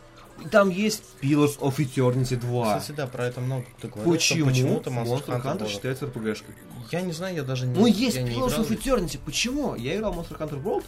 Там 0.50 0.70
есть 0.70 1.02
Pillars 1.20 1.58
of 1.58 1.76
Eternity 1.76 2.36
2. 2.36 2.78
Кстати, 2.78 2.96
да, 2.96 3.06
про 3.06 3.26
это 3.26 3.40
много 3.40 3.64
кто 3.78 3.88
говорит. 3.88 4.12
Почему? 4.12 4.50
Почему-то 4.50 4.90
Monster, 4.90 5.26
Monster 5.26 5.42
Hunter, 5.42 5.58
Hunter 5.58 5.68
считается 5.68 6.06
RPG-шкой. 6.06 6.54
Я 6.90 7.00
не 7.02 7.12
знаю, 7.12 7.36
я 7.36 7.42
даже 7.42 7.66
не 7.66 7.74
Ну, 7.74 7.86
есть 7.86 8.16
я 8.16 8.22
не 8.22 8.30
Pillars 8.30 8.48
играл. 8.50 8.64
of 8.64 8.68
Eternity. 8.70 9.18
Почему? 9.24 9.74
Я 9.74 9.96
играл 9.96 10.12
в 10.12 10.18
Monster 10.18 10.38
Hunter 10.38 10.62
World 10.62 10.84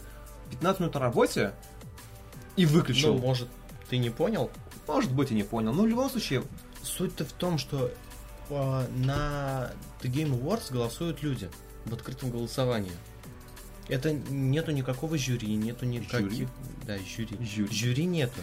15 0.50 0.80
минут 0.80 0.94
на 0.94 1.00
работе 1.00 1.52
и 2.56 2.66
выключил. 2.66 3.14
Ну, 3.14 3.20
может, 3.20 3.48
ты 3.88 3.98
не 3.98 4.10
понял? 4.10 4.50
Может 4.86 5.12
быть, 5.12 5.30
и 5.30 5.34
не 5.34 5.42
понял. 5.42 5.72
Но 5.72 5.82
в 5.82 5.86
любом 5.86 6.10
случае, 6.10 6.42
Суть-то 6.82 7.24
в 7.24 7.32
том, 7.32 7.58
что 7.58 7.90
э, 8.48 8.86
на 8.96 9.70
The 10.00 10.10
Game 10.10 10.40
Awards 10.40 10.72
голосуют 10.72 11.22
люди 11.22 11.50
в 11.84 11.92
открытом 11.92 12.30
голосовании. 12.30 12.92
Это 13.88 14.12
нету 14.12 14.70
никакого 14.70 15.18
жюри, 15.18 15.54
нету 15.56 15.84
никаких... 15.84 16.30
Жюри? 16.30 16.48
Да, 16.86 16.96
жюри. 16.98 17.36
Жюри. 17.44 17.74
Жюри 17.74 18.04
нету. 18.06 18.40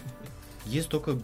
Есть 0.67 0.89
только 0.89 1.17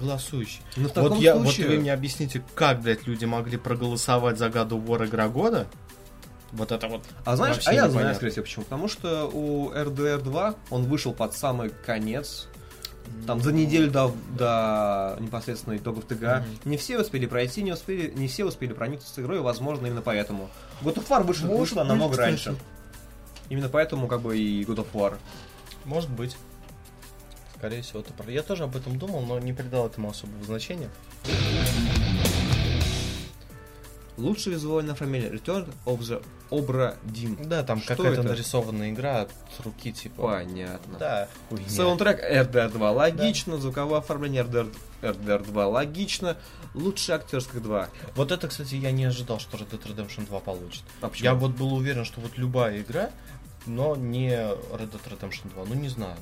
голосующие. 0.00 0.62
ну, 0.76 0.88
в 0.88 0.92
таком 0.92 1.10
Вот, 1.10 1.20
я, 1.20 1.34
случае... 1.34 1.66
вот 1.66 1.74
вы 1.74 1.80
мне 1.80 1.92
объясните, 1.92 2.42
как, 2.54 2.80
блядь, 2.80 3.06
люди 3.06 3.24
могли 3.24 3.56
проголосовать 3.56 4.38
за 4.38 4.48
of 4.70 4.84
War 4.84 5.06
игра 5.06 5.28
года? 5.28 5.66
Вот 6.52 6.72
это 6.72 6.88
вот. 6.88 7.02
А 7.24 7.36
знаешь, 7.36 7.58
а 7.66 7.72
я 7.72 7.82
непонятно. 7.82 8.00
знаю, 8.00 8.14
скорее 8.14 8.30
всего, 8.30 8.44
почему. 8.44 8.64
Потому 8.64 8.88
что 8.88 9.26
у 9.32 9.70
RDR 9.72 10.22
2 10.22 10.54
он 10.70 10.84
вышел 10.84 11.12
под 11.12 11.34
самый 11.34 11.70
конец, 11.84 12.48
там 13.26 13.40
за 13.40 13.52
неделю 13.52 13.90
до, 13.90 14.12
до 14.36 15.16
непосредственно 15.20 15.76
итогов 15.76 16.04
ТГА. 16.04 16.44
Мгм. 16.46 16.70
Не 16.70 16.76
все 16.76 16.98
успели 16.98 17.26
пройти, 17.26 17.62
не 17.62 17.72
успели, 17.72 18.12
не 18.16 18.28
все 18.28 18.44
успели 18.44 18.72
проникнуться 18.72 19.12
с 19.14 19.18
игрой, 19.18 19.40
возможно, 19.40 19.86
именно 19.86 20.02
поэтому. 20.02 20.48
God 20.82 20.94
of 20.94 21.08
War 21.08 21.22
вышел, 21.22 21.46
Может 21.46 21.60
вышла 21.60 21.84
намного 21.84 22.12
кстати. 22.12 22.28
раньше. 22.28 22.56
Именно 23.48 23.68
поэтому, 23.68 24.08
как 24.08 24.22
бы, 24.22 24.36
и 24.38 24.64
God 24.64 24.76
of 24.78 24.86
War. 24.92 25.16
Может 25.84 26.10
быть. 26.10 26.36
Скорее 27.66 27.82
всего, 27.82 27.98
это 27.98 28.12
правда. 28.12 28.32
Я 28.32 28.44
тоже 28.44 28.62
об 28.62 28.76
этом 28.76 28.96
думал, 28.96 29.22
но 29.22 29.40
не 29.40 29.52
придал 29.52 29.88
этому 29.88 30.10
особого 30.10 30.44
значения. 30.44 30.88
Лучшее 34.16 34.54
визуальное 34.54 34.92
оформление 34.92 35.30
Return 35.30 35.68
of 35.84 35.98
the 35.98 36.24
Obra 36.50 36.96
Dinn. 37.04 37.44
Да, 37.44 37.64
там 37.64 37.80
какая-то 37.80 38.22
нарисованная 38.22 38.90
игра 38.90 39.22
от 39.22 39.32
руки, 39.64 39.92
типа. 39.92 40.22
Понятно. 40.22 40.96
Да, 41.00 41.28
хуйня. 41.48 41.68
Саундтрек 41.68 42.20
RDR 42.22 42.70
2 42.70 42.90
логично, 42.92 43.58
звуковое 43.58 43.98
оформление 43.98 44.44
RDR, 44.44 44.72
RDR 45.02 45.44
2 45.44 45.66
логично, 45.66 46.36
лучшая 46.72 47.18
актерская 47.18 47.60
2. 47.60 47.88
Вот 48.14 48.30
это, 48.30 48.46
кстати, 48.46 48.76
я 48.76 48.92
не 48.92 49.06
ожидал, 49.06 49.40
что 49.40 49.56
Red 49.56 49.70
Dead 49.70 49.82
Redemption 49.82 50.24
2 50.28 50.38
получит. 50.38 50.84
А 51.00 51.08
почему? 51.08 51.24
Я 51.24 51.34
вот 51.34 51.50
был 51.50 51.74
уверен, 51.74 52.04
что 52.04 52.20
вот 52.20 52.38
любая 52.38 52.80
игра, 52.80 53.10
но 53.66 53.96
не 53.96 54.30
Red 54.30 54.92
Dead 54.92 55.18
Redemption 55.18 55.52
2. 55.52 55.64
Ну, 55.64 55.74
не 55.74 55.88
знаю. 55.88 56.16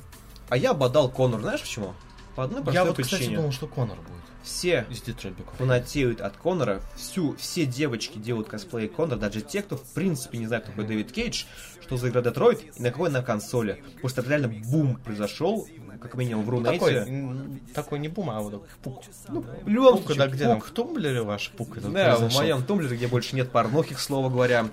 А 0.49 0.57
я 0.57 0.73
бодал 0.73 1.09
Конор, 1.09 1.41
знаешь 1.41 1.61
почему? 1.61 1.93
По 2.35 2.43
одной 2.43 2.61
простой 2.61 2.75
я 2.75 2.85
вот, 2.85 2.95
причине. 2.97 3.19
кстати, 3.19 3.35
думал, 3.35 3.51
что 3.53 3.67
Конор 3.67 3.97
будет 3.97 4.09
Все 4.43 4.85
из 4.89 5.01
Human. 5.01 5.45
фанатеют 5.57 6.19
от 6.21 6.35
Конора, 6.37 6.81
всю, 6.95 7.35
все 7.37 7.65
девочки 7.65 8.17
делают 8.17 8.47
косплей 8.49 8.87
Конора, 8.89 9.17
даже 9.17 9.41
те, 9.41 9.61
кто 9.61 9.77
в 9.77 9.83
принципе 9.93 10.37
не 10.37 10.45
знает, 10.47 10.63
кто 10.63 10.71
такой 10.73 10.85
Дэвид 10.85 11.11
Кейдж, 11.13 11.45
что 11.81 11.95
за 11.97 12.09
игра 12.09 12.21
Детройт 12.21 12.77
и 12.77 12.81
на 12.81 12.91
какой 12.91 13.09
на 13.09 13.23
консоли. 13.23 13.83
Потому 13.95 14.09
что 14.09 14.21
реально 14.23 14.49
бум 14.49 14.97
произошел, 14.97 15.65
как 16.01 16.15
минимум 16.15 16.43
в 16.45 16.63
Такой, 16.63 16.93
Рунете. 16.93 17.11
м, 17.11 17.59
такой 17.73 17.99
не 17.99 18.09
бум, 18.09 18.29
а 18.29 18.41
вот 18.41 18.51
такой 18.51 18.67
пук. 18.83 19.03
Ну, 19.29 19.41
в 19.63 19.67
любом 19.69 19.93
Пук, 19.97 20.05
случае, 20.07 20.17
да, 20.19 20.27
где 20.27 20.43
там, 20.43 20.59
пук. 20.59 20.67
в 20.67 20.71
Тумблере 20.71 21.21
ваш 21.23 21.49
пук 21.51 21.77
этот 21.77 21.93
Да, 21.93 22.15
в 22.15 22.19
произошел? 22.19 22.41
моем 22.41 22.63
тумблере, 22.63 22.97
где 22.97 23.07
больше 23.07 23.35
нет 23.35 23.49
порнухи, 23.51 23.94
к 23.94 23.99
слову 23.99 24.29
говоря. 24.29 24.67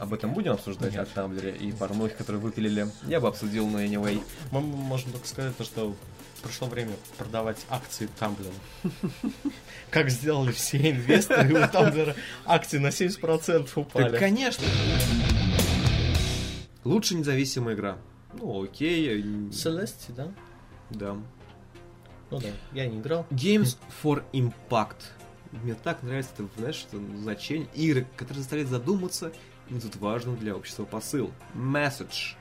Об 0.00 0.14
этом 0.14 0.32
будем 0.32 0.52
обсуждать 0.52 0.96
о 0.96 1.04
Тамблере 1.04 1.54
и 1.54 1.72
порнухе, 1.72 2.14
которые 2.14 2.40
выпилили. 2.40 2.86
Я 3.06 3.20
бы 3.20 3.28
обсудил, 3.28 3.66
но 3.68 3.82
anyway. 3.82 4.22
Мы 4.50 4.60
можем 4.62 5.12
только 5.12 5.28
сказать, 5.28 5.54
то, 5.58 5.62
что 5.64 5.94
пришло 6.42 6.68
время 6.68 6.92
продавать 7.18 7.58
акции 7.68 8.08
Тамблера. 8.18 8.54
Как 9.90 10.08
сделали 10.08 10.52
все 10.52 10.78
инвесторы, 10.92 11.52
у 11.64 11.68
Тамблера 11.68 12.16
акции 12.46 12.78
на 12.78 12.86
70% 12.88 13.64
Так, 13.66 13.76
упали. 13.76 14.18
конечно. 14.18 14.64
Лучшая 16.84 17.18
независимая 17.18 17.74
игра. 17.74 17.98
Ну, 18.32 18.64
окей. 18.64 19.20
э, 19.20 19.22
Celeste, 19.50 20.14
да? 20.16 20.28
Да. 20.88 21.16
Ну 22.30 22.40
да, 22.40 22.48
я 22.72 22.86
не 22.86 23.00
играл. 23.00 23.26
Games 23.30 23.76
for 24.02 24.22
Impact. 24.32 24.96
Мне 25.52 25.74
так 25.74 26.02
нравится 26.02 26.30
это, 26.38 26.48
знаешь, 26.56 26.86
это 26.90 27.02
значение. 27.18 27.68
Игры, 27.74 28.06
которые 28.16 28.38
заставляют 28.42 28.70
задуматься 28.70 29.32
и 29.70 29.74
несут 29.74 29.96
важный 29.96 30.36
для 30.36 30.54
общества 30.56 30.84
посыл. 30.84 31.30
Message. 31.54 32.34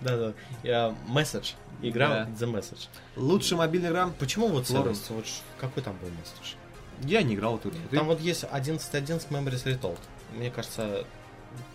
Да-да, 0.00 0.34
я 0.62 0.94
Message. 1.08 1.54
Игра 1.82 2.08
Да. 2.08 2.28
The 2.30 2.52
Message. 2.52 2.88
Лучшая 3.16 3.58
мобильная 3.58 3.90
игра. 3.90 4.08
Почему 4.18 4.48
вот. 4.48 4.64
Celeste? 4.64 5.14
Вот 5.14 5.24
какой 5.58 5.82
там 5.82 5.96
был 5.98 6.08
Message? 6.08 6.56
Я 7.02 7.22
не 7.22 7.34
играл 7.34 7.56
в 7.56 7.60
эту 7.60 7.70
игру. 7.70 7.80
Ты? 7.90 7.96
Там 7.96 8.06
вот 8.06 8.20
есть 8.20 8.44
11.11 8.44 9.28
Memories 9.28 9.64
Retold. 9.64 9.98
Мне 10.34 10.50
кажется, 10.50 11.04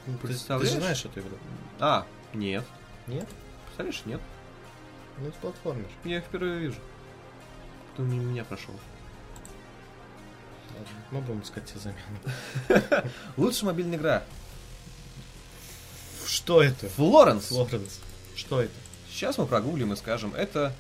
ну, 0.08 0.14
ты, 0.14 0.20
ты 0.20 0.28
Представляешь? 0.28 0.74
знаешь 0.74 1.06
эту 1.06 1.20
игру? 1.20 1.38
А, 1.80 2.06
нет. 2.34 2.64
Нет? 3.08 3.28
Представляешь, 3.66 4.02
нет. 4.06 4.22
Ну, 5.18 5.28
это 5.28 5.38
платформер. 5.40 5.88
Я 6.04 6.18
их 6.18 6.24
впервые 6.24 6.60
вижу. 6.60 6.80
Кто 7.94 8.04
мимо 8.04 8.24
меня 8.24 8.44
прошел. 8.44 8.74
Ладно, 10.70 10.88
Мы 11.12 11.22
будем 11.22 11.42
искать 11.42 11.66
тебе 11.66 11.80
замену. 11.80 13.06
Лучшая 13.38 13.72
мобильная 13.72 13.98
игра. 13.98 14.24
Что 16.28 16.62
это? 16.62 16.90
Флоренс. 16.90 17.46
Флоренс. 17.48 18.00
Что 18.36 18.62
это? 18.62 18.74
Сейчас 19.12 19.38
мы 19.38 19.46
прогуглим 19.46 19.94
и 19.94 19.96
скажем, 19.96 20.34
это 20.34 20.74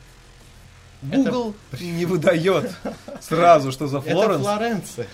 Google 1.01 1.53
не 1.79 2.05
выдает 2.05 2.71
сразу, 3.21 3.71
что 3.71 3.87
за 3.87 3.97
Это 3.99 4.11
Флоренс. 4.11 4.41
Флоренция. 4.41 5.07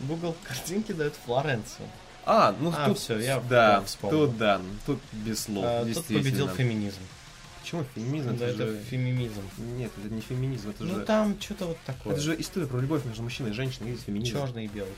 Google 0.00 0.34
картинки 0.44 0.92
дает 0.92 1.14
Флоренцию. 1.26 1.86
А, 2.24 2.54
ну 2.60 2.72
А, 2.76 2.86
тут, 2.86 2.98
всё, 2.98 3.18
я 3.18 3.40
да, 3.40 3.82
вспомнил. 3.82 4.26
тут 4.26 4.38
да, 4.38 4.60
тут 4.86 5.00
без 5.12 5.40
слов, 5.40 5.64
А, 5.66 5.84
Тут 5.84 6.04
победил 6.06 6.48
феминизм. 6.48 6.98
Почему 7.60 7.84
феминизм? 7.94 8.36
Да, 8.36 8.46
это 8.46 8.62
это 8.62 8.72
же... 8.72 8.82
феминизм. 8.90 9.42
Нет, 9.76 9.90
это 10.02 10.14
не 10.14 10.20
феминизм, 10.20 10.70
это 10.70 10.84
Ну 10.84 10.94
же... 10.96 11.04
там 11.04 11.36
что-то 11.40 11.66
вот 11.66 11.78
такое. 11.84 12.12
Это 12.14 12.22
же 12.22 12.40
история 12.40 12.66
про 12.66 12.78
любовь 12.78 13.04
между 13.04 13.22
мужчиной 13.22 13.50
и 13.50 13.52
женщиной, 13.52 13.90
есть 13.92 14.04
феминизм. 14.04 14.32
черный 14.32 14.64
и 14.64 14.68
белый. 14.68 14.92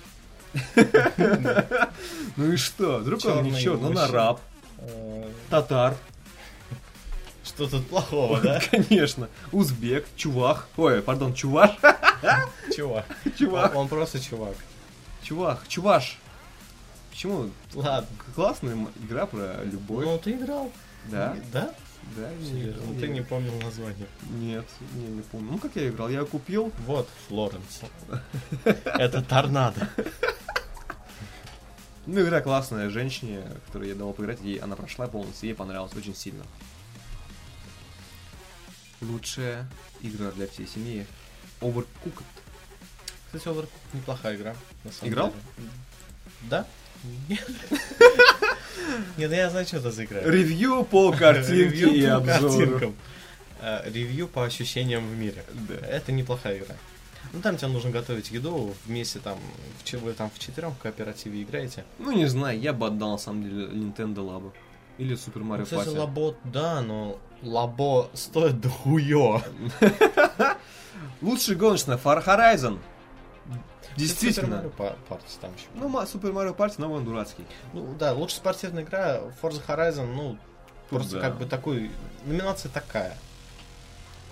Ну 2.37 2.53
и 2.53 2.57
что? 2.57 2.99
Вдруг 2.99 3.25
он 3.25 3.43
не 3.45 3.61
черный, 3.61 3.89
он 3.91 3.99
араб, 3.99 4.41
татар, 5.51 5.97
Что 7.45 7.67
тут 7.69 7.87
плохого, 7.89 8.41
да? 8.41 8.61
конечно, 8.71 9.29
узбек, 9.53 10.07
чувах, 10.17 10.69
ой, 10.77 11.03
пардон, 11.03 11.35
чуваш, 11.35 11.71
Чувак. 12.75 13.05
чувак, 13.39 13.75
Он 13.75 13.89
просто 13.89 14.21
чувак. 14.21 14.55
чувах, 15.23 15.67
чуваш. 15.69 16.19
Почему? 17.11 17.51
Ладно. 17.75 18.09
Классная 18.35 18.75
игра 19.05 19.27
про 19.27 19.63
любовь. 19.65 20.05
Ну 20.07 20.19
ты 20.19 20.33
играл? 20.33 20.73
Да, 21.11 21.37
Да? 21.53 21.75
да. 22.17 22.31
Серьезно? 22.43 22.81
не- 22.95 23.01
Ты 23.01 23.09
не 23.09 23.21
помнил 23.21 23.53
название. 23.61 24.07
Нет, 24.31 24.65
не, 24.95 25.07
не 25.09 25.23
помню. 25.23 25.53
Ну 25.53 25.59
как 25.59 25.73
я 25.77 25.89
играл? 25.89 26.09
Я 26.09 26.25
купил. 26.25 26.73
Вот, 26.87 27.09
Флоренс. 27.29 27.83
Это 28.65 29.21
торнадо. 29.23 29.89
Ну, 32.07 32.21
игра 32.21 32.41
классная, 32.41 32.91
женщине, 32.91 33.43
которой 33.67 33.89
я 33.89 33.95
дал 33.95 34.13
поиграть, 34.13 34.41
ей 34.41 34.57
она 34.59 34.75
прошла 34.75 35.07
полностью, 35.07 35.49
ей 35.49 35.55
понравилось 35.55 35.95
очень 35.95 36.15
сильно. 36.17 36.45
Лучшая 39.01 39.69
игра 40.01 40.31
для 40.33 40.47
всей 40.49 40.67
семьи. 40.67 41.07
Overcooked. 41.61 42.25
Кстати, 43.27 43.47
Overcooked 43.47 43.69
неплохая 43.95 44.37
игра. 44.37 44.57
на 44.85 44.91
самом 44.93 45.13
Играл? 45.13 45.29
деле. 45.31 45.71
Да? 46.43 46.67
Нет. 47.29 47.49
Нет, 49.17 49.31
ну 49.31 49.37
я 49.37 49.51
знаю, 49.51 49.67
что 49.67 49.77
это 49.79 49.91
за 49.93 50.05
игра. 50.05 50.21
Ревью 50.23 50.85
по 50.85 51.13
картинке 51.13 51.89
и 51.91 52.05
обзору. 52.05 52.95
Э, 53.61 53.89
Ревью 53.91 54.27
по 54.29 54.45
ощущениям 54.45 55.09
в 55.09 55.17
мире. 55.17 55.45
Да. 55.53 55.75
Это 55.87 56.11
неплохая 56.13 56.59
игра. 56.59 56.75
Ну 57.33 57.41
там 57.41 57.57
тебе 57.57 57.69
нужно 57.69 57.91
готовить 57.91 58.31
еду 58.31 58.75
вместе 58.87 59.19
там, 59.19 59.39
в, 59.85 59.93
вы 60.01 60.13
там 60.13 60.31
в 60.35 60.39
четвером 60.39 60.73
в 60.75 60.79
кооперативе 60.79 61.43
играете. 61.43 61.85
Ну, 61.99 62.13
не 62.13 62.27
знаю, 62.27 62.59
я 62.61 62.73
бы 62.73 62.87
отдал, 62.89 63.13
на 63.13 63.19
самом 63.19 63.45
деле, 63.45 63.67
Nintendo 63.67 64.17
Labo. 64.17 64.53
Или 64.99 65.17
Super 65.17 65.43
Mario 65.43 65.59
Ну, 65.61 65.65
кстати, 65.65 65.89
Party. 65.89 65.99
лабо, 65.99 66.35
да, 66.45 66.81
но 66.83 67.19
лабо 67.43 68.11
стоит 68.13 68.61
дохуё. 68.61 69.41
Лучший 71.23 71.57
гоночная 71.57 71.97
Far 71.97 72.25
Horizon. 72.25 72.79
Действительно. 73.97 74.57
Super 74.57 74.65
Mario 74.65 74.77
Pa- 74.77 74.97
Party 75.09 75.39
там 75.41 75.51
еще. 75.55 75.67
Ну, 75.75 75.89
ма- 75.89 76.03
Super 76.05 76.33
Mario 76.33 76.57
Party, 76.57 76.75
но 76.79 76.93
он 76.93 77.05
дурацкий. 77.05 77.45
Ну 77.73 77.95
да, 77.99 78.13
лучшая 78.13 78.39
спортивная 78.39 78.83
игра 78.85 79.21
Forza 79.41 79.61
Horizon, 79.67 80.13
ну, 80.15 80.39
просто 80.89 81.17
да. 81.17 81.21
как 81.21 81.39
бы 81.39 81.45
такой, 81.47 81.91
номинация 82.25 82.71
такая. 82.71 83.17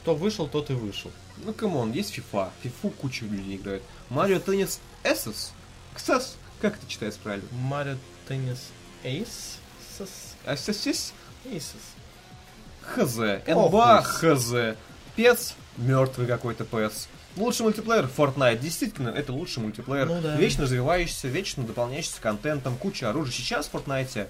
Кто 0.01 0.15
вышел, 0.15 0.49
тот 0.49 0.71
и 0.71 0.73
вышел. 0.73 1.11
Ну, 1.45 1.53
come 1.53 1.76
on, 1.76 1.93
есть 1.93 2.17
FIFA. 2.17 2.51
FIFA 2.65 2.91
куча 2.91 3.25
людей 3.27 3.57
играют. 3.57 3.83
Mario 4.09 4.41
Tennis 4.41 4.81
Aces. 5.05 5.53
Ксас. 5.95 6.37
Как 6.61 6.77
это 6.77 6.87
читается 6.87 7.21
правильно? 7.23 7.47
Mario 7.53 7.97
Tennis 8.27 8.69
Ace? 9.05 9.59
Ассасис? 10.47 11.13
Aces. 11.45 11.75
Хз. 12.83 13.19
Ох 13.47 13.71
НБА. 13.71 14.03
Хз. 14.03 14.55
PES. 15.17 15.55
Мертвый 15.77 16.27
какой-то 16.27 16.65
PES. 16.65 17.09
Лучший 17.37 17.63
мультиплеер 17.63 18.09
Fortnite. 18.15 18.59
Действительно, 18.59 19.11
это 19.11 19.33
лучший 19.33 19.63
мультиплеер. 19.63 20.07
Ну 20.07 20.21
да. 20.23 20.37
Вечно 20.37 20.65
развивающийся, 20.65 21.29
вечно 21.29 21.63
дополняющийся 21.63 22.21
контентом, 22.21 22.77
куча 22.77 23.11
оружия. 23.11 23.35
Сейчас 23.35 23.69
в 23.69 23.75
Fortnite 23.75 24.29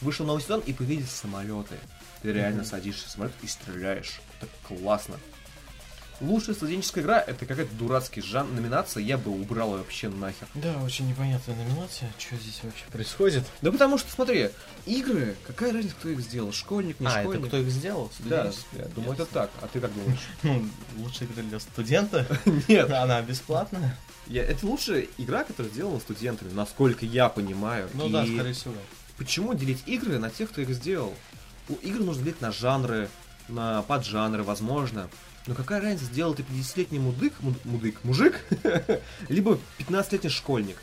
вышел 0.00 0.26
новый 0.26 0.42
сезон 0.42 0.60
и 0.60 0.72
появились 0.72 1.10
самолеты. 1.10 1.76
Ты 2.22 2.32
реально 2.32 2.64
садишься 2.64 3.08
в 3.08 3.10
самолет 3.10 3.32
и 3.42 3.46
стреляешь. 3.46 4.20
Это 4.40 4.50
классно. 4.66 5.16
Лучшая 6.20 6.54
студенческая 6.54 7.00
игра 7.00 7.20
это 7.20 7.46
какая-то 7.46 7.74
дурацкий 7.74 8.20
жанр, 8.22 8.52
номинация, 8.52 9.02
я 9.02 9.18
бы 9.18 9.32
убрал 9.32 9.72
ее 9.72 9.78
вообще 9.78 10.08
нахер. 10.08 10.46
Да, 10.54 10.76
очень 10.84 11.08
непонятная 11.08 11.56
номинация. 11.56 12.12
Что 12.16 12.36
здесь 12.36 12.60
вообще 12.62 12.84
происходит? 12.92 13.44
Да 13.60 13.72
потому 13.72 13.98
что, 13.98 14.08
смотри, 14.12 14.50
игры, 14.86 15.34
какая 15.44 15.72
разница, 15.72 15.96
кто 15.96 16.10
их 16.10 16.20
сделал, 16.20 16.52
школьник, 16.52 17.00
не 17.00 17.08
а, 17.08 17.22
школьник. 17.22 17.40
это 17.40 17.48
кто 17.48 17.56
их 17.56 17.68
сделал? 17.70 18.12
Да, 18.20 18.52
я 18.74 18.84
думаю, 18.94 19.14
это 19.14 19.26
так. 19.26 19.50
А 19.62 19.66
ты 19.66 19.80
как 19.80 19.92
думаешь? 19.92 20.20
Ну, 20.44 20.64
лучшая 20.98 21.28
игра 21.28 21.42
для 21.42 21.58
студента. 21.58 22.24
Нет, 22.68 22.88
Она 22.92 23.20
бесплатная. 23.22 23.98
я- 24.28 24.44
это 24.44 24.64
лучшая 24.64 25.08
игра, 25.18 25.42
которая 25.42 25.72
сделана 25.72 25.98
студентами, 25.98 26.52
насколько 26.52 27.04
я 27.04 27.28
понимаю. 27.30 27.88
Ну 27.94 28.08
И 28.08 28.12
да, 28.12 28.24
скорее 28.24 28.52
всего. 28.52 28.74
Почему 29.16 29.54
делить 29.54 29.82
игры 29.86 30.18
на 30.20 30.30
тех, 30.30 30.50
кто 30.50 30.60
их 30.60 30.70
сделал? 30.70 31.14
У 31.72 31.86
игр 31.86 32.00
нужно 32.04 32.22
делить 32.24 32.40
на 32.42 32.52
жанры, 32.52 33.08
на 33.48 33.80
поджанры, 33.82 34.42
возможно. 34.42 35.08
Но 35.46 35.54
какая 35.54 35.80
разница, 35.80 36.04
сделал 36.04 36.34
ты 36.34 36.42
50-летний 36.42 36.98
мудык, 36.98 37.32
му- 37.40 37.54
мудык, 37.64 38.04
мужик, 38.04 38.44
либо 39.28 39.58
15-летний 39.78 40.28
школьник. 40.30 40.76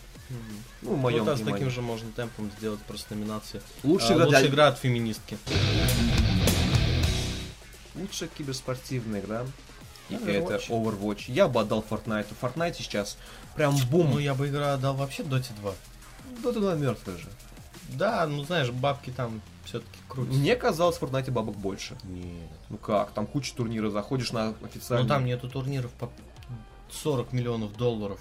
Ну, 0.82 0.94
в 0.96 0.98
моем 0.98 1.20
Ну 1.20 1.26
да, 1.26 1.38
с 1.38 1.42
таким 1.42 1.70
же 1.70 1.82
можно 1.82 2.12
темпом 2.12 2.52
сделать 2.58 2.80
просто 2.82 3.14
номинации. 3.16 3.62
Лучшая 3.84 4.16
игра 4.16 4.26
лучшая 4.26 4.48
игра 4.48 4.68
от 4.68 4.80
феминистки. 4.80 5.38
Лучшая 7.96 8.30
киберспортивная 8.30 9.22
игра. 9.22 9.46
И 10.10 10.16
Да, 10.16 10.32
это 10.32 10.56
Overwatch. 10.56 10.70
Overwatch. 10.70 11.24
Я 11.28 11.48
бы 11.48 11.62
отдал 11.62 11.86
Fortnite. 11.88 12.28
В 12.40 12.44
Fortnite 12.44 12.76
сейчас 12.78 13.18
прям 13.56 13.76
бум. 13.92 14.12
Ну, 14.12 14.20
я 14.20 14.34
бы 14.34 14.48
игра 14.48 14.74
отдал 14.74 14.96
вообще 14.96 15.24
Dota 15.24 15.52
2. 15.62 15.74
Dota 16.44 16.60
2 16.60 16.76
мертвая 16.76 17.18
же. 17.18 17.28
Да, 17.90 18.26
ну 18.28 18.44
знаешь, 18.44 18.70
бабки 18.70 19.10
там 19.12 19.42
все-таки 19.70 20.00
крутятся. 20.08 20.40
Мне 20.40 20.56
казалось, 20.56 20.98
в 20.98 21.04
Fortnite 21.04 21.32
бабок 21.32 21.56
больше. 21.56 21.98
Нет. 22.04 22.50
Ну 22.70 22.78
как, 22.78 23.12
там 23.12 23.26
куча 23.26 23.56
турниров, 23.56 23.94
заходишь 23.94 24.32
на 24.32 24.54
официальный... 24.64 25.04
Ну 25.04 25.10
там 25.10 25.26
нету 25.26 25.50
турниров 25.50 25.92
по 25.94 26.10
40 26.92 27.32
миллионов 27.34 27.76
долларов. 27.78 28.20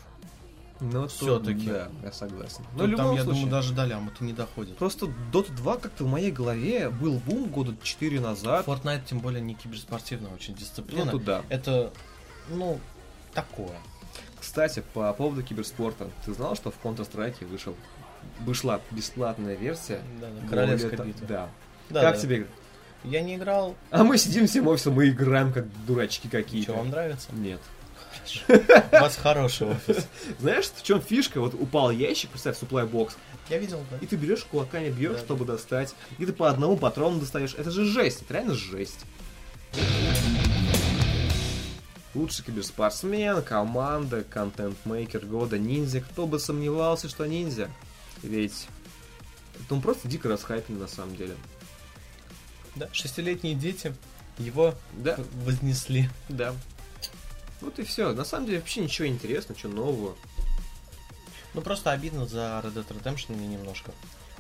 Ну, 0.81 1.09
всё-таки. 1.09 1.67
Да, 1.67 1.89
я 2.05 2.13
согласен. 2.13 2.65
Ну, 2.77 2.87
Но 2.87 2.95
в 2.95 2.97
там, 2.97 3.07
любом 3.07 3.17
я 3.17 3.25
случае, 3.25 3.43
думаю, 3.43 3.51
даже 3.51 3.75
до 3.75 3.85
ляма-то 3.85 4.25
не 4.25 4.33
доходит. 4.33 4.77
Просто 4.77 5.07
Dota 5.33 5.53
2 5.57 5.77
как-то 5.79 6.05
в 6.05 6.09
моей 6.09 6.31
голове 6.31 6.89
был 6.89 7.15
бум 7.27 7.49
года 7.49 7.75
4 7.83 8.21
назад. 8.21 8.65
Fortnite, 8.67 9.03
тем 9.05 9.19
более, 9.19 9.41
не 9.41 9.55
киберспортивная 9.55 10.33
очень 10.33 10.55
дисциплина. 10.55 11.07
Ну, 11.07 11.11
тут 11.13 11.25
да. 11.25 11.43
Это, 11.49 11.93
ну, 12.51 12.79
такое. 13.35 13.77
Кстати, 14.39 14.85
по 14.95 15.13
поводу 15.15 15.43
киберспорта. 15.43 16.11
Ты 16.25 16.33
знал, 16.33 16.55
что 16.55 16.71
в 16.71 16.77
Counter-Strike 16.85 17.45
вышел 17.47 17.75
вышла 18.41 18.81
бесплатная 18.91 19.55
версия? 19.57 20.01
Да, 20.20 20.29
да, 20.29 20.49
королевская 20.49 20.97
та- 20.97 21.05
битва. 21.05 21.26
Да. 21.26 21.49
Да, 21.91 22.01
как 22.03 22.14
да. 22.16 22.20
тебе? 22.20 22.47
Я 23.05 23.22
не 23.22 23.37
играл. 23.37 23.76
А 23.91 24.05
мы 24.05 24.18
сидим 24.18 24.47
всем 24.47 24.66
офисом, 24.68 24.95
мы 24.95 25.09
играем 25.09 25.53
как 25.53 25.66
дурачки 25.87 26.29
какие-то. 26.29 26.72
Что, 26.72 26.79
вам 26.81 26.91
нравится? 26.91 27.29
Нет. 27.33 27.61
У 28.49 28.97
вас 29.01 29.16
хороший 29.16 29.68
офис. 29.68 30.07
Знаешь, 30.41 30.66
в 30.66 30.83
чем 30.83 31.01
фишка? 31.01 31.41
Вот 31.41 31.55
упал 31.55 31.91
ящик, 31.91 32.31
представь, 32.31 32.61
supply 32.61 32.87
бокс, 32.87 33.16
Я 33.49 33.59
видел, 33.59 33.81
да. 33.91 33.97
и 33.99 34.07
ты 34.07 34.16
берешь 34.16 34.45
кулаками 34.45 34.91
бьешь, 34.91 35.12
Да. 35.12 35.18
чтобы 35.20 35.45
достать, 35.47 35.95
и 36.18 36.26
ты 36.26 36.33
по 36.33 36.51
одному 36.51 36.76
патрону 36.76 37.20
достаешь. 37.20 37.55
Это 37.57 37.70
же 37.70 37.85
жесть, 37.85 38.22
это 38.22 38.35
реально 38.35 38.55
жесть. 38.55 39.01
Лучший 42.14 42.45
киберспортсмен, 42.45 43.43
команда, 43.43 44.24
контент-мейкер 44.29 45.24
года, 45.26 45.59
ниндзя. 45.59 46.01
Кто 46.01 46.26
бы 46.26 46.39
сомневался, 46.39 47.09
что 47.09 47.26
ниндзя? 47.26 47.70
Ведь 48.23 48.66
он 49.71 49.81
просто 49.81 50.09
дико 50.09 50.29
расхайпен 50.29 50.79
на 50.79 50.89
самом 50.89 51.16
деле. 51.16 51.37
Да, 52.75 52.89
шестилетние 52.93 53.55
дети 53.55 53.95
его 54.39 54.75
Да, 54.93 55.19
вознесли. 55.45 56.09
да. 56.29 56.55
Вот 57.61 57.79
и 57.79 57.83
все. 57.85 58.12
На 58.12 58.25
самом 58.25 58.47
деле 58.47 58.59
вообще 58.61 58.81
ничего 58.83 59.09
интересного, 59.09 59.57
ничего 59.59 59.73
нового. 59.73 60.16
Ну 61.55 61.61
просто 61.61 61.91
обидно 61.91 62.27
за 62.27 62.61
Red 62.64 62.75
Dead 62.75 62.87
Redemption 62.87 63.35
мне 63.37 63.49
немножко. 63.49 63.93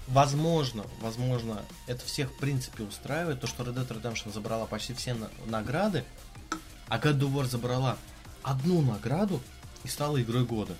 Возможно, 0.06 0.84
возможно, 1.00 1.62
это 1.86 2.04
всех 2.04 2.30
в 2.30 2.38
принципе 2.38 2.84
устраивает, 2.84 3.40
то, 3.40 3.46
что 3.46 3.62
Red 3.64 3.74
Dead 3.74 3.88
Redemption 3.88 4.32
забрала 4.32 4.66
почти 4.66 4.94
все 4.94 5.14
на- 5.14 5.30
награды, 5.46 6.04
а 6.88 6.98
God 6.98 7.18
of 7.18 7.32
War 7.34 7.44
забрала 7.44 7.98
одну 8.42 8.80
награду 8.82 9.42
и 9.84 9.88
стала 9.88 10.22
игрой 10.22 10.44
года. 10.44 10.74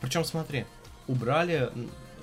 Причем, 0.00 0.24
смотри, 0.24 0.66
убрали 1.06 1.72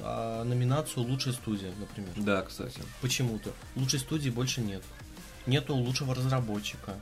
а, 0.01 0.43
номинацию 0.43 1.03
лучшая 1.05 1.33
студия, 1.33 1.71
например. 1.79 2.11
Да, 2.15 2.41
кстати. 2.43 2.81
Почему-то. 3.01 3.51
Лучшей 3.75 3.99
студии 3.99 4.29
больше 4.29 4.61
нет. 4.61 4.83
Нету 5.45 5.75
лучшего 5.75 6.13
разработчика. 6.15 6.93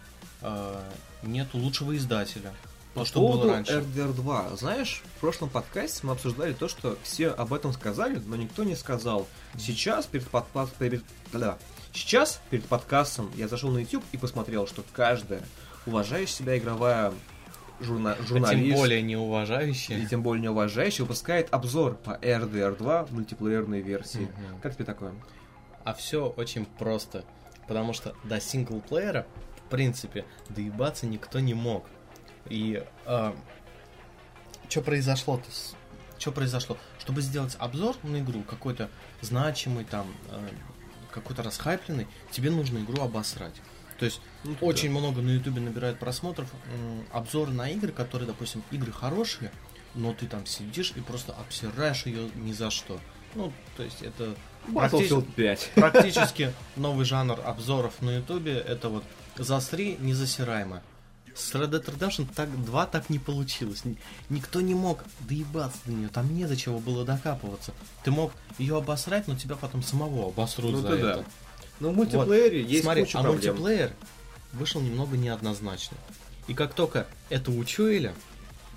а, 0.41 0.83
нету 1.23 1.57
лучшего 1.57 1.95
издателя. 1.97 2.53
По 2.93 3.05
что 3.05 3.19
поводу 3.19 3.43
было 3.43 3.53
раньше. 3.53 3.73
RDR 3.73 4.13
2. 4.13 4.55
Знаешь, 4.55 5.03
в 5.17 5.19
прошлом 5.19 5.49
подкасте 5.49 5.99
мы 6.07 6.13
обсуждали 6.13 6.53
то, 6.53 6.67
что 6.67 6.97
все 7.03 7.29
об 7.29 7.53
этом 7.53 7.71
сказали, 7.73 8.21
но 8.25 8.35
никто 8.35 8.63
не 8.63 8.75
сказал. 8.75 9.27
Сейчас 9.57 10.05
перед, 10.07 10.25
подпа- 10.27 10.69
перед- 10.79 11.03
да, 11.31 11.57
сейчас 11.93 12.41
перед 12.49 12.65
подкастом 12.65 13.29
я 13.35 13.47
зашел 13.47 13.69
на 13.71 13.79
YouTube 13.79 14.03
и 14.11 14.17
посмотрел, 14.17 14.65
что 14.65 14.83
каждая 14.93 15.43
уважающая 15.85 16.33
себя 16.35 16.57
игровая 16.57 17.13
журна- 17.79 18.15
А 18.19 18.23
журналист 18.23 18.67
тем 18.67 18.75
более 18.77 18.99
и 18.99 19.03
неуважающие. 19.03 20.05
тем 20.07 20.23
более 20.23 20.43
неуважающая 20.43 21.03
выпускает 21.05 21.53
обзор 21.53 21.95
по 21.95 22.11
RDR 22.21 22.77
2 22.77 23.07
мультиплеерной 23.11 23.81
версии. 23.81 24.19
Мгм. 24.21 24.59
Как 24.61 24.75
тебе 24.75 24.85
такое? 24.85 25.13
А 25.83 25.93
все 25.93 26.27
очень 26.27 26.65
просто. 26.65 27.23
Потому 27.67 27.93
что 27.93 28.15
до 28.23 28.39
синглплеера, 28.41 29.25
в 29.57 29.69
принципе, 29.69 30.25
доебаться 30.49 31.05
никто 31.05 31.39
не 31.39 31.53
мог. 31.53 31.85
И 32.49 32.83
что 34.69 34.81
произошло-то? 34.81 35.45
Что 36.17 36.31
произошло? 36.31 36.77
Чтобы 36.99 37.21
сделать 37.21 37.55
обзор 37.59 37.95
на 38.03 38.19
игру, 38.19 38.41
какой-то 38.43 38.89
значимый, 39.21 39.85
там, 39.85 40.05
э, 40.31 40.49
какой-то 41.11 41.43
расхайпленный, 41.43 42.07
тебе 42.31 42.51
нужно 42.51 42.79
игру 42.79 43.01
обосрать. 43.03 43.55
То 43.99 44.05
есть 44.05 44.21
Ну, 44.43 44.53
тут 44.53 44.63
очень 44.63 44.89
много 44.91 45.21
на 45.21 45.29
ютубе 45.31 45.59
набирает 45.61 45.99
просмотров 45.99 46.47
обзоры 47.11 47.51
на 47.51 47.69
игры, 47.69 47.91
которые, 47.91 48.27
допустим, 48.27 48.63
игры 48.71 48.91
хорошие, 48.91 49.51
но 49.95 50.13
ты 50.13 50.27
там 50.27 50.45
сидишь 50.45 50.93
и 50.95 51.01
просто 51.01 51.33
обсираешь 51.33 52.05
ее 52.05 52.29
ни 52.35 52.53
за 52.53 52.71
что. 52.71 52.99
Ну, 53.35 53.51
то 53.77 53.83
есть 53.83 54.01
это 54.01 54.35
да. 54.67 54.87
Battlefield 54.87 55.31
5. 55.33 55.71
практически 55.75 56.53
новый 56.75 57.05
жанр 57.05 57.39
обзоров 57.45 58.01
на 58.01 58.17
ютубе. 58.17 58.57
Это 58.57 58.89
вот 58.89 59.03
засри 59.37 59.97
незасираемо. 59.99 60.81
С 61.35 61.53
Red 61.53 61.69
Dead 61.69 61.85
Redemption 61.85 62.27
так, 62.35 62.49
2 62.65 62.85
так 62.87 63.09
не 63.09 63.19
получилось. 63.19 63.85
Ни- 63.85 63.97
Никто 64.29 64.61
не 64.61 64.75
мог 64.75 65.03
доебаться 65.21 65.79
до 65.85 65.91
нее, 65.93 66.09
там 66.09 66.35
не 66.35 66.45
до 66.45 66.57
чего 66.57 66.79
было 66.79 67.05
докапываться. 67.05 67.73
Ты 68.03 68.11
мог 68.11 68.33
ее 68.57 68.77
обосрать, 68.77 69.27
но 69.27 69.35
тебя 69.35 69.55
потом 69.55 69.81
самого 69.83 70.27
обосрут 70.27 70.71
Ну 70.71 70.81
за 70.81 70.87
ты 70.89 71.01
да. 71.01 71.23
Но 71.79 71.91
в 71.91 71.95
мультиплеере 71.95 72.61
есть 72.63 72.83
Смотри, 72.83 73.03
куча 73.03 73.19
а 73.19 73.23
проблем. 73.23 73.53
мультиплеер 73.55 73.93
вышел 74.53 74.81
немного 74.81 75.15
неоднозначно. 75.17 75.97
И 76.47 76.53
как 76.53 76.73
только 76.73 77.07
это 77.29 77.51
учуяли, 77.51 78.13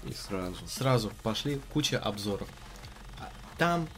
И 0.05 0.13
сразу. 0.13 0.57
сразу 0.67 1.13
пошли 1.23 1.61
куча 1.73 1.99
обзоров. 1.99 2.49
А 3.19 3.31
Там 3.59 3.89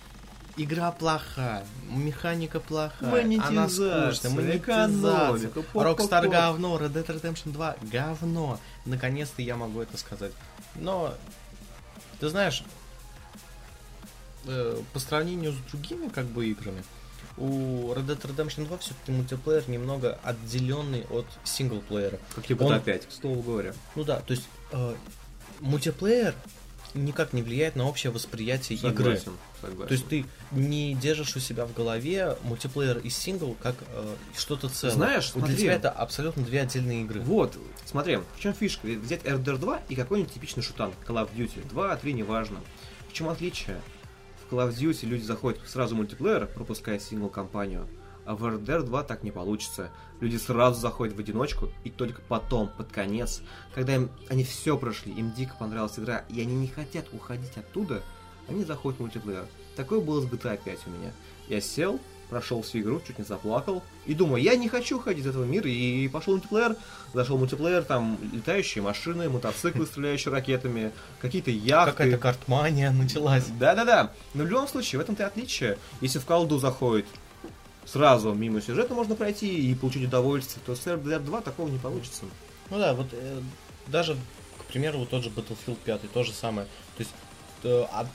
игра 0.56 0.92
плохая, 0.92 1.66
механика 1.90 2.60
плохая, 2.60 3.24
она 3.24 3.68
скучная, 3.68 4.30
монетизация. 4.30 5.50
Rockstar 5.74 6.28
говно, 6.28 6.78
Red 6.78 6.92
Dead 6.92 7.06
Redemption 7.06 7.52
2 7.52 7.76
говно. 7.82 8.60
Наконец-то 8.84 9.42
я 9.42 9.56
могу 9.56 9.80
это 9.80 9.96
сказать. 9.96 10.32
Но, 10.76 11.14
ты 12.20 12.28
знаешь, 12.28 12.62
э, 14.46 14.80
по 14.92 14.98
сравнению 14.98 15.52
с 15.52 15.56
другими 15.70 16.08
как 16.08 16.26
бы 16.26 16.46
играми, 16.46 16.84
у 17.36 17.92
Red 17.92 18.06
Dead 18.06 18.20
Redemption 18.20 18.66
2 18.66 18.78
все-таки 18.78 19.12
мультиплеер 19.12 19.68
немного 19.68 20.18
отделенный 20.22 21.04
от 21.10 21.26
синглплеера. 21.44 22.18
Как 22.34 22.50
и 22.50 22.54
GTA 22.54 22.82
5, 22.82 23.06
к 23.06 23.12
слову 23.12 23.42
говоря. 23.42 23.74
Ну 23.96 24.04
да, 24.04 24.20
то 24.20 24.32
есть 24.32 24.48
э, 24.72 24.94
мультиплеер 25.60 26.34
никак 26.94 27.32
не 27.32 27.42
влияет 27.42 27.76
на 27.76 27.88
общее 27.88 28.12
восприятие 28.12 28.78
игры. 28.78 29.16
Согласен, 29.16 29.32
согласен. 29.60 29.88
То 29.88 29.94
есть 29.94 30.08
ты 30.08 30.24
не 30.52 30.94
держишь 30.94 31.34
у 31.36 31.40
себя 31.40 31.66
в 31.66 31.74
голове 31.74 32.36
мультиплеер 32.42 32.98
и 32.98 33.10
сингл 33.10 33.56
как 33.60 33.74
э, 33.88 34.14
что-то 34.36 34.68
целое. 34.68 34.94
Знаешь, 34.94 35.32
Вот 35.34 35.44
для 35.44 35.54
смотри. 35.54 35.56
тебя 35.56 35.72
это 35.74 35.90
абсолютно 35.90 36.44
две 36.44 36.60
отдельные 36.62 37.02
игры. 37.02 37.20
Вот, 37.20 37.58
смотри, 37.84 38.16
в 38.16 38.40
чем 38.40 38.54
фишка? 38.54 38.86
Ведь 38.86 39.00
Взять 39.00 39.22
RDR 39.24 39.58
2 39.58 39.82
и 39.88 39.96
какой-нибудь 39.96 40.32
типичный 40.32 40.62
шутан, 40.62 40.92
Call 41.06 41.16
of 41.16 41.30
Duty 41.34 41.68
2, 41.68 41.96
3, 41.96 42.12
неважно. 42.12 42.60
В 43.08 43.12
чем 43.12 43.28
отличие? 43.28 43.80
В 44.48 44.52
Call 44.52 44.68
of 44.68 44.74
Duty 44.74 45.06
люди 45.06 45.22
заходят 45.22 45.60
сразу 45.66 45.94
в 45.94 45.98
мультиплеер, 45.98 46.46
пропуская 46.46 46.98
сингл-компанию, 46.98 47.88
а 48.26 48.34
в 48.34 48.44
RDR 48.44 48.82
2 48.82 49.02
так 49.04 49.22
не 49.22 49.30
получится. 49.30 49.90
Люди 50.20 50.36
сразу 50.36 50.80
заходят 50.80 51.16
в 51.16 51.18
одиночку, 51.20 51.70
и 51.82 51.90
только 51.90 52.20
потом, 52.28 52.68
под 52.68 52.92
конец, 52.92 53.42
когда 53.74 53.94
им, 53.94 54.10
они 54.28 54.44
все 54.44 54.76
прошли, 54.76 55.12
им 55.12 55.32
дико 55.32 55.54
понравилась 55.58 55.98
игра, 55.98 56.24
и 56.28 56.40
они 56.40 56.54
не 56.54 56.68
хотят 56.68 57.06
уходить 57.12 57.56
оттуда, 57.56 58.02
они 58.48 58.64
заходят 58.64 58.98
в 58.98 59.02
мультиплеер. 59.02 59.46
Такое 59.76 60.00
было 60.00 60.20
с 60.20 60.26
GTA 60.26 60.60
5 60.62 60.86
у 60.86 60.90
меня. 60.90 61.12
Я 61.48 61.60
сел, 61.60 61.98
прошел 62.30 62.62
всю 62.62 62.80
игру, 62.80 63.00
чуть 63.06 63.18
не 63.18 63.24
заплакал, 63.24 63.82
и 64.06 64.14
думаю, 64.14 64.42
я 64.42 64.56
не 64.56 64.68
хочу 64.68 64.98
ходить 64.98 65.24
из 65.24 65.28
этого 65.28 65.44
мира, 65.44 65.68
и 65.68 66.08
пошел 66.08 66.34
мультиплеер, 66.34 66.76
зашел 67.12 67.38
мультиплеер, 67.38 67.82
там 67.84 68.18
летающие 68.32 68.82
машины, 68.82 69.28
мотоциклы, 69.28 69.86
стреляющие 69.86 70.32
ракетами, 70.32 70.92
какие-то 71.20 71.50
яхты. 71.50 71.92
Какая-то 71.92 72.18
картмания 72.18 72.90
началась. 72.90 73.44
Да-да-да. 73.58 74.12
Но 74.34 74.44
в 74.44 74.46
любом 74.46 74.68
случае, 74.68 74.98
в 74.98 75.02
этом-то 75.02 75.22
и 75.22 75.26
отличие. 75.26 75.78
Если 76.00 76.18
в 76.18 76.24
колду 76.24 76.58
заходит 76.58 77.06
сразу 77.86 78.32
мимо 78.32 78.60
сюжета 78.62 78.94
можно 78.94 79.14
пройти 79.14 79.70
и 79.70 79.74
получить 79.74 80.04
удовольствие, 80.04 80.62
то 80.64 80.74
с 80.74 80.86
RDR 80.86 81.20
2 81.20 81.40
такого 81.42 81.68
не 81.68 81.78
получится. 81.78 82.22
Ну 82.70 82.78
да, 82.78 82.94
вот 82.94 83.08
э, 83.12 83.40
даже, 83.88 84.16
к 84.58 84.64
примеру, 84.72 85.00
вот 85.00 85.10
тот 85.10 85.22
же 85.22 85.30
Battlefield 85.30 85.76
5, 85.84 86.10
то 86.12 86.24
же 86.24 86.32
самое. 86.32 86.66
То 86.96 87.00
есть 87.02 87.12
э, 87.62 87.82
от- 87.92 88.06
э, 88.06 88.08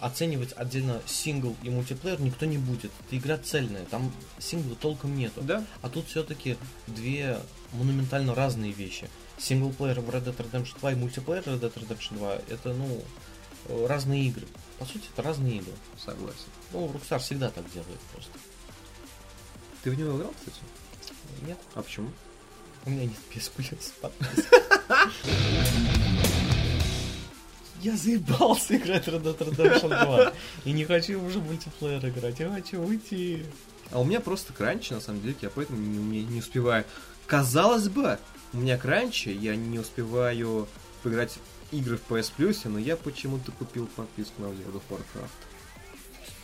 оценивать 0.00 0.52
отдельно 0.56 1.00
сингл 1.06 1.56
и 1.62 1.70
мультиплеер 1.70 2.20
никто 2.20 2.46
не 2.46 2.58
будет. 2.58 2.92
Это 3.06 3.16
игра 3.18 3.38
цельная, 3.38 3.84
там 3.86 4.12
сингла 4.38 4.76
толком 4.76 5.16
нету. 5.16 5.40
Да? 5.42 5.64
А 5.82 5.88
тут 5.88 6.06
все-таки 6.08 6.56
две 6.86 7.38
монументально 7.72 8.34
разные 8.34 8.72
вещи. 8.72 9.08
Синглплеер 9.38 10.00
в 10.00 10.08
Red 10.10 10.24
Dead 10.24 10.36
Redemption 10.36 10.78
2 10.78 10.92
и 10.92 10.94
мультиплеер 10.94 11.42
Red 11.42 11.60
Dead 11.60 11.74
Redemption 11.74 12.16
2 12.18 12.34
это, 12.48 12.72
ну, 12.72 13.02
э, 13.66 13.86
разные 13.88 14.26
игры. 14.26 14.46
По 14.78 14.84
сути, 14.84 15.04
это 15.12 15.22
разные 15.22 15.56
игры. 15.56 15.72
Согласен. 15.98 16.38
Ну, 16.72 16.86
Rockstar 16.88 17.18
всегда 17.18 17.50
так 17.50 17.64
делает 17.72 18.00
просто. 18.12 18.30
Ты 19.82 19.90
в 19.90 19.98
него 19.98 20.16
играл, 20.16 20.32
кстати? 20.38 20.60
Нет, 21.46 21.58
А 21.74 21.82
почему? 21.82 22.10
у 22.86 22.90
меня 22.90 23.04
нет 23.04 23.16
PS 23.34 23.50
Plus. 23.56 24.44
Я 27.84 27.96
заебался 27.96 28.76
играть 28.76 29.04
в 29.04 29.08
Red 29.08 29.22
Dead 29.22 29.38
Redemption 29.38 29.88
2. 30.04 30.32
И 30.64 30.72
не 30.72 30.84
хочу 30.86 31.22
уже 31.22 31.38
мультиплеер 31.40 32.04
играть, 32.08 32.40
я 32.40 32.50
хочу 32.50 32.80
уйти. 32.80 33.44
А 33.90 34.00
у 34.00 34.04
меня 34.04 34.20
просто 34.20 34.54
кранч, 34.54 34.88
на 34.90 35.00
самом 35.00 35.20
деле, 35.20 35.36
я 35.42 35.50
поэтому 35.50 35.78
не, 35.78 35.98
не- 35.98 36.24
не 36.24 36.38
успеваю. 36.38 36.84
Казалось 37.26 37.88
бы, 37.88 38.18
у 38.54 38.56
меня 38.56 38.78
кранчи, 38.78 39.28
я 39.28 39.54
не 39.54 39.78
успеваю 39.78 40.66
поиграть 41.02 41.32
в 41.70 41.74
игры 41.76 41.98
в 41.98 42.10
PS 42.10 42.32
Plus, 42.38 42.56
но 42.68 42.78
я 42.78 42.96
почему-то 42.96 43.52
купил 43.52 43.86
подписку 43.94 44.40
на 44.40 44.46
World 44.46 44.74
of 44.76 44.82
Warcraft. 44.88 45.28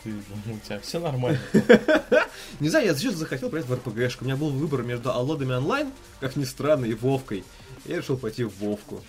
Ты, 0.04 0.12
У 0.52 0.58
тебя 0.58 0.80
все 0.80 0.98
нормально. 0.98 1.38
Не 2.60 2.68
знаю, 2.68 2.86
я 2.86 2.94
зачем 2.94 3.14
захотел 3.14 3.48
поиграть 3.50 3.68
в 3.68 3.88
РПГшку. 3.88 4.24
У 4.24 4.26
меня 4.26 4.36
был 4.36 4.50
выбор 4.50 4.82
между 4.82 5.10
Аллодами 5.10 5.52
онлайн, 5.54 5.90
как 6.20 6.36
ни 6.36 6.44
странно, 6.44 6.84
и 6.86 6.94
Вовкой. 6.94 7.44
Я 7.86 7.98
решил 7.98 8.16
пойти 8.16 8.44
в 8.44 8.54
Вовку. 8.58 9.02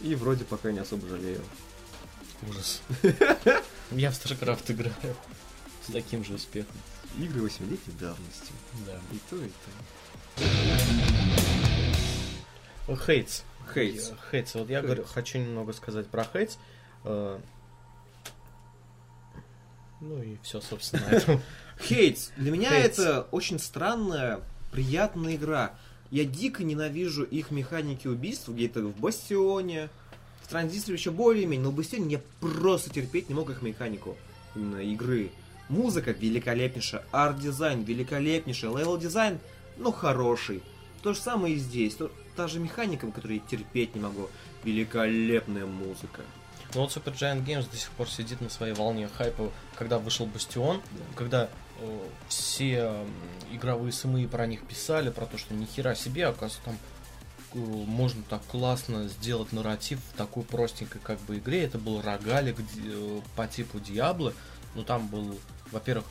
И 0.00 0.14
вроде 0.14 0.44
пока 0.44 0.72
не 0.72 0.78
особо 0.78 1.06
жалею. 1.08 1.42
Ужас. 2.48 2.80
Я 3.90 4.10
в 4.10 4.14
StarCraft 4.14 4.72
играю. 4.72 4.94
С 5.86 5.92
таким 5.92 6.24
же 6.24 6.34
успехом. 6.34 6.76
Игры 7.18 7.40
8-летней 7.42 7.94
давности. 7.98 8.52
Да. 8.86 8.98
И 9.12 9.18
то, 9.28 9.36
и 9.36 9.50
то. 12.86 12.96
Хейтс. 12.96 13.42
Хейтс. 13.74 14.12
Хейтс. 14.30 14.54
Вот 14.54 14.70
я 14.70 14.80
говорю, 14.82 15.04
хочу 15.04 15.38
немного 15.38 15.72
сказать 15.72 16.06
про 16.08 16.24
Хейтс. 16.24 16.56
Э, 17.04 17.38
Ну 20.00 20.22
и 20.22 20.38
все, 20.42 20.60
собственно, 20.60 21.06
на 21.08 21.10
этом. 21.14 21.42
Хейтс. 21.80 22.30
Для 22.36 22.50
меня 22.52 22.74
это 22.76 23.22
очень 23.30 23.58
странная, 23.58 24.40
приятная 24.72 25.36
игра. 25.36 25.74
Я 26.10 26.24
дико 26.24 26.64
ненавижу 26.64 27.22
их 27.22 27.50
механики 27.50 28.08
убийств, 28.08 28.48
где-то 28.48 28.80
в 28.82 28.98
Бастионе, 28.98 29.88
в 30.42 30.48
Транзисторе 30.48 30.96
еще 30.98 31.10
более-менее, 31.12 31.64
но 31.64 31.70
в 31.70 31.74
Бастионе 31.74 32.14
я 32.14 32.20
просто 32.40 32.90
терпеть 32.90 33.28
не 33.28 33.34
мог 33.34 33.50
их 33.50 33.62
механику 33.62 34.16
именно 34.56 34.78
игры. 34.80 35.30
Музыка 35.68 36.10
великолепнейшая, 36.10 37.04
арт-дизайн 37.12 37.84
великолепнейший, 37.84 38.70
левел-дизайн, 38.70 39.38
ну, 39.76 39.92
хороший. 39.92 40.62
То 41.02 41.14
же 41.14 41.20
самое 41.20 41.54
и 41.54 41.58
здесь. 41.58 41.94
То- 41.94 42.10
та 42.34 42.48
же 42.48 42.58
механика, 42.58 43.06
которую 43.06 43.40
я 43.40 43.46
терпеть 43.48 43.94
не 43.94 44.00
могу. 44.00 44.28
Великолепная 44.64 45.66
музыка. 45.66 46.22
Ну 46.74 46.82
вот 46.82 46.90
Supergiant 46.90 47.44
Games 47.44 47.70
до 47.70 47.76
сих 47.76 47.90
пор 47.90 48.08
сидит 48.08 48.40
на 48.40 48.48
своей 48.48 48.74
волне 48.74 49.08
хайпа, 49.08 49.50
когда 49.76 49.98
вышел 49.98 50.26
Бастион, 50.26 50.80
когда 51.16 51.44
э, 51.44 51.48
все 52.28 52.76
м, 52.78 53.08
игровые 53.52 53.92
СМИ 53.92 54.26
про 54.26 54.46
них 54.46 54.66
писали, 54.66 55.10
про 55.10 55.26
то, 55.26 55.38
что 55.38 55.54
ни 55.54 55.64
хера 55.64 55.94
себе, 55.94 56.26
оказывается, 56.26 56.60
там 56.64 56.78
э, 57.54 57.58
можно 57.58 58.22
так 58.28 58.44
классно 58.46 59.08
сделать 59.08 59.52
нарратив 59.52 60.00
в 60.12 60.16
такой 60.16 60.44
простенькой 60.44 61.00
как 61.02 61.18
бы 61.20 61.38
игре. 61.38 61.64
Это 61.64 61.78
был 61.78 62.00
рогалик 62.00 62.58
э, 62.60 63.20
по 63.36 63.46
типу 63.46 63.80
Диабло, 63.80 64.32
но 64.74 64.82
там 64.82 65.08
был, 65.08 65.38
во-первых, 65.72 66.06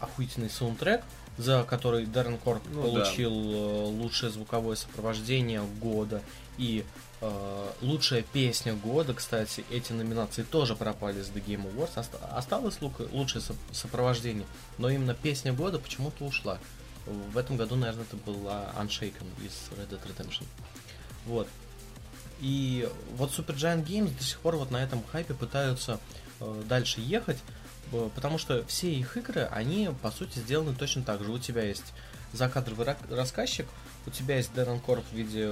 охуительный 0.00 0.50
саундтрек, 0.50 1.02
за 1.38 1.64
который 1.64 2.06
Даррен 2.06 2.38
Корп 2.38 2.62
Ну 2.72 2.82
получил 2.82 3.32
э, 3.32 3.84
лучшее 3.86 4.30
звуковое 4.30 4.76
сопровождение 4.76 5.62
года 5.80 6.22
и 6.58 6.84
э, 6.84 7.11
лучшая 7.80 8.22
песня 8.22 8.74
года, 8.74 9.14
кстати, 9.14 9.64
эти 9.70 9.92
номинации 9.92 10.42
тоже 10.42 10.74
пропали 10.74 11.22
с 11.22 11.28
The 11.28 11.44
Game 11.44 11.72
Awards. 11.72 11.98
Оста- 11.98 12.18
осталось 12.36 12.78
лучшее 12.80 13.42
соп- 13.42 13.56
сопровождение, 13.72 14.46
но 14.78 14.88
именно 14.90 15.14
песня 15.14 15.52
года 15.52 15.78
почему-то 15.78 16.24
ушла. 16.24 16.58
В 17.06 17.38
этом 17.38 17.56
году, 17.56 17.76
наверное, 17.76 18.04
это 18.04 18.16
была 18.16 18.72
Unshaken 18.76 19.26
из 19.44 19.52
Red 19.76 19.88
Dead 19.90 20.00
Redemption. 20.06 20.44
Вот. 21.26 21.48
И 22.40 22.88
вот 23.16 23.30
Super 23.30 23.54
Giant 23.54 23.86
Games 23.86 24.16
до 24.16 24.24
сих 24.24 24.40
пор 24.40 24.56
вот 24.56 24.70
на 24.70 24.82
этом 24.82 25.02
хайпе 25.04 25.34
пытаются 25.34 26.00
э, 26.40 26.62
дальше 26.68 27.00
ехать, 27.00 27.38
э, 27.92 28.10
потому 28.14 28.38
что 28.38 28.64
все 28.66 28.92
их 28.92 29.16
игры, 29.16 29.48
они 29.52 29.90
по 30.02 30.10
сути 30.10 30.38
сделаны 30.40 30.74
точно 30.74 31.02
так 31.04 31.22
же. 31.22 31.30
У 31.30 31.38
тебя 31.38 31.62
есть 31.62 31.92
закадровый 32.32 32.86
рассказчик, 33.10 33.68
у 34.06 34.10
тебя 34.10 34.36
есть 34.36 34.52
Дэрон 34.54 34.80
Корп 34.80 35.04
в 35.10 35.12
виде 35.14 35.50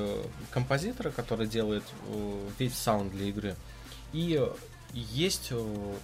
композитора, 0.51 1.11
который 1.11 1.47
делает 1.47 1.85
э, 2.09 2.49
весь 2.59 2.75
саунд 2.75 3.13
для 3.13 3.27
игры. 3.27 3.57
И 4.13 4.41
есть, 4.93 5.49
э, 5.51 5.95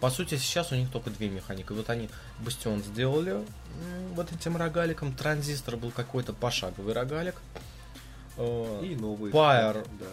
по 0.00 0.10
сути, 0.10 0.36
сейчас 0.36 0.72
у 0.72 0.74
них 0.74 0.90
только 0.90 1.10
две 1.10 1.28
механики. 1.28 1.72
Вот 1.72 1.88
они 1.88 2.08
Бастион 2.40 2.82
сделали 2.82 3.42
вот 4.14 4.32
этим 4.32 4.56
рогаликом, 4.56 5.12
Транзистор 5.14 5.76
был 5.76 5.90
какой-то 5.90 6.32
пошаговый 6.32 6.92
рогалик. 6.94 7.36
Э, 8.36 8.82
И 8.84 8.94
новый. 8.94 9.32
Fire. 9.32 9.86
Да. 9.98 10.06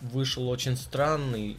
вышел 0.00 0.48
очень 0.48 0.76
странный. 0.76 1.56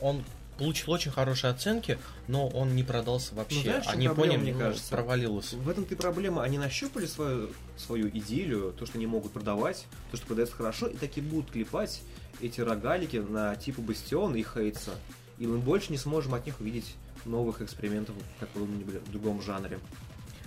Он 0.00 0.24
получил 0.60 0.92
очень 0.92 1.10
хорошие 1.10 1.50
оценки, 1.50 1.98
но 2.28 2.46
он 2.48 2.76
не 2.76 2.84
продался 2.84 3.34
вообще. 3.34 3.56
Ну, 3.56 3.62
знаешь, 3.62 3.86
Они 3.88 4.06
проблема, 4.06 4.32
поняли, 4.32 4.42
мне 4.42 4.52
ну, 4.52 4.58
кажется? 4.58 4.90
провалился. 4.90 5.56
В 5.56 5.68
этом-то 5.68 5.94
и 5.94 5.96
проблема. 5.96 6.42
Они 6.42 6.58
нащупали 6.58 7.06
свою, 7.06 7.48
свою 7.78 8.10
идею, 8.10 8.74
то, 8.78 8.84
что 8.84 8.98
они 8.98 9.06
могут 9.06 9.32
продавать, 9.32 9.86
то, 10.10 10.18
что 10.18 10.26
продается 10.26 10.54
хорошо, 10.54 10.86
и 10.86 10.96
таки 10.96 11.22
будут 11.22 11.50
клепать 11.50 12.02
эти 12.42 12.60
рогалики 12.60 13.16
на 13.16 13.56
типа 13.56 13.80
Бастион 13.80 14.34
и 14.36 14.42
Хейтса. 14.42 14.92
И 15.38 15.46
мы 15.46 15.56
больше 15.56 15.92
не 15.92 15.98
сможем 15.98 16.34
от 16.34 16.44
них 16.44 16.60
увидеть 16.60 16.94
новых 17.24 17.62
экспериментов 17.62 18.14
в 18.36 18.40
каком-нибудь 18.40 19.02
другом 19.10 19.40
жанре. 19.40 19.78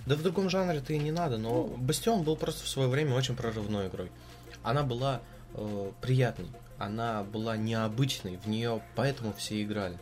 Да 0.06 0.14
в 0.14 0.22
другом 0.22 0.48
жанре-то 0.48 0.92
и 0.92 0.98
не 0.98 1.10
надо, 1.10 1.38
но 1.38 1.64
Бастион 1.64 2.22
был 2.22 2.36
просто 2.36 2.62
в 2.62 2.68
свое 2.68 2.88
время 2.88 3.16
очень 3.16 3.34
прорывной 3.34 3.88
игрой. 3.88 4.12
Она 4.62 4.84
была 4.84 5.22
э, 5.54 5.90
приятной, 6.00 6.46
она 6.78 7.22
была 7.22 7.56
необычной, 7.56 8.36
в 8.36 8.46
нее 8.48 8.82
поэтому 8.96 9.32
все 9.32 9.62
играли. 9.62 9.98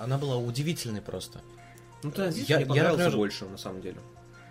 Она 0.00 0.18
была 0.18 0.36
удивительной 0.36 1.02
просто. 1.02 1.40
Ну, 2.02 2.10
транзистор 2.10 2.50
Я- 2.50 2.56
мне 2.58 2.64
я, 2.64 2.68
понравился 2.68 3.04
например, 3.04 3.18
больше, 3.18 3.44
на 3.46 3.58
самом 3.58 3.82
деле. 3.82 3.98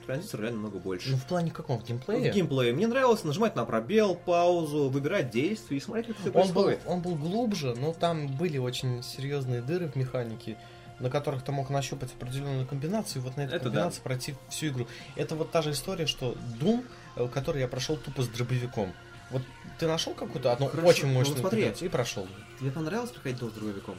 Транзистор 0.05 0.41
реально 0.41 0.59
много 0.59 0.79
больше. 0.79 1.11
Ну, 1.11 1.17
в 1.17 1.25
плане 1.25 1.51
каком? 1.51 1.79
В 1.79 1.83
В 1.83 1.87
геймплее? 1.87 2.31
геймплее. 2.31 2.73
Мне 2.73 2.87
нравилось 2.87 3.23
нажимать 3.23 3.55
на 3.55 3.65
пробел, 3.65 4.15
паузу, 4.15 4.89
выбирать 4.89 5.29
действия 5.31 5.77
и 5.77 5.79
смотреть, 5.79 6.07
как 6.07 6.17
все 6.17 6.27
Он 6.29 6.33
был, 6.33 6.63
происходит. 6.63 6.79
он 6.85 7.01
был 7.01 7.15
глубже, 7.15 7.75
но 7.75 7.93
там 7.93 8.27
были 8.27 8.57
очень 8.57 9.03
серьезные 9.03 9.61
дыры 9.61 9.87
в 9.87 9.95
механике, 9.95 10.57
на 10.99 11.09
которых 11.09 11.43
ты 11.43 11.51
мог 11.51 11.69
нащупать 11.69 12.11
определенную 12.13 12.67
комбинацию, 12.67 13.21
и 13.21 13.25
вот 13.25 13.37
на 13.37 13.41
этой 13.41 13.55
Это 13.55 13.65
комбинации 13.65 14.01
пройти 14.01 14.35
всю 14.49 14.67
игру. 14.67 14.87
Это 15.15 15.35
вот 15.35 15.51
та 15.51 15.61
же 15.61 15.71
история, 15.71 16.05
что 16.07 16.35
Doom, 16.59 16.83
э, 17.15 17.27
который 17.27 17.61
я 17.61 17.67
прошел 17.67 17.95
тупо 17.97 18.21
с 18.23 18.27
дробовиком. 18.27 18.91
Вот 19.31 19.41
ты 19.77 19.87
нашел 19.87 20.13
какую-то 20.13 20.51
одну 20.51 20.67
Хорошо, 20.67 20.87
очень 20.87 21.07
ну 21.07 21.13
мощную 21.13 21.39
смотри. 21.39 21.71
и 21.81 21.87
прошел. 21.89 22.27
Тебе 22.59 22.71
понравилось 22.71 23.11
проходить 23.11 23.39
дом 23.39 23.49
с 23.49 23.53
дробовиком? 23.53 23.95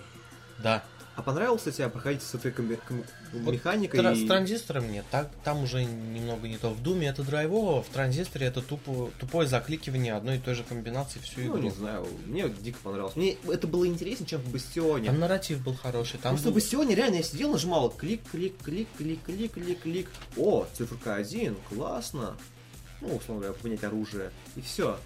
Да. 0.63 0.83
А 1.17 1.23
понравилось 1.23 1.67
ли 1.67 1.73
тебе 1.73 1.89
проходить 1.89 2.23
с 2.23 2.35
этой 2.35 2.51
комби- 2.51 2.79
ком- 2.87 3.05
Вот 3.33 3.53
механикой? 3.53 4.01
Тра- 4.01 4.13
и- 4.13 4.25
С 4.25 4.29
транзистором 4.29 4.91
нет. 4.91 5.05
Так, 5.11 5.31
там 5.45 5.63
уже 5.65 5.85
немного 5.85 6.49
не 6.49 6.57
то. 6.57 6.71
В 6.71 6.83
Думе 6.83 7.09
это 7.09 7.23
драйвово, 7.23 7.83
в 7.83 7.89
транзисторе 7.89 8.47
это 8.47 8.63
тупо, 8.63 9.11
тупое 9.19 9.47
закликивание 9.47 10.15
одной 10.15 10.37
и 10.37 10.41
той 10.41 10.55
же 10.55 10.63
комбинации 10.63 11.19
всю 11.19 11.41
Ну, 11.43 11.47
игру. 11.49 11.59
не 11.59 11.71
знаю, 11.71 12.07
мне 12.27 12.45
вот 12.47 12.63
дико 12.63 12.79
понравилось. 12.83 13.17
Мне 13.17 13.37
это 13.49 13.67
было 13.67 13.87
интереснее, 13.87 14.27
чем 14.29 14.41
в 14.41 14.51
Бастионе. 14.51 15.07
Там 15.09 15.19
нарратив 15.19 15.63
был 15.63 15.75
хороший. 15.75 16.19
Там 16.21 16.33
Просто 16.35 16.47
был- 16.47 16.53
в 16.53 16.55
Бастионе 16.55 16.95
реально 16.95 17.17
я 17.17 17.23
сидел, 17.23 17.53
нажимал 17.53 17.91
клик, 17.91 18.23
клик, 18.31 18.55
клик, 18.63 18.89
клик, 18.97 19.23
клик, 19.25 19.53
клик, 19.53 19.81
клик. 19.83 20.11
О, 20.37 20.67
циферка 20.75 21.17
1, 21.17 21.57
классно. 21.69 22.37
Ну, 23.03 23.17
условно 23.17 23.45
говоря, 23.47 23.59
поменять 23.61 23.83
оружие. 23.85 24.31
И 24.57 24.61
все. 24.61 24.99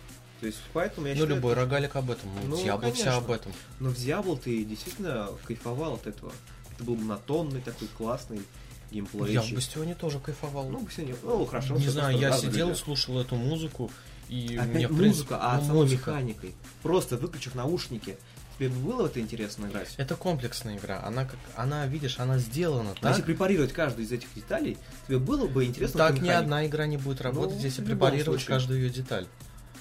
То 0.44 0.48
есть, 0.48 0.58
поэтому 0.74 1.06
я 1.06 1.14
Ну, 1.14 1.20
считаю, 1.20 1.36
любой 1.36 1.54
рогалик 1.54 1.96
об 1.96 2.10
этом. 2.10 2.28
Ну, 2.44 2.48
Ну, 2.58 2.62
Дьябло 2.62 2.92
вся 2.92 3.16
об 3.16 3.30
этом. 3.30 3.50
Но 3.80 3.88
в 3.88 3.94
Diablo 3.94 4.38
ты 4.38 4.62
действительно 4.62 5.30
кайфовал 5.46 5.94
от 5.94 6.06
этого. 6.06 6.32
Это 6.74 6.84
был 6.84 6.96
монотонный 6.96 7.62
такой 7.62 7.88
классный 7.96 8.42
геймплей. 8.90 9.32
Я 9.32 9.40
в 9.40 9.50
Бастионе 9.52 9.94
тоже 9.94 10.18
кайфовал. 10.20 10.68
Ну, 10.68 10.80
Бастионе, 10.80 11.14
ну, 11.22 11.46
хорошо. 11.46 11.76
не 11.76 11.88
знаю, 11.88 12.18
я 12.18 12.32
сидел, 12.36 12.68
люди. 12.68 12.78
слушал 12.78 13.18
эту 13.18 13.36
музыку, 13.36 13.90
и 14.28 14.54
Опять 14.60 14.74
мне, 14.74 14.86
в 14.88 14.90
музыка, 14.90 14.98
принципе, 15.02 15.34
а 15.40 15.56
ну, 15.56 15.66
самой 15.66 15.82
музыка. 15.84 16.10
механикой. 16.10 16.54
Просто 16.82 17.16
выключив 17.16 17.54
наушники. 17.54 18.18
Тебе 18.58 18.68
было 18.68 19.06
это 19.06 19.20
интересно 19.20 19.66
играть? 19.66 19.94
Это 19.96 20.14
комплексная 20.14 20.76
игра. 20.76 21.02
Она 21.02 21.24
как, 21.24 21.38
она, 21.56 21.86
видишь, 21.86 22.20
она 22.20 22.38
сделана 22.38 22.94
так. 23.00 23.12
Если 23.12 23.22
препарировать 23.22 23.72
каждую 23.72 24.04
из 24.04 24.12
этих 24.12 24.28
деталей, 24.34 24.76
тебе 25.08 25.18
было 25.18 25.46
бы 25.48 25.64
интересно 25.64 25.98
Так 25.98 26.20
ни 26.20 26.28
одна 26.28 26.64
игра 26.66 26.86
не 26.86 26.98
будет 26.98 27.22
работать, 27.22 27.56
Ну, 27.56 27.62
если 27.62 27.82
препарировать 27.82 28.42
случае. 28.42 28.46
каждую 28.48 28.80
ее 28.82 28.90
деталь. 28.90 29.26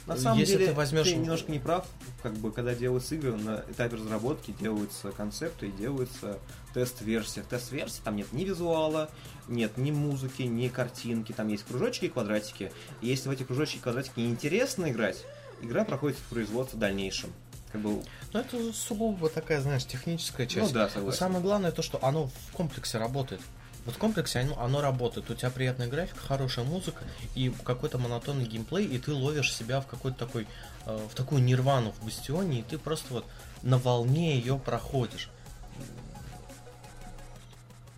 На 0.06 0.18
самом 0.18 0.38
Если 0.40 0.54
деле, 0.58 0.68
ты 0.68 0.74
возьмешь- 0.74 1.08
немножко 1.14 1.50
не 1.52 1.60
прав, 1.60 1.88
как 2.22 2.34
бы, 2.34 2.52
когда 2.52 2.76
делаются 2.76 3.16
игры, 3.16 3.34
на 3.38 3.64
этапе 3.70 3.96
разработки 3.96 4.52
делаются 4.60 5.12
концепты 5.12 5.68
и 5.68 5.72
делаются 5.72 6.40
тест-версии. 6.74 7.40
В 7.40 7.46
тест-версии 7.48 8.02
там 8.04 8.18
нет 8.18 8.34
ни 8.34 8.44
визуала, 8.44 9.10
нет 9.48 9.78
ни 9.78 9.92
музыки, 9.92 10.42
ни 10.42 10.68
картинки, 10.68 11.32
там 11.32 11.48
есть 11.48 11.64
кружочки 11.64 12.06
и 12.06 12.10
квадратики. 12.10 12.72
И 13.02 13.08
если 13.08 13.30
в 13.30 13.32
эти 13.32 13.44
кружочки 13.44 13.78
и 13.78 13.80
квадратики 13.80 14.20
неинтересно 14.20 14.92
играть, 14.92 15.24
игра 15.62 15.86
проходит 15.86 16.18
в 16.18 16.24
производство 16.24 16.76
в 16.76 16.80
дальнейшем. 16.80 17.32
Как 17.72 17.80
бы, 17.82 18.04
Но 18.34 18.42
это 18.42 18.74
сугубо 18.74 19.30
такая, 19.30 19.62
знаешь, 19.62 19.86
техническая 19.86 20.46
часть. 20.48 20.68
ну 20.68 20.74
да, 20.74 20.84
Но 20.84 20.90
согласен. 20.90 21.18
самое 21.20 21.42
главное 21.42 21.72
то, 21.72 21.82
что 21.82 21.98
оно 22.04 22.28
в 22.28 22.52
комплексе 22.54 22.98
работает. 22.98 23.42
Вот 23.86 23.96
в 23.96 23.98
комплексе 23.98 24.40
оно, 24.40 24.60
оно 24.62 24.82
работает. 24.82 25.30
У 25.30 25.34
тебя 25.36 25.50
приятная 25.50 25.88
графика, 25.88 26.20
хорошая 26.20 26.66
музыка 26.66 27.04
и 27.36 27.52
какой-то 27.64 27.98
монотонный 27.98 28.46
геймплей, 28.46 28.86
и 28.86 28.98
ты 28.98 29.14
ловишь 29.14 29.54
себя 29.54 29.82
в 29.82 29.88
какой-то 29.88 30.18
такой, 30.18 30.48
э, 30.86 31.08
в 31.12 31.16
такую 31.16 31.44
нирвану 31.44 31.92
в 31.92 32.06
бастионе, 32.06 32.60
и 32.60 32.64
ты 32.64 32.78
просто 32.78 33.14
вот 33.14 33.26
на 33.62 33.78
волне 33.78 34.38
ее 34.38 34.58
проходишь. 34.58 35.30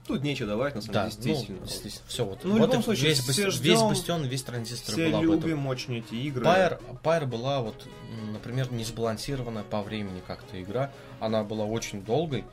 Тут 0.08 0.22
нечего 0.22 0.50
давать, 0.50 0.76
на 0.76 0.82
самом 0.82 0.94
Да, 0.94 1.10
деле, 1.10 1.36
действительно. 1.48 1.60
ну, 1.62 1.92
все 2.08 2.26
вот. 2.26 2.44
Ну, 2.44 2.52
в 2.52 2.60
вот 2.60 2.68
любом 2.68 2.80
и 2.82 2.84
случае, 2.84 3.10
весь, 3.10 3.20
все 3.22 3.50
ждем, 3.50 3.72
весь 3.72 3.82
бастион, 3.82 4.24
весь 4.26 4.44
транзистор 4.44 4.94
Все 4.94 5.10
был 5.10 5.18
об 5.18 5.24
этом. 5.24 5.34
любим 5.50 5.66
очень 5.68 5.98
эти 5.98 6.14
игры. 6.14 6.44
Пайр, 6.46 6.80
Пайр 7.02 7.26
была 7.26 7.62
вот, 7.62 7.88
например, 8.32 8.72
не 8.72 8.84
сбалансированная 8.84 9.64
по 9.64 9.82
времени 9.82 10.22
как-то 10.28 10.62
игра. 10.62 10.92
Она 11.20 11.44
была 11.44 11.66
очень 11.66 12.04
долгой. 12.04 12.46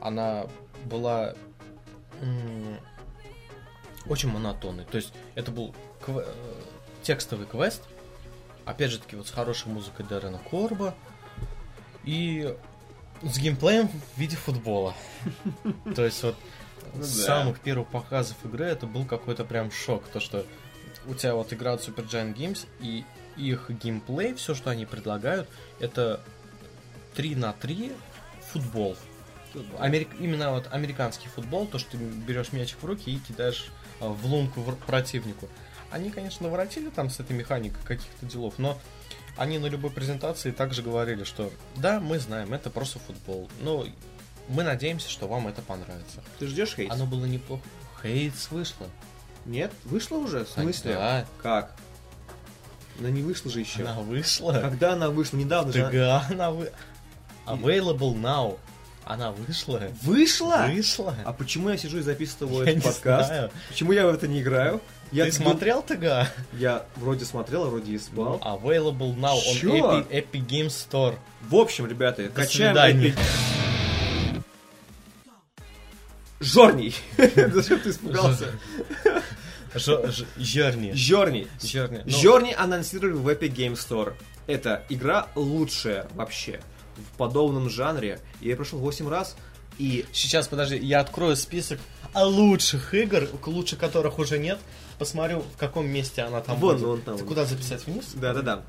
Она 0.00 0.46
была 0.84 1.34
очень 4.06 4.30
монотонной. 4.30 4.84
То 4.84 4.96
есть 4.96 5.12
это 5.34 5.50
был 5.50 5.74
кв- 6.04 6.24
э, 6.26 6.34
текстовый 7.02 7.46
квест. 7.46 7.82
Опять 8.64 8.90
же 8.90 8.98
таки 8.98 9.16
вот 9.16 9.26
с 9.26 9.30
хорошей 9.30 9.68
музыкой 9.68 10.06
Дэрена 10.06 10.38
Корба. 10.38 10.94
И 12.04 12.54
с 13.22 13.38
геймплеем 13.38 13.88
в 13.88 14.18
виде 14.18 14.36
футбола. 14.36 14.94
То 15.94 16.04
есть 16.04 16.22
вот 16.22 16.36
Ну 16.94 17.02
с 17.02 17.08
самых 17.24 17.60
первых 17.60 17.88
показов 17.88 18.36
игры 18.44 18.64
это 18.64 18.86
был 18.86 19.04
какой-то 19.04 19.44
прям 19.44 19.70
шок. 19.70 20.04
То, 20.08 20.20
что 20.20 20.46
у 21.06 21.14
тебя 21.14 21.34
вот 21.34 21.52
игра 21.52 21.74
от 21.74 21.86
Super 21.86 22.08
Giant 22.08 22.34
Games, 22.34 22.66
и 22.80 23.04
их 23.36 23.70
геймплей, 23.70 24.34
все, 24.34 24.54
что 24.54 24.70
они 24.70 24.86
предлагают, 24.86 25.48
это 25.78 26.20
3 27.14 27.34
на 27.36 27.52
3 27.52 27.92
футбол. 28.52 28.96
Америк- 29.78 30.14
Именно 30.20 30.52
вот 30.52 30.68
американский 30.72 31.28
футбол, 31.28 31.66
то, 31.66 31.78
что 31.78 31.92
ты 31.92 31.96
берешь 31.98 32.52
мячик 32.52 32.78
в 32.82 32.84
руки 32.84 33.10
и 33.10 33.18
кидаешь 33.18 33.66
а, 34.00 34.08
в 34.08 34.24
лунку 34.26 34.60
в- 34.60 34.74
противнику. 34.76 35.48
Они, 35.90 36.10
конечно, 36.10 36.44
наворотили 36.46 36.88
там 36.90 37.10
с 37.10 37.18
этой 37.20 37.36
механикой 37.36 37.82
каких-то 37.84 38.24
делов, 38.26 38.54
но 38.58 38.78
они 39.36 39.58
на 39.58 39.66
любой 39.66 39.90
презентации 39.90 40.50
также 40.52 40.82
говорили, 40.82 41.24
что 41.24 41.52
да, 41.76 41.98
мы 42.00 42.18
знаем, 42.18 42.52
это 42.54 42.70
просто 42.70 42.98
футбол, 43.00 43.48
но 43.60 43.86
мы 44.48 44.62
надеемся, 44.62 45.08
что 45.10 45.26
вам 45.28 45.48
это 45.48 45.62
понравится. 45.62 46.22
Ты 46.38 46.46
ждешь 46.46 46.74
хейт? 46.76 46.90
Оно 46.92 47.06
было 47.06 47.24
неплохо. 47.24 47.62
Хейтс 48.02 48.50
вышло. 48.50 48.86
Нет? 49.46 49.72
Вышло 49.84 50.16
уже? 50.18 50.44
В 50.44 50.48
смысле? 50.50 50.94
Да, 50.94 51.26
Как? 51.42 51.74
Она 52.98 53.08
не 53.10 53.22
вышла 53.22 53.50
же 53.50 53.60
еще. 53.60 53.82
она 53.82 54.00
вышла. 54.00 54.52
Когда 54.60 54.92
она 54.92 55.08
вышла? 55.08 55.36
Недавно 55.38 55.72
же. 55.72 55.80
она- 55.82 55.90
Да, 55.90 56.26
она 56.30 56.50
вы... 56.50 56.72
Available 57.46 58.14
now. 58.14 58.58
Она 59.10 59.32
вышла. 59.32 59.82
Вышла? 60.02 60.66
Вышла. 60.72 61.16
А 61.24 61.32
почему 61.32 61.68
я 61.70 61.76
сижу 61.76 61.98
и 61.98 62.00
записываю 62.00 62.64
Я 62.64 62.70
этот 62.70 62.84
подкаст? 62.84 63.26
знаю. 63.26 63.50
Почему 63.68 63.90
я 63.90 64.06
в 64.06 64.14
это 64.14 64.28
не 64.28 64.40
играю? 64.40 64.80
Я 65.10 65.24
Ты 65.24 65.32
смотрел 65.32 65.82
ТГ? 65.82 66.28
Я 66.52 66.84
вроде 66.94 67.24
смотрел, 67.24 67.64
а 67.64 67.70
вроде 67.70 67.90
и 67.90 67.98
спал. 67.98 68.38
Available 68.44 69.16
now 69.16 69.34
on 69.34 69.58
Чё? 69.58 69.74
Epic, 69.74 70.08
Epic 70.10 70.46
Game 70.46 70.68
Store. 70.68 71.16
В 71.48 71.56
общем, 71.56 71.88
ребята, 71.88 72.28
качаем 72.28 72.70
свидания. 72.72 73.08
Epic- 73.08 74.42
Жорний! 76.38 76.94
Что 77.16 77.78
ты 77.78 77.90
испугался? 77.90 78.52
Ж- 79.74 80.12
ж- 80.12 80.24
Journey. 80.38 80.94
Жорний. 80.94 81.48
Journey. 81.58 82.02
Ну, 82.04 82.16
Жорни 82.16 82.54
анонсировали 82.56 83.14
в 83.14 83.26
Epic 83.28 83.52
Game 83.56 83.72
Store. 83.74 84.14
Это 84.46 84.84
игра 84.88 85.26
лучшая 85.34 86.06
вообще 86.14 86.60
в 87.00 87.16
подобном 87.16 87.68
жанре. 87.70 88.20
Я 88.40 88.56
прошел 88.56 88.78
8 88.78 89.08
раз, 89.08 89.36
и 89.78 90.04
Сейчас, 90.12 90.46
подожди, 90.48 90.76
я 90.76 91.00
открою 91.00 91.36
список 91.36 91.80
лучших 92.14 92.92
игр, 92.94 93.28
лучше 93.46 93.76
которых 93.76 94.18
уже 94.18 94.38
нет. 94.38 94.58
Посмотрю, 94.98 95.40
в 95.40 95.56
каком 95.56 95.86
месте 95.88 96.22
она 96.22 96.40
там 96.42 96.56
Вон, 96.58 96.74
будет. 96.76 96.86
вон 96.86 97.00
там. 97.02 97.16
Ты 97.16 97.24
куда 97.24 97.44
записать 97.46 97.86
вниз? 97.86 98.12
да-да-да, 98.14 98.62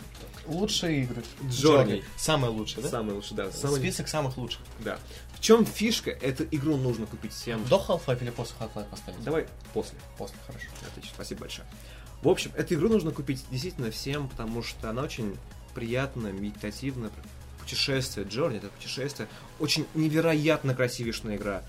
Лучшие 0.47 1.03
игры. 1.03 1.21
Journey. 1.43 2.03
Самые 2.17 2.51
лучшие, 2.51 2.83
да? 2.83 2.89
самый 2.89 3.13
лучший, 3.15 3.35
да. 3.35 3.51
самый- 3.51 3.79
Список 3.79 4.07
самых 4.07 4.37
лучших. 4.37 4.61
Да. 4.79 4.97
В 5.35 5.41
чем 5.41 5.65
фишка? 5.65 6.09
Эту 6.11 6.45
игру 6.51 6.77
нужно 6.77 7.05
купить 7.05 7.33
всем. 7.33 7.63
До 7.65 7.75
Half-Life 7.77 8.21
или 8.21 8.29
после 8.29 8.55
Half-Life 8.59 8.89
поставить? 8.89 9.23
Давай 9.23 9.47
после. 9.73 9.97
После, 10.17 10.37
хорошо. 10.47 10.67
Отлично, 10.87 11.11
спасибо 11.13 11.41
большое. 11.41 11.67
В 12.23 12.29
общем, 12.29 12.51
эту 12.55 12.75
игру 12.75 12.87
нужно 12.89 13.11
купить 13.11 13.43
действительно 13.51 13.91
всем, 13.91 14.29
потому 14.29 14.63
что 14.63 14.89
она 14.89 15.01
очень 15.03 15.35
приятная, 15.75 16.31
медитативная. 16.31 17.11
Путешествие, 17.71 18.27
Джорни, 18.27 18.57
это 18.57 18.67
путешествие. 18.67 19.29
Очень 19.57 19.87
невероятно 19.95 20.75
красивейшая 20.75 21.37
игра. 21.37 21.63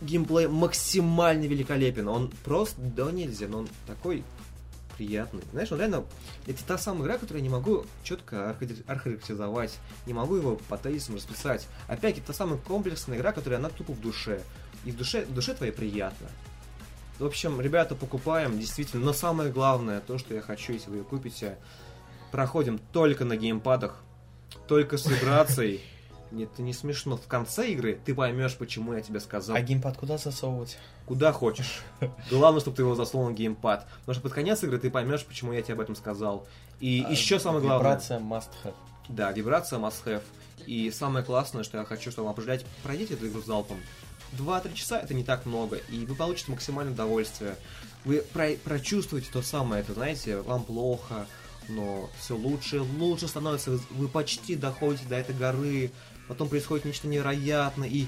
Геймплей 0.00 0.48
максимально 0.48 1.44
великолепен. 1.44 2.08
Он 2.08 2.32
просто 2.42 2.80
да 2.80 3.12
нельзя, 3.12 3.46
но 3.46 3.58
он 3.58 3.68
такой 3.86 4.24
приятный. 4.96 5.42
Знаешь, 5.52 5.70
он 5.72 5.78
реально... 5.78 6.04
Это 6.46 6.64
та 6.64 6.78
самая 6.78 7.02
игра, 7.02 7.18
которую 7.18 7.42
я 7.42 7.42
не 7.42 7.52
могу 7.52 7.84
четко 8.02 8.48
архи- 8.48 8.82
охарактеризовать. 8.86 9.78
Не 10.06 10.14
могу 10.14 10.36
его 10.36 10.56
по 10.70 10.78
тезисам 10.78 11.16
расписать. 11.16 11.68
Опять, 11.86 12.16
это 12.16 12.28
та 12.28 12.32
самая 12.32 12.56
комплексная 12.56 13.18
игра, 13.18 13.32
которая 13.32 13.58
она 13.58 13.68
тупо 13.68 13.92
в 13.92 14.00
душе. 14.00 14.42
И 14.86 14.90
в 14.90 14.96
душе, 14.96 15.26
в 15.26 15.34
душе 15.34 15.52
твоей 15.52 15.72
приятно. 15.72 16.28
В 17.18 17.26
общем, 17.26 17.60
ребята, 17.60 17.94
покупаем, 17.94 18.58
действительно. 18.58 19.04
Но 19.04 19.12
самое 19.12 19.52
главное, 19.52 20.00
то, 20.00 20.16
что 20.16 20.32
я 20.32 20.40
хочу, 20.40 20.72
если 20.72 20.88
вы 20.88 20.96
ее 20.96 21.04
купите, 21.04 21.58
проходим 22.32 22.80
только 22.90 23.26
на 23.26 23.36
геймпадах, 23.36 24.02
только 24.70 24.98
с 24.98 25.06
вибрацией. 25.06 25.80
Нет, 26.30 26.48
это 26.54 26.62
не 26.62 26.72
смешно. 26.72 27.16
В 27.16 27.26
конце 27.26 27.70
игры 27.72 27.98
ты 28.04 28.14
поймешь, 28.14 28.54
почему 28.56 28.92
я 28.94 29.00
тебе 29.00 29.18
сказал. 29.18 29.56
А 29.56 29.60
геймпад 29.60 29.96
куда 29.96 30.16
засовывать? 30.16 30.78
Куда 31.06 31.32
хочешь. 31.32 31.80
Главное, 32.30 32.60
чтобы 32.60 32.76
ты 32.76 32.82
его 32.82 32.94
засунул 32.94 33.28
на 33.30 33.34
геймпад. 33.34 33.84
Потому 33.98 34.14
что 34.14 34.22
под 34.22 34.32
конец 34.32 34.62
игры 34.62 34.78
ты 34.78 34.88
поймешь, 34.88 35.24
почему 35.24 35.52
я 35.52 35.60
тебе 35.60 35.74
об 35.74 35.80
этом 35.80 35.96
сказал. 35.96 36.46
И 36.78 37.04
А, 37.04 37.10
еще 37.10 37.40
самое 37.40 37.62
главное. 37.62 37.90
Вибрация 37.90 38.20
must 38.20 38.50
have. 38.62 38.74
Да, 39.08 39.32
вибрация 39.32 39.80
must 39.80 40.04
have. 40.04 40.22
И 40.66 40.92
самое 40.92 41.24
классное, 41.24 41.64
что 41.64 41.78
я 41.78 41.84
хочу, 41.84 42.12
чтобы 42.12 42.26
вам 42.26 42.34
определять, 42.34 42.64
пройдите 42.84 43.14
эту 43.14 43.26
игру 43.26 43.42
залпом. 43.42 43.78
2-3 44.38 44.72
часа 44.74 45.00
это 45.00 45.14
не 45.14 45.24
так 45.24 45.46
много, 45.46 45.78
и 45.90 46.06
вы 46.06 46.14
получите 46.14 46.52
максимальное 46.52 46.92
удовольствие. 46.94 47.56
Вы 48.04 48.22
про- 48.32 48.54
прочувствуете 48.62 49.28
то 49.32 49.42
самое, 49.42 49.82
это, 49.82 49.94
знаете, 49.94 50.36
вам 50.42 50.62
плохо, 50.62 51.26
но 51.68 52.10
все 52.18 52.36
лучше 52.36 52.80
лучше 52.80 53.28
становится. 53.28 53.78
Вы, 53.90 54.08
почти 54.08 54.56
доходите 54.56 55.04
до 55.06 55.16
этой 55.16 55.34
горы, 55.34 55.90
потом 56.28 56.48
происходит 56.48 56.84
нечто 56.84 57.08
невероятное, 57.08 57.88
и 57.88 58.06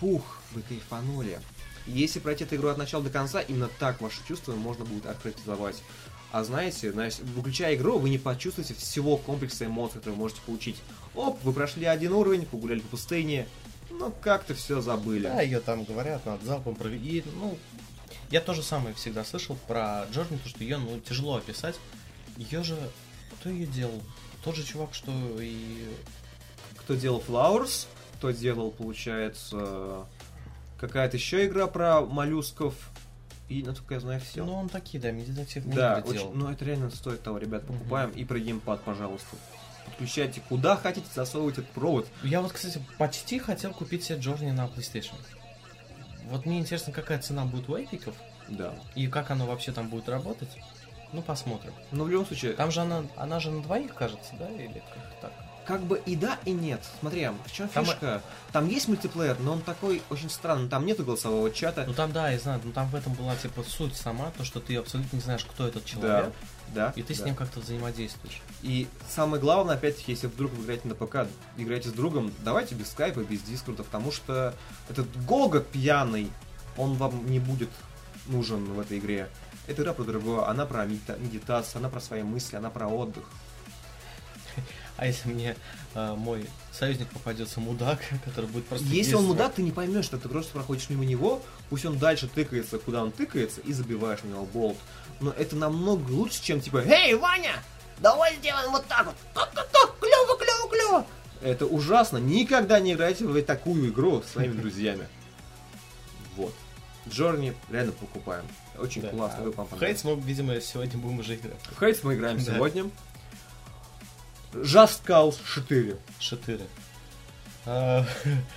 пух, 0.00 0.38
вы 0.52 0.62
кайфанули. 0.62 1.40
Если 1.86 2.18
пройти 2.18 2.44
эту 2.44 2.56
игру 2.56 2.68
от 2.68 2.78
начала 2.78 3.02
до 3.02 3.10
конца, 3.10 3.40
именно 3.40 3.68
так 3.78 4.00
ваши 4.00 4.18
чувства 4.26 4.54
можно 4.54 4.84
будет 4.84 5.06
охарактеризовать. 5.06 5.82
А 6.32 6.42
знаете, 6.42 6.90
знаете, 6.90 7.22
выключая 7.22 7.76
игру, 7.76 7.98
вы 7.98 8.10
не 8.10 8.18
почувствуете 8.18 8.74
всего 8.74 9.16
комплекса 9.16 9.66
эмоций, 9.66 9.98
которые 9.98 10.16
вы 10.16 10.22
можете 10.22 10.40
получить. 10.40 10.76
Оп, 11.14 11.38
вы 11.44 11.52
прошли 11.52 11.84
один 11.84 12.12
уровень, 12.12 12.46
погуляли 12.46 12.80
по 12.80 12.88
пустыне, 12.88 13.46
ну 13.90 14.12
как-то 14.20 14.54
все 14.54 14.80
забыли. 14.80 15.24
Да, 15.24 15.42
ее 15.42 15.60
там 15.60 15.84
говорят, 15.84 16.26
над 16.26 16.42
залпом 16.42 16.74
провели. 16.74 17.22
Ну, 17.36 17.56
я 18.30 18.40
тоже 18.40 18.62
самое 18.62 18.94
всегда 18.94 19.24
слышал 19.24 19.56
про 19.68 20.06
Джорни, 20.12 20.38
то, 20.38 20.48
что 20.48 20.64
ее 20.64 20.78
ну, 20.78 20.98
тяжело 21.00 21.36
описать. 21.36 21.76
Ее 22.36 22.62
же... 22.62 22.76
Кто 23.40 23.50
ее 23.50 23.66
делал? 23.66 24.02
Тот 24.42 24.56
же 24.56 24.64
чувак, 24.64 24.94
что 24.94 25.12
и... 25.40 25.88
Кто 26.78 26.94
делал 26.94 27.22
Flowers, 27.26 27.86
кто 28.18 28.30
делал, 28.30 28.70
получается, 28.70 30.06
какая-то 30.78 31.16
еще 31.16 31.46
игра 31.46 31.66
про 31.66 32.02
моллюсков. 32.02 32.74
И, 33.48 33.62
насколько 33.62 33.94
я 33.94 34.00
знаю, 34.00 34.20
все. 34.20 34.44
Ну, 34.44 34.54
он 34.54 34.68
такие, 34.68 35.00
да, 35.00 35.10
медитативные 35.10 35.76
да, 35.76 35.98
игры 35.98 36.10
очень, 36.10 36.20
делал. 36.20 36.34
ну 36.34 36.50
это 36.50 36.64
реально 36.64 36.90
стоит 36.90 37.22
того, 37.22 37.38
ребят, 37.38 37.66
покупаем. 37.66 38.10
И 38.10 38.24
про 38.24 38.38
геймпад, 38.38 38.82
пожалуйста. 38.82 39.36
Подключайте 39.86 40.42
куда 40.48 40.76
хотите, 40.76 41.06
засовывайте 41.14 41.60
этот 41.60 41.72
провод. 41.72 42.08
Я 42.22 42.40
вот, 42.40 42.52
кстати, 42.52 42.82
почти 42.98 43.38
хотел 43.38 43.72
купить 43.72 44.04
себе 44.04 44.18
Джорни 44.18 44.50
на 44.50 44.66
PlayStation. 44.66 45.14
Вот 46.30 46.46
мне 46.46 46.58
интересно, 46.58 46.92
какая 46.92 47.18
цена 47.20 47.44
будет 47.44 47.68
у 47.68 47.76
эпиков 47.76 48.14
Да. 48.48 48.74
и 48.94 49.06
как 49.08 49.30
оно 49.30 49.46
вообще 49.46 49.72
там 49.72 49.88
будет 49.90 50.08
работать. 50.08 50.48
Ну, 51.14 51.22
посмотрим. 51.22 51.72
Но 51.92 52.04
в 52.04 52.10
любом 52.10 52.26
случае, 52.26 52.54
Там 52.54 52.72
же 52.72 52.80
она, 52.80 53.04
она 53.16 53.38
же 53.38 53.50
на 53.52 53.62
двоих, 53.62 53.94
кажется, 53.94 54.34
да, 54.36 54.50
или 54.50 54.82
как-то 54.92 55.16
так? 55.22 55.32
как 55.64 55.82
бы 55.82 56.02
и 56.04 56.16
да, 56.16 56.38
и 56.44 56.50
нет. 56.50 56.80
Смотри, 57.00 57.28
в 57.46 57.52
чем 57.52 57.68
Там- 57.68 57.84
фишка? 57.86 58.20
Там 58.52 58.68
есть 58.68 58.88
мультиплеер, 58.88 59.38
но 59.38 59.52
он 59.52 59.60
такой 59.60 60.02
очень 60.10 60.28
странный. 60.28 60.68
Там 60.68 60.84
нету 60.84 61.04
голосового 61.04 61.50
чата. 61.52 61.84
Ну 61.86 61.94
там, 61.94 62.12
да, 62.12 62.30
я 62.30 62.38
знаю, 62.38 62.60
ну 62.64 62.72
там 62.72 62.88
в 62.88 62.94
этом 62.96 63.14
была, 63.14 63.36
типа, 63.36 63.62
суть 63.62 63.96
сама, 63.96 64.32
то, 64.36 64.44
что 64.44 64.60
ты 64.60 64.76
абсолютно 64.76 65.16
не 65.16 65.22
знаешь, 65.22 65.44
кто 65.44 65.66
этот 65.66 65.84
да, 65.84 65.88
человек, 65.88 66.32
да. 66.74 66.92
и 66.96 67.02
ты 67.02 67.14
с 67.14 67.18
да. 67.18 67.26
ним 67.26 67.36
как-то 67.36 67.60
взаимодействуешь. 67.60 68.42
И 68.62 68.88
самое 69.08 69.40
главное, 69.40 69.76
опять-таки, 69.76 70.12
если 70.12 70.26
вдруг 70.26 70.52
вы 70.52 70.64
играете 70.64 70.88
на 70.88 70.94
ПК, 70.96 71.28
играете 71.56 71.90
с 71.90 71.92
другом, 71.92 72.32
давайте 72.40 72.74
без 72.74 72.90
скайпа, 72.90 73.20
без 73.20 73.40
дискорда, 73.42 73.84
потому 73.84 74.10
что 74.10 74.54
этот 74.90 75.06
Гога 75.24 75.60
пьяный, 75.60 76.30
он 76.76 76.94
вам 76.94 77.30
не 77.30 77.38
будет 77.38 77.70
нужен 78.26 78.64
в 78.64 78.80
этой 78.80 78.98
игре. 78.98 79.28
Эта 79.66 79.82
игра 79.82 79.94
про 79.94 80.04
другое, 80.04 80.46
она 80.46 80.66
про 80.66 80.84
медита- 80.84 81.18
медитацию, 81.18 81.78
она 81.78 81.88
про 81.88 82.00
свои 82.00 82.22
мысли, 82.22 82.56
она 82.56 82.70
про 82.70 82.88
отдых. 82.88 83.24
А 84.96 85.06
если 85.06 85.28
мне 85.28 85.56
э, 85.94 86.14
мой 86.16 86.48
союзник 86.72 87.08
попадется 87.08 87.58
мудак, 87.58 87.98
который 88.24 88.48
будет 88.48 88.66
просто... 88.66 88.86
Если 88.86 89.14
он 89.14 89.24
мудак, 89.24 89.54
ты 89.54 89.62
не 89.62 89.72
поймешь, 89.72 90.04
что 90.04 90.18
ты 90.18 90.28
просто 90.28 90.52
проходишь 90.52 90.88
мимо 90.88 91.04
него, 91.04 91.42
пусть 91.68 91.84
он 91.84 91.98
дальше 91.98 92.28
тыкается, 92.28 92.78
куда 92.78 93.02
он 93.02 93.10
тыкается, 93.10 93.60
и 93.60 93.72
забиваешь 93.72 94.22
на 94.22 94.28
него 94.28 94.44
болт. 94.44 94.76
Но 95.20 95.32
это 95.32 95.56
намного 95.56 96.08
лучше, 96.12 96.40
чем 96.42 96.60
типа 96.60 96.78
«Эй, 96.86 97.14
Ваня, 97.14 97.56
давай 97.98 98.36
сделаем 98.36 98.70
вот 98.70 98.86
так 98.86 99.06
вот! 99.06 99.16
Так-так-так, 99.34 99.98
клево, 99.98 100.38
клево, 100.38 100.70
клево!» 100.70 101.06
Это 101.42 101.66
ужасно. 101.66 102.18
Никогда 102.18 102.78
не 102.78 102.92
играйте 102.92 103.26
в 103.26 103.42
такую 103.42 103.90
игру 103.90 104.22
с 104.22 104.32
своими 104.32 104.52
друзьями. 104.60 105.08
Вот. 106.36 106.54
Джорни 107.08 107.56
реально 107.70 107.92
покупаем. 107.92 108.44
Очень 108.78 109.02
Да. 109.02 109.08
классно. 109.10 109.38
А 109.40 109.42
вы 109.44 109.50
вам 109.52 109.66
в. 109.66 109.78
Хейтс 109.78 110.04
мы, 110.04 110.14
видимо, 110.16 110.60
сегодня 110.60 110.98
будем 110.98 111.20
уже 111.20 111.36
играть. 111.36 111.56
В 111.70 111.78
Хейтс 111.78 112.02
мы 112.02 112.14
играем 112.14 112.38
Да. 112.38 112.42
сегодня. 112.54 112.90
Just 114.52 115.02
Cause 115.06 115.36
4. 115.54 115.96
Шатыры. 116.20 116.62
А, 117.66 118.04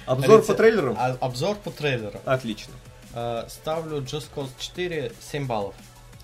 Обзор 0.06 0.42
по 0.46 0.54
трейлерам? 0.54 0.96
а- 1.00 1.18
Обзор 1.22 1.56
по 1.58 1.72
трейлеру. 1.72 2.20
Отлично. 2.26 2.74
А, 3.14 3.48
Ставлю 3.50 3.98
Just 4.02 4.28
Cause 4.36 4.50
4 4.60 5.12
7 5.20 5.48
баллов. 5.48 5.76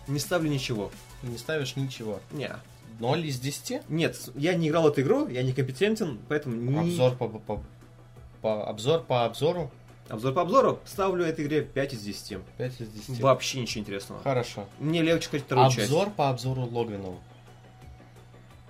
Не 0.08 0.20
ставлю 0.20 0.50
ничего. 0.50 0.92
Не 1.24 1.38
ставишь 1.38 1.76
ничего. 1.76 2.20
Не. 2.32 2.52
0 3.00 3.26
из 3.26 3.40
10? 3.40 3.82
Нет, 3.90 4.18
я 4.36 4.54
не 4.54 4.68
играл 4.70 4.88
эту 4.90 5.02
игру, 5.02 5.28
я 5.28 5.42
не 5.42 5.52
компетентен, 5.54 6.20
поэтому 6.30 6.56
не... 6.56 6.78
Обзор 6.92 7.16
по, 7.16 7.28
по, 7.28 7.64
по- 8.42 8.70
обзор 8.70 9.02
по 9.02 9.26
обзору 9.26 9.72
Обзор 10.10 10.34
по 10.34 10.42
обзору 10.42 10.80
ставлю 10.86 11.26
этой 11.26 11.46
игре 11.46 11.62
5 11.62 11.94
из 11.94 12.02
10. 12.02 12.38
5 12.58 12.82
из 12.82 12.90
10. 12.90 13.20
Вообще 13.22 13.62
ничего 13.62 13.82
интересного. 13.82 14.22
Хорошо. 14.22 14.68
Мне 14.80 15.02
легче 15.02 15.28
сказать 15.28 15.46
вторую 15.46 15.68
Обзор 15.68 16.10
по 16.12 16.30
обзору 16.30 16.66
Логвинова. 16.66 17.20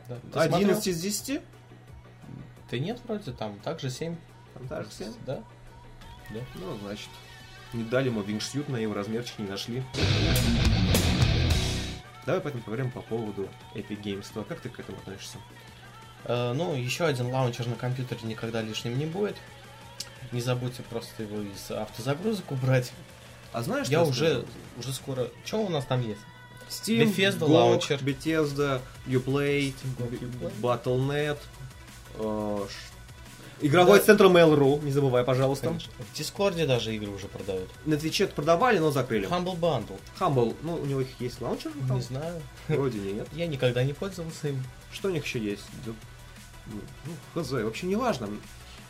Да. 0.07 0.15
Ты 0.15 0.33
часть. 0.33 0.53
11 0.53 0.83
смотрел? 0.83 0.93
из 0.93 1.01
10? 1.01 1.41
Ты 2.69 2.79
нет 2.79 2.99
вроде 3.05 3.31
там, 3.31 3.59
также 3.59 3.89
7. 3.89 4.15
Там 4.53 4.67
также 4.67 4.91
7? 4.91 5.13
Да? 5.25 5.43
Ну, 6.55 6.77
значит, 6.81 7.09
не 7.73 7.83
дали 7.83 8.07
ему 8.07 8.21
вингшьют 8.21 8.69
на 8.69 8.77
его 8.77 8.93
размерчик, 8.93 9.39
не 9.39 9.47
нашли. 9.47 9.83
Давай 12.25 12.39
поэтому 12.41 12.63
поговорим 12.63 12.91
по 12.91 13.01
поводу 13.01 13.49
Epic 13.75 14.01
Games 14.01 14.21
Store. 14.21 14.45
Как 14.45 14.61
ты 14.61 14.69
к 14.69 14.79
этому 14.79 14.97
относишься? 14.99 15.37
Э, 16.23 16.53
ну, 16.53 16.73
еще 16.75 17.05
один 17.05 17.27
лаунчер 17.27 17.67
на 17.67 17.75
компьютере 17.75 18.21
никогда 18.23 18.61
лишним 18.61 18.97
не 18.97 19.05
будет. 19.05 19.35
Не 20.31 20.41
забудьте 20.41 20.83
просто 20.83 21.23
его 21.23 21.41
из 21.41 21.69
автозагрузок 21.71 22.51
убрать. 22.51 22.91
А 23.51 23.61
знаешь, 23.61 23.87
Я 23.87 24.03
уже, 24.03 24.45
уже 24.77 24.91
скоро... 24.93 25.27
Что 25.45 25.57
у 25.61 25.69
нас 25.69 25.85
там 25.85 26.01
есть? 26.01 26.21
Steam, 26.69 27.03
Bethesda 27.13 27.39
GOG, 27.47 27.79
Launcher. 27.79 28.03
Bethesda, 28.03 28.81
Uplay, 29.05 29.73
Steam. 29.99 30.51
Battle.net, 30.61 31.37
э, 32.15 32.65
Игровой 33.61 33.99
Да. 33.99 34.05
центр 34.05 34.25
Mail.ru, 34.25 34.83
не 34.83 34.91
забывай, 34.91 35.23
пожалуйста. 35.23 35.67
Конечно. 35.67 35.91
В 36.11 36.17
Дискорде 36.17 36.65
даже 36.65 36.93
игры 36.95 37.11
уже 37.11 37.27
продают. 37.27 37.69
На 37.85 37.95
Твиче 37.95 38.27
продавали, 38.27 38.79
но 38.79 38.91
закрыли. 38.91 39.27
Humble 39.29 39.57
Bundle. 39.57 39.99
Humble, 40.19 40.55
ну, 40.63 40.75
у 40.75 40.85
него 40.85 41.01
их 41.01 41.07
есть 41.19 41.39
лаунчер? 41.39 41.71
Не 41.89 42.01
знаю. 42.01 42.41
Вроде 42.67 42.99
нет. 42.99 43.27
Я 43.31 43.47
никогда 43.47 43.83
не 43.83 43.93
пользовался 43.93 44.49
им. 44.49 44.61
Что 44.91 45.07
у 45.09 45.11
них 45.11 45.23
еще 45.23 45.39
есть? 45.39 45.63
Ну, 46.65 46.73
хз, 47.41 47.51
вообще 47.51 47.85
не 47.87 47.95
важно. 47.95 48.27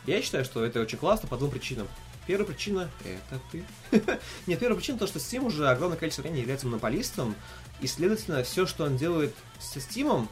Я 0.06 0.20
считаю, 0.22 0.44
что 0.44 0.64
это 0.64 0.80
очень 0.80 0.98
классно 0.98 1.28
по 1.28 1.36
двум 1.36 1.50
причинам. 1.50 1.88
Первая 2.26 2.46
причина— 2.46 2.90
это 3.04 3.40
ты. 3.52 3.64
Нет, 4.46 4.58
первая 4.58 4.76
причина 4.76 4.98
то, 4.98 5.06
что 5.06 5.18
Steam 5.18 5.44
уже 5.44 5.68
огромное 5.68 5.98
количество 5.98 6.22
времени 6.22 6.40
является 6.40 6.66
монополистом, 6.66 7.34
и, 7.80 7.86
следовательно, 7.86 8.42
все, 8.42 8.66
что 8.66 8.84
он 8.84 8.96
делает 8.96 9.34
со 9.60 9.78
Steam, 9.78 10.26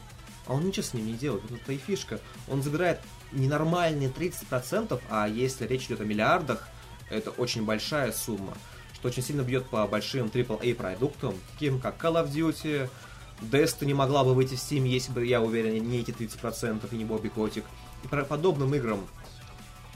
а 0.47 0.53
он 0.53 0.65
ничего 0.65 0.83
с 0.83 0.93
ним 0.93 1.05
не 1.05 1.13
делает. 1.13 1.43
Это 1.51 1.73
и 1.73 1.77
фишка. 1.77 2.19
Он 2.47 2.63
забирает 2.63 2.99
ненормальные 3.31 4.09
30%, 4.09 4.99
а 5.09 5.27
если 5.27 5.67
речь 5.67 5.85
идет 5.85 6.01
о 6.01 6.05
миллиардах, 6.05 6.67
это 7.09 7.29
очень 7.31 7.63
большая 7.63 8.11
сумма, 8.11 8.57
что 8.95 9.09
очень 9.09 9.23
сильно 9.23 9.41
бьет 9.41 9.65
по 9.67 9.85
большим 9.87 10.27
AAA 10.27 10.75
продуктам, 10.75 11.35
таким 11.53 11.79
как 11.79 12.03
Call 12.03 12.23
of 12.23 12.31
Duty, 12.31 12.89
Destiny 13.41 13.93
могла 13.93 14.23
бы 14.23 14.33
выйти 14.33 14.55
в 14.55 14.57
Steam, 14.57 14.87
если 14.87 15.11
бы, 15.11 15.25
я 15.25 15.41
уверен, 15.41 15.87
не 15.87 15.99
эти 15.99 16.11
30% 16.11 16.87
и 16.91 16.95
не 16.95 17.05
Бобби 17.05 17.27
Котик, 17.27 17.65
и 18.03 18.07
подобным 18.07 18.73
играм. 18.75 19.05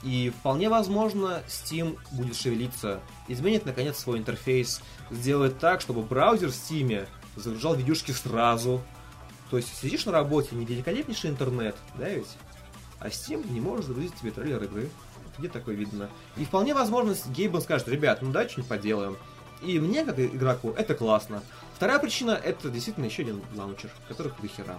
И 0.02 0.30
вполне 0.30 0.68
возможно, 0.68 1.42
Steam 1.48 1.98
будет 2.12 2.36
шевелиться, 2.36 3.00
изменит 3.26 3.66
наконец 3.66 3.98
свой 3.98 4.18
интерфейс, 4.18 4.80
сделает 5.10 5.58
так, 5.58 5.80
чтобы 5.80 6.02
браузер 6.02 6.50
в 6.50 6.52
Steam 6.52 7.06
загружал 7.36 7.74
видюшки 7.74 8.12
сразу. 8.12 8.80
То 9.50 9.56
есть 9.56 9.76
сидишь 9.76 10.06
на 10.06 10.12
работе, 10.12 10.54
не 10.54 10.64
великолепнейший 10.66 11.30
интернет, 11.30 11.76
да 11.96 12.08
ведь? 12.08 12.28
А 13.00 13.08
Steam 13.08 13.50
не 13.50 13.60
может 13.60 13.86
загрузить 13.86 14.14
тебе 14.14 14.30
трейлер 14.30 14.62
игры. 14.64 14.90
Где 15.38 15.48
такое 15.48 15.74
видно? 15.74 16.08
И 16.36 16.44
вполне 16.44 16.74
возможно, 16.74 17.14
Гейбан 17.28 17.62
скажет, 17.62 17.88
ребят, 17.88 18.22
ну 18.22 18.30
давайте 18.32 18.52
что-нибудь 18.52 18.68
поделаем. 18.68 19.16
И 19.62 19.78
мне, 19.78 20.04
как 20.04 20.18
игроку, 20.18 20.70
это 20.70 20.94
классно. 20.94 21.42
Вторая 21.74 21.98
причина, 21.98 22.32
это 22.32 22.70
действительно 22.70 23.06
еще 23.06 23.22
один 23.22 23.42
лаунчер, 23.56 23.90
которых 24.06 24.40
до 24.40 24.48
хера. 24.48 24.78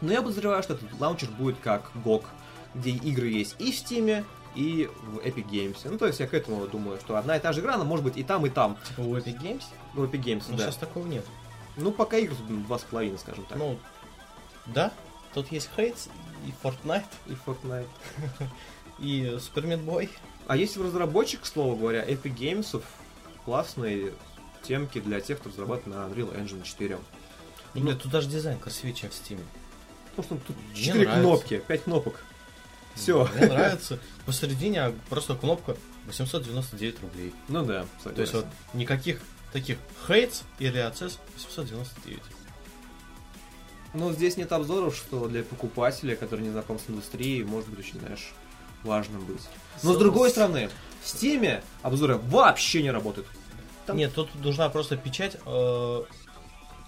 Но 0.00 0.12
я 0.12 0.22
подозреваю, 0.22 0.62
что 0.62 0.74
этот 0.74 1.00
лаунчер 1.00 1.28
будет 1.30 1.56
как 1.60 1.90
GOG, 2.04 2.24
где 2.74 2.90
игры 2.90 3.28
есть 3.28 3.56
и 3.58 3.72
в 3.72 3.74
Steam, 3.74 4.24
и 4.54 4.90
в 5.02 5.18
Epic 5.18 5.48
Games. 5.48 5.78
Ну, 5.84 5.98
то 5.98 6.06
есть 6.06 6.20
я 6.20 6.26
к 6.26 6.34
этому 6.34 6.66
думаю, 6.66 6.98
что 7.00 7.16
одна 7.16 7.36
и 7.36 7.40
та 7.40 7.52
же 7.52 7.60
игра, 7.60 7.74
она 7.74 7.84
может 7.84 8.04
быть 8.04 8.16
и 8.16 8.22
там, 8.22 8.44
и 8.46 8.50
там. 8.50 8.76
Типа 8.88 9.00
у 9.00 9.16
Epic 9.16 9.40
Games? 9.40 9.64
В 9.94 10.02
Epic 10.02 10.22
Games, 10.22 10.44
Но 10.48 10.56
да. 10.56 10.64
сейчас 10.64 10.76
такого 10.76 11.06
нет. 11.06 11.24
Ну, 11.76 11.90
пока 11.90 12.18
игр 12.18 12.34
два 12.66 12.78
с 12.78 12.82
половиной, 12.82 13.18
скажем 13.18 13.44
так. 13.46 13.56
Ну, 13.58 13.78
да. 14.66 14.92
Тут 15.32 15.50
есть 15.50 15.70
Хейтс 15.74 16.08
и 16.46 16.52
Fortnite, 16.62 17.06
и 17.26 17.32
Fortnite. 17.46 17.88
и 18.98 19.22
Meat 19.24 19.84
Boy. 19.84 20.10
А 20.46 20.56
есть 20.56 20.76
в 20.76 20.82
разработчик, 20.82 21.40
к 21.42 21.46
слову 21.46 21.76
говоря, 21.76 22.04
Epic 22.04 22.36
Games 22.36 22.82
классные 23.44 24.12
темки 24.62 25.00
для 25.00 25.20
тех, 25.20 25.38
кто 25.38 25.48
разрабатывает 25.48 25.86
на 25.86 26.12
Unreal 26.12 26.36
Engine 26.36 26.62
4. 26.62 26.98
Ну, 27.74 27.80
блин, 27.80 27.98
тут 27.98 28.12
даже 28.12 28.28
дизайн 28.28 28.58
красивее, 28.58 28.94
чем 28.94 29.10
в 29.10 29.12
Steam. 29.14 29.40
Потому 30.14 30.40
что 30.40 30.46
тут 30.48 30.56
Мне 30.72 30.76
4 30.76 30.94
нравится. 30.94 31.20
кнопки, 31.20 31.62
5 31.66 31.82
кнопок. 31.84 32.24
Все. 32.94 33.28
Мне 33.34 33.46
нравится. 33.46 33.98
Посередине 34.26 34.82
а, 34.82 34.94
просто 35.08 35.34
кнопка 35.34 35.76
899 36.06 37.00
рублей. 37.02 37.32
Ну 37.48 37.64
да, 37.64 37.86
То 38.02 38.20
есть 38.20 38.34
вот 38.34 38.46
никаких 38.74 39.20
таких 39.52 39.78
Хейтс 40.06 40.42
или 40.58 40.80
Access 40.80 41.18
899. 41.36 42.20
Но 43.94 44.12
здесь 44.12 44.36
нет 44.36 44.50
обзоров, 44.52 44.96
что 44.96 45.28
для 45.28 45.42
покупателя, 45.42 46.16
который 46.16 46.40
не 46.40 46.50
знаком 46.50 46.78
с 46.78 46.88
индустрией, 46.88 47.44
может 47.44 47.68
быть 47.68 47.80
очень, 47.80 48.00
знаешь, 48.00 48.32
важным 48.82 49.24
быть. 49.24 49.42
Но 49.82 49.92
с 49.92 49.98
другой 49.98 50.30
стороны, 50.30 50.70
в 51.02 51.06
Steam 51.06 51.62
обзоры 51.82 52.16
вообще 52.16 52.82
не 52.82 52.90
работают. 52.90 53.28
Там- 53.86 53.96
Нет, 53.96 54.14
тут 54.14 54.34
нужна 54.36 54.68
просто 54.68 54.96
печать. 54.96 55.36
э, 55.44 56.02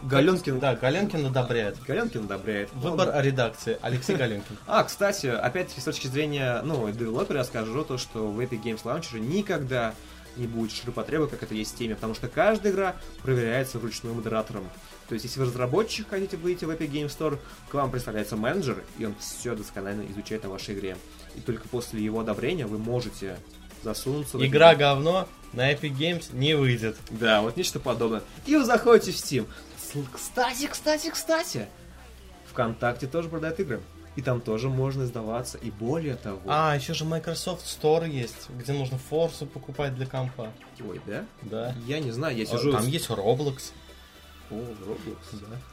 Галенкин, 0.04 0.60
Да, 0.60 0.74
Галенкин 0.76 1.26
одобряет. 1.26 1.78
Галенкин 1.86 2.24
одобряет. 2.24 2.72
Выбор 2.74 3.10
редакции. 3.22 3.78
Алексей 3.80 4.16
Галенкин. 4.16 4.56
А, 4.66 4.84
кстати, 4.84 5.26
опять-таки 5.26 5.80
с 5.80 5.84
точки 5.84 6.06
зрения, 6.06 6.60
ну, 6.64 6.90
девелопера 6.90 7.38
я 7.38 7.44
скажу 7.44 7.84
то, 7.84 7.98
что 7.98 8.28
в 8.30 8.40
Epic 8.40 8.62
Games 8.62 8.82
Launcher 8.84 9.18
никогда 9.18 9.94
не 10.36 10.46
будет 10.46 10.72
ширпотреба, 10.72 11.26
как 11.26 11.42
это 11.42 11.54
есть 11.54 11.76
в 11.76 11.80
Steam, 11.80 11.94
потому 11.94 12.14
что 12.14 12.28
каждая 12.28 12.72
игра 12.72 12.96
проверяется 13.22 13.78
вручную 13.78 14.14
модератором. 14.14 14.68
То 15.08 15.14
есть, 15.14 15.24
если 15.24 15.40
вы 15.40 15.46
разработчик, 15.46 16.08
хотите 16.08 16.36
выйти 16.36 16.64
в 16.64 16.70
Epic 16.70 16.90
Games 16.90 17.16
Store, 17.16 17.38
к 17.68 17.74
вам 17.74 17.90
представляется 17.90 18.36
менеджер, 18.36 18.82
и 18.98 19.04
он 19.04 19.14
все 19.20 19.54
досконально 19.54 20.10
изучает 20.10 20.42
на 20.44 20.50
вашей 20.50 20.74
игре. 20.74 20.96
И 21.36 21.40
только 21.40 21.68
после 21.68 22.02
его 22.02 22.20
одобрения 22.20 22.66
вы 22.66 22.78
можете 22.78 23.36
засунуться 23.82 24.38
в 24.38 24.44
Игра 24.44 24.74
говно, 24.74 25.28
на 25.52 25.72
Epic 25.72 25.96
Games 25.96 26.24
не 26.32 26.54
выйдет. 26.54 26.96
Да, 27.10 27.42
вот 27.42 27.56
нечто 27.56 27.78
подобное. 27.78 28.22
И 28.46 28.56
вы 28.56 28.64
заходите 28.64 29.12
в 29.12 29.16
Steam. 29.16 29.46
Кстати, 30.12 30.66
кстати, 30.66 31.10
кстати. 31.10 31.66
ВКонтакте 32.50 33.06
тоже 33.06 33.28
продают 33.28 33.58
игры. 33.60 33.80
И 34.16 34.22
там 34.22 34.40
тоже 34.40 34.68
можно 34.68 35.06
сдаваться. 35.06 35.58
И 35.58 35.70
более 35.72 36.14
того... 36.14 36.40
А, 36.46 36.76
еще 36.76 36.94
же 36.94 37.04
Microsoft 37.04 37.64
Store 37.66 38.08
есть, 38.08 38.48
где 38.50 38.72
нужно 38.72 38.96
форсу 38.96 39.44
покупать 39.44 39.94
для 39.96 40.06
компа. 40.06 40.52
Ой, 40.88 41.00
да? 41.04 41.24
Да. 41.42 41.74
Я 41.86 41.98
не 41.98 42.12
знаю, 42.12 42.36
я 42.36 42.44
А, 42.44 42.46
сижу... 42.46 42.70
Там 42.72 42.82
с- 42.84 42.86
есть 42.86 43.08
Roblox. 43.10 43.72
О, 44.50 44.54
Roblox. 44.54 45.16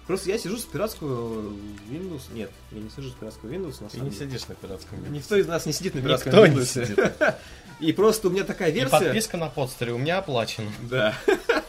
Просто 0.08 0.30
я 0.32 0.40
сижу 0.40 0.58
с 0.58 0.64
пиратского 0.64 1.52
Windows. 1.90 2.22
Нет, 2.34 2.50
я 2.72 2.80
не 2.80 2.90
сижу 2.90 3.10
с 3.10 3.14
пиратского 3.14 3.50
Windows, 3.52 3.84
на 3.84 3.90
Ты 3.90 3.98
самом 3.98 4.10
не 4.10 4.16
деле. 4.16 4.26
сидишь 4.32 4.48
на 4.48 4.56
пиратском 4.56 4.98
Windows. 5.00 5.10
Никто 5.12 5.36
из 5.36 5.48
нас 5.48 5.66
не 5.68 5.74
сидит 5.74 5.94
на 5.94 6.02
пиратском 6.02 6.32
Никто 6.34 6.48
не 6.48 6.56
Windows. 6.56 6.66
сидит. 6.86 7.00
И 7.80 7.94
просто 7.94 8.30
у 8.30 8.32
меня 8.32 8.44
такая 8.44 8.70
И 8.70 8.74
версия... 8.74 8.92
подписка 9.00 9.38
на 9.38 9.50
подстере 9.50 9.92
у 9.94 9.98
меня 10.00 10.18
оплачена. 10.18 10.72
Да. 10.90 11.14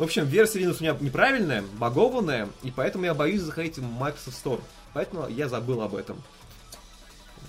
В 0.00 0.02
общем, 0.02 0.24
версия 0.24 0.60
Windows 0.60 0.78
у 0.80 0.82
меня 0.82 0.96
неправильная, 0.98 1.62
багованная, 1.74 2.48
и 2.62 2.70
поэтому 2.70 3.04
я 3.04 3.12
боюсь 3.12 3.42
заходить 3.42 3.76
в 3.76 3.82
Microsoft 3.82 4.42
Store. 4.42 4.62
Поэтому 4.94 5.28
я 5.28 5.46
забыл 5.46 5.82
об 5.82 5.94
этом. 5.94 6.22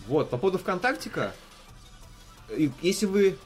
Вот, 0.06 0.30
по 0.30 0.38
поводу 0.38 0.58
ВКонтактика, 0.58 1.34
если 2.82 3.06
вы 3.06 3.38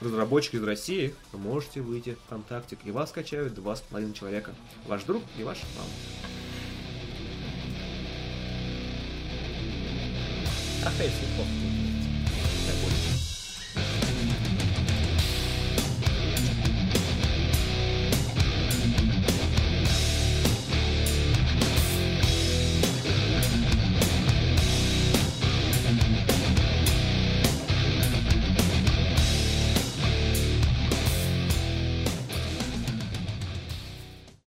разработчик 0.00 0.54
из 0.54 0.62
России, 0.62 1.12
вы 1.32 1.40
можете 1.40 1.80
выйти 1.80 2.10
в 2.10 2.26
ВКонтактик, 2.26 2.78
и 2.84 2.92
вас 2.92 3.10
скачают 3.10 3.52
два 3.52 3.74
с 3.74 3.80
половиной 3.80 4.14
человека. 4.14 4.54
Ваш 4.86 5.02
друг 5.02 5.24
и 5.36 5.42
ваша 5.42 5.66
мама. 5.76 5.90
А 10.86 10.90
Хейс 10.92 11.10